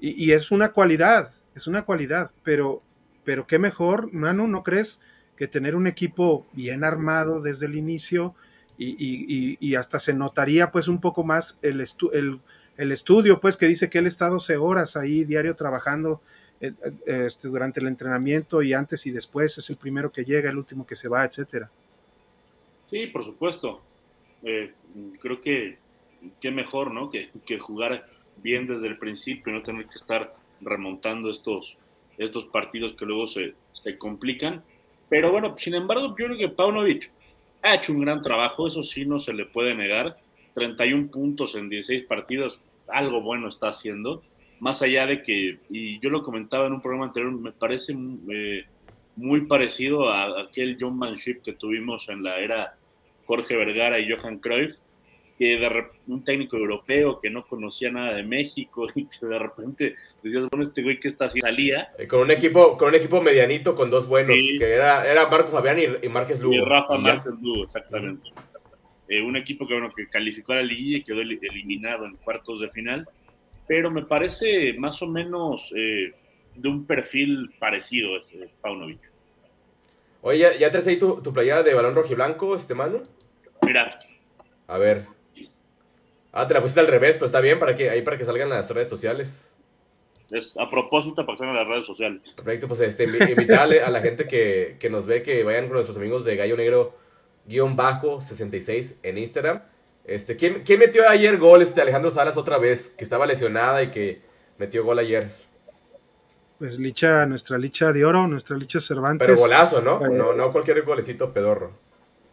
[0.00, 2.82] Y, y, es una cualidad, es una cualidad, pero,
[3.22, 5.00] pero qué mejor, Manu, ¿no crees?
[5.40, 8.34] Que tener un equipo bien armado desde el inicio
[8.76, 12.40] y, y, y hasta se notaría pues un poco más el, el,
[12.76, 16.20] el, estudio, pues que dice que él está 12 horas ahí diario trabajando
[16.60, 20.50] eh, eh, este, durante el entrenamiento y antes y después, es el primero que llega,
[20.50, 21.70] el último que se va, etcétera.
[22.90, 23.80] Sí, por supuesto.
[24.42, 24.74] Eh,
[25.20, 25.78] creo que
[26.38, 27.08] qué mejor, ¿no?
[27.08, 28.06] Que, que, jugar
[28.36, 31.78] bien desde el principio no tener que estar remontando estos,
[32.18, 34.62] estos partidos que luego se, se complican.
[35.10, 37.10] Pero bueno, sin embargo, yo creo que Paunovic
[37.62, 40.16] ha hecho un gran trabajo, eso sí no se le puede negar.
[40.54, 44.22] 31 puntos en 16 partidos, algo bueno está haciendo.
[44.60, 47.94] Más allá de que, y yo lo comentaba en un programa anterior, me parece
[48.30, 48.64] eh,
[49.16, 52.76] muy parecido a aquel John Manship que tuvimos en la era
[53.26, 54.76] Jorge Vergara y Johan Cruyff,
[55.40, 59.94] que de un técnico europeo que no conocía nada de México y que de repente
[60.22, 61.88] decías, bueno, este güey que está así salía.
[61.96, 65.50] Eh, con un equipo, con un equipo medianito con dos buenos, que era, era Marco
[65.50, 66.56] Fabián y, Márquez Lugo.
[66.56, 68.28] Y Rafa Márquez Lugo, exactamente.
[69.08, 72.60] Eh, un equipo que, bueno, que calificó a la liguilla y quedó eliminado en cuartos
[72.60, 73.08] de final,
[73.66, 76.12] pero me parece más o menos eh,
[76.54, 79.00] de un perfil parecido ese Paunovic.
[80.20, 83.02] Oye, ¿ya, ya traes ahí tu, tu playera de balón rojiblanco, este mano?
[83.62, 83.98] Mira.
[84.66, 85.19] A ver.
[86.32, 88.48] Ah, te la pusiste al revés, pero está bien para que ahí para que salgan
[88.48, 89.54] las redes sociales.
[90.30, 92.22] Es a propósito para que salgan las redes sociales.
[92.36, 95.96] Perfecto, pues este, invitarle a la gente que, que, nos ve que vayan con nuestros
[95.96, 96.94] amigos de Gallo Negro
[97.46, 99.62] guion bajo 66 en Instagram.
[100.04, 101.62] Este, ¿quién, ¿Quién metió ayer gol?
[101.62, 104.22] Este Alejandro Salas otra vez, que estaba lesionada y que
[104.58, 105.32] metió gol ayer.
[106.58, 109.26] Pues Licha, nuestra Licha de oro, nuestra Licha Cervantes.
[109.26, 110.04] Pero golazo, ¿no?
[110.04, 111.72] Eh, no, no cualquier golecito pedorro.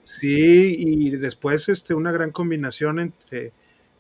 [0.04, 3.52] Sí, y después este, una gran combinación entre,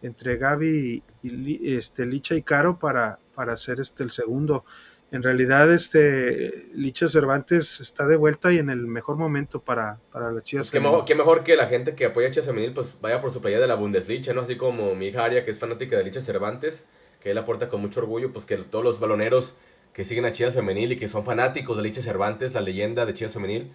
[0.01, 4.65] entre Gaby y, este, Licha y Caro para, para hacer este, el segundo.
[5.09, 10.31] En realidad, este, Licha Cervantes está de vuelta y en el mejor momento para, para
[10.31, 10.69] las chicas.
[10.69, 13.39] Pues qué, mejor, que la gente que apoya a Chivas Femenil pues vaya por su
[13.39, 14.41] playa de la Bundesliga, ¿no?
[14.41, 16.85] Así como mi hija Aria, que es fanática de Licha Cervantes,
[17.21, 19.55] que él aporta con mucho orgullo, pues que todos los baloneros
[19.93, 23.13] que siguen a Chivas Femenil y que son fanáticos de Licha Cervantes, la leyenda de
[23.13, 23.71] Chivas Femenil,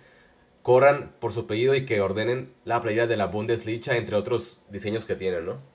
[0.61, 5.07] corran por su pedido y que ordenen la playera de la Bundesliga, entre otros diseños
[5.07, 5.72] que tienen, ¿no?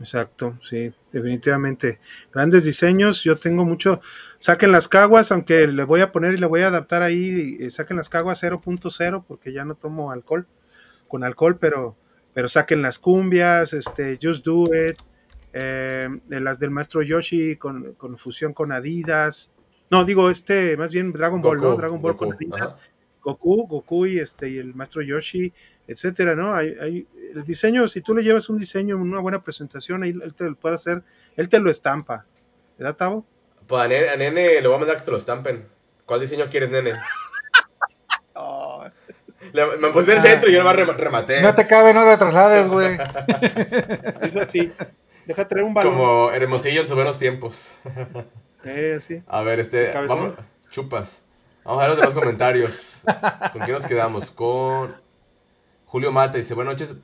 [0.00, 2.00] Exacto, sí, definitivamente.
[2.32, 4.00] Grandes diseños, yo tengo mucho.
[4.38, 7.70] Saquen las caguas, aunque le voy a poner y le voy a adaptar ahí, eh,
[7.70, 10.46] saquen las caguas 0.0, porque ya no tomo alcohol,
[11.08, 11.96] con alcohol, pero,
[12.32, 14.98] pero saquen las cumbias, este, Just Do It,
[15.52, 19.52] eh, las del maestro Yoshi con, con, fusión con Adidas.
[19.90, 21.76] No, digo, este, más bien Dragon Ball, ¿no?
[21.76, 22.76] Dragon Ball con Adidas
[23.24, 25.52] Goku, Goku y este y el maestro Yoshi,
[25.86, 26.54] etcétera, ¿no?
[26.54, 30.34] Hay, hay, el diseño, si tú le llevas un diseño, una buena presentación, ahí él
[30.34, 31.02] te lo puede hacer,
[31.36, 32.24] él te lo estampa.
[32.78, 33.26] ¿Verdad, Tavo?
[33.66, 35.66] Pues a nene, a nene le voy a mandar que te lo estampen.
[36.06, 36.92] ¿Cuál diseño quieres, nene?
[38.36, 38.84] Oh.
[39.52, 41.40] Le- me puse en el centro y yo nomás rem- rematé.
[41.40, 42.98] No te cabe, no te traslades, güey.
[44.22, 44.72] Eso sí.
[45.26, 45.92] Deja traer un balón.
[45.92, 47.70] Como Hermosillo en sus buenos tiempos.
[48.66, 49.22] Eh, sí.
[49.26, 49.92] A ver, este.
[49.92, 50.36] Vamos,
[50.70, 51.22] chupas.
[51.64, 53.02] Vamos a ver los demás comentarios.
[53.52, 54.30] ¿Con quién nos quedamos?
[54.30, 54.96] Con
[55.94, 56.38] Julio Mata.
[56.38, 56.96] Dice, buenas noches.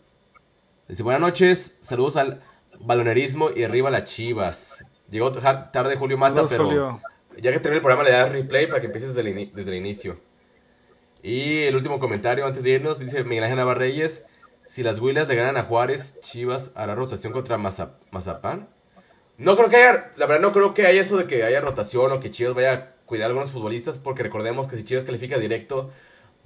[0.88, 1.78] Dice, buenas noches.
[1.80, 2.42] Saludos al
[2.80, 4.84] balonerismo y arriba las chivas.
[5.08, 7.00] Llegó tar- tarde Julio Mata, pero Julio.
[7.40, 9.70] ya que termine el programa le das replay para que empieces desde el, ini- desde
[9.70, 10.18] el inicio.
[11.22, 14.24] Y el último comentario antes de irnos dice Miguel Ángel Navarreyes.
[14.66, 18.70] Si las Huilas le ganan a Juárez, Chivas hará rotación contra Maza- Mazapán.
[19.38, 22.10] No creo que haya, la verdad no creo que haya eso de que haya rotación
[22.10, 25.38] o que Chivas vaya a cuidar a algunos futbolistas, porque recordemos que si Chivas califica
[25.38, 25.92] directo,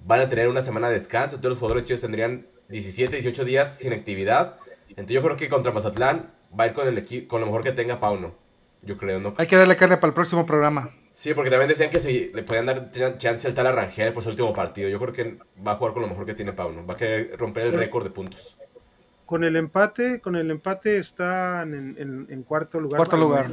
[0.05, 3.45] van a tener una semana de descanso, entonces los jugadores de Chivas tendrían 17, 18
[3.45, 4.57] días sin actividad.
[4.91, 7.63] Entonces yo creo que contra Mazatlán va a ir con el equipo, con lo mejor
[7.63, 8.35] que tenga Pauno.
[8.83, 9.35] Yo creo, ¿no?
[9.39, 10.91] Hay que darle carne para el próximo programa.
[11.15, 14.23] Sí, porque también decían que si le podían dar chan- chance al tal Arrangel por
[14.23, 14.89] su último partido.
[14.89, 16.85] Yo creo que va a jugar con lo mejor que tiene Pauno.
[16.87, 18.57] Va a querer romper el récord de puntos.
[19.25, 22.99] Con el empate, con el empate están en, en- en cuarto lugar.
[22.99, 23.51] Cuarto lugar.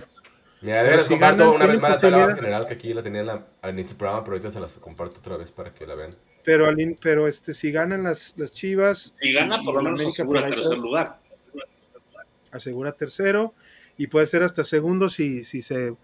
[0.61, 3.21] Mira, déjenles si comparto ganan, una vez más la tabla general que aquí la tenía
[3.21, 5.85] en la- al inicio del programa, pero ahorita se las comparto otra vez para que
[5.87, 6.11] la vean.
[6.43, 9.13] Pero, al in- pero este, si ganan las, las Chivas.
[9.19, 11.19] Si gana, por lo menos América asegura ahí, tercer lugar.
[12.51, 13.53] Asegura tercero.
[13.97, 15.95] Y puede ser hasta segundo si, si se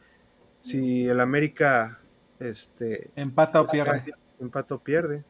[0.60, 2.00] si el América
[2.40, 4.04] este Empata o pierde.
[4.40, 5.24] Empata o pierde.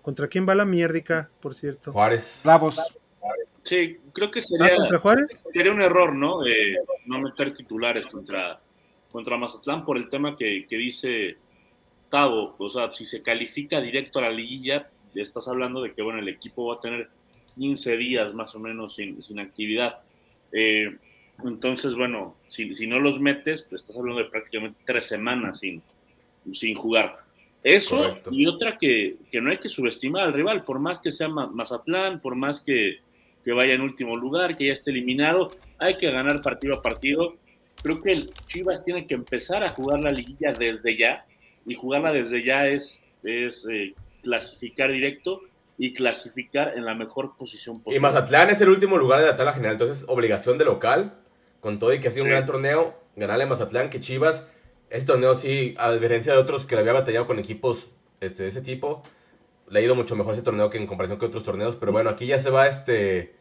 [0.00, 1.92] ¿Contra quién va la mierdica, por cierto?
[1.92, 2.40] Juárez.
[2.44, 2.80] Bravos.
[3.62, 5.40] Sí, creo que ¿Ah, sería, Juárez?
[5.52, 6.44] sería un error, ¿no?
[6.44, 8.60] Eh, no meter titulares contra,
[9.12, 11.36] contra Mazatlán por el tema que, que dice
[12.12, 12.54] Tavo.
[12.58, 16.28] O sea, si se califica directo a la liguilla, estás hablando de que, bueno, el
[16.28, 17.08] equipo va a tener
[17.56, 20.00] 15 días más o menos sin, sin actividad.
[20.52, 20.94] Eh,
[21.42, 25.82] entonces, bueno, si, si no los metes, pues estás hablando de prácticamente tres semanas sin,
[26.52, 27.16] sin jugar.
[27.64, 28.30] Eso Correcto.
[28.32, 31.46] y otra que, que no hay que subestimar al rival, por más que sea Ma-
[31.46, 32.98] Mazatlán, por más que,
[33.44, 37.36] que vaya en último lugar, que ya esté eliminado, hay que ganar partido a partido.
[37.82, 41.24] Creo que el Chivas tiene que empezar a jugar la liguilla desde ya,
[41.66, 45.40] y jugarla desde ya es, es eh, clasificar directo
[45.78, 47.96] y clasificar en la mejor posición posible.
[47.96, 51.14] Y Mazatlán es el último lugar de la tabla general, entonces obligación de local,
[51.60, 54.48] con todo y que ha sido un gran torneo, ganarle a Mazatlán, que Chivas,
[54.90, 57.88] este torneo sí, a diferencia de otros que le había batallado con equipos
[58.20, 59.02] este, de ese tipo,
[59.70, 62.10] le ha ido mucho mejor ese torneo que en comparación con otros torneos, pero bueno,
[62.10, 63.34] aquí ya se va este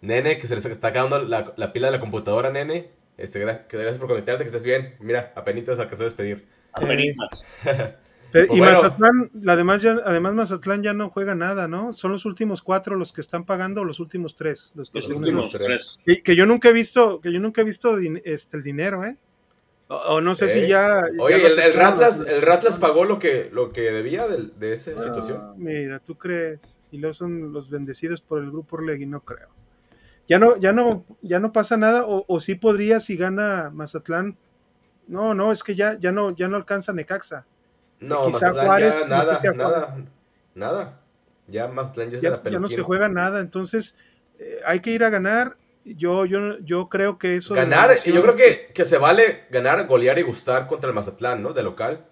[0.00, 2.90] Nene, que se le está acabando la, la pila de la computadora, Nene.
[3.16, 4.94] Este, gra- que gracias por conectarte, que estés bien.
[5.00, 6.46] Mira, apenitas a despedir.
[8.32, 8.74] Pero- Pues y bueno.
[8.74, 11.92] Mazatlán, además, ya, además Mazatlán ya no juega nada, ¿no?
[11.92, 15.46] Son los últimos cuatro los que están pagando, los últimos tres, los que Los últimos
[15.54, 16.00] ellos- tres.
[16.04, 19.04] Que, que yo nunca he visto, que yo nunca he visto din- este, el dinero,
[19.04, 19.16] ¿eh?
[19.88, 21.02] O, o no sé si ya.
[21.20, 21.72] Oye, ya el, el.
[21.74, 25.52] Ratlas, el Ratlas pagó lo que, lo que debía de, de esa Ah, situación.
[25.56, 26.78] Mira, tú crees.
[26.90, 29.48] Y luego son los bendecidos por el grupo Orlegui, no creo.
[30.28, 34.36] Ya no, ya no, ya no pasa nada, o, o sí podría si gana Mazatlán.
[35.06, 37.44] No, no, es que ya, ya no, ya no alcanza Necaxa.
[38.00, 39.96] No, Quizá Mazatlán Juárez, ya no sé nada, si nada,
[40.54, 41.00] nada.
[41.48, 43.96] Ya Mazatlán ya, se ya, la ya no se juega nada, entonces
[44.38, 45.56] eh, hay que ir a ganar.
[45.84, 47.54] Yo, yo, yo creo que eso.
[47.54, 51.42] Ganar, y yo creo que, que se vale ganar, golear y gustar contra el Mazatlán,
[51.42, 51.52] ¿no?
[51.52, 52.04] De local.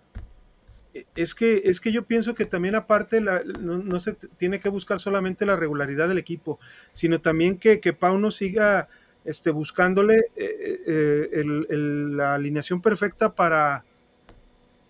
[1.16, 4.68] Es que, es que yo pienso que también aparte la- no, no se tiene que
[4.68, 6.60] buscar solamente la regularidad del equipo,
[6.92, 8.88] sino también que, que Pauno siga
[9.24, 13.84] este, buscándole eh, eh, el- el- la alineación perfecta para,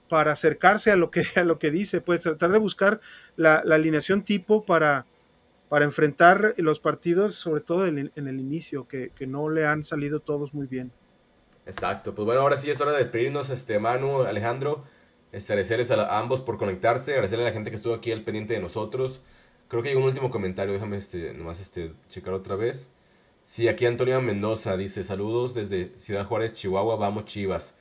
[0.09, 3.01] para acercarse a lo que, a lo que dice, pues tratar de buscar
[3.37, 5.07] la, la alineación tipo para,
[5.69, 9.85] para enfrentar los partidos, sobre todo en, en el inicio, que, que no le han
[9.85, 10.93] salido todos muy bien.
[11.67, 12.15] Exacto.
[12.15, 14.85] Pues bueno, ahora sí es hora de despedirnos, este, Manu, Alejandro.
[15.33, 18.23] Este, agradecerles a, a ambos por conectarse, agradecerle a la gente que estuvo aquí al
[18.25, 19.23] pendiente de nosotros.
[19.69, 22.91] Creo que hay un último comentario, déjame este, nomás este, checar otra vez.
[23.45, 27.75] Sí, aquí Antonio Mendoza dice, saludos desde Ciudad Juárez, Chihuahua, vamos Chivas.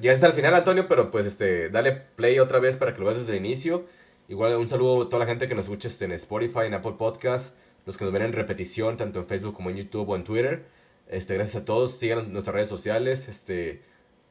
[0.00, 3.06] Ya está al final, Antonio, pero pues este, dale play otra vez para que lo
[3.06, 3.86] veas desde el inicio.
[4.28, 6.94] Igual un saludo a toda la gente que nos escucha este, en Spotify, en Apple
[6.98, 7.54] Podcast,
[7.86, 10.64] los que nos ven en repetición, tanto en Facebook como en YouTube o en Twitter.
[11.08, 13.82] Este, gracias a todos, sigan nuestras redes sociales, este,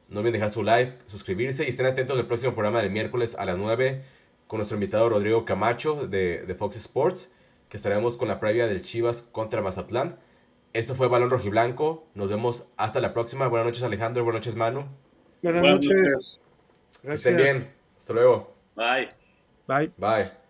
[0.08, 3.44] no olviden dejar su like, suscribirse y estén atentos del próximo programa del miércoles a
[3.44, 4.02] las 9
[4.46, 7.32] con nuestro invitado Rodrigo Camacho de, de Fox Sports,
[7.68, 10.18] que estaremos con la previa del Chivas contra Mazatlán.
[10.72, 13.46] Esto fue Balón Rojiblanco, nos vemos hasta la próxima.
[13.48, 14.86] Buenas noches Alejandro, buenas noches Manu.
[15.42, 15.90] Buenas Buenas noches.
[15.90, 16.40] noches.
[17.02, 17.54] Que estén Gracias.
[17.54, 18.54] bien, hasta luego.
[18.74, 19.08] Bye.
[19.66, 19.92] Bye.
[19.98, 20.41] Bye.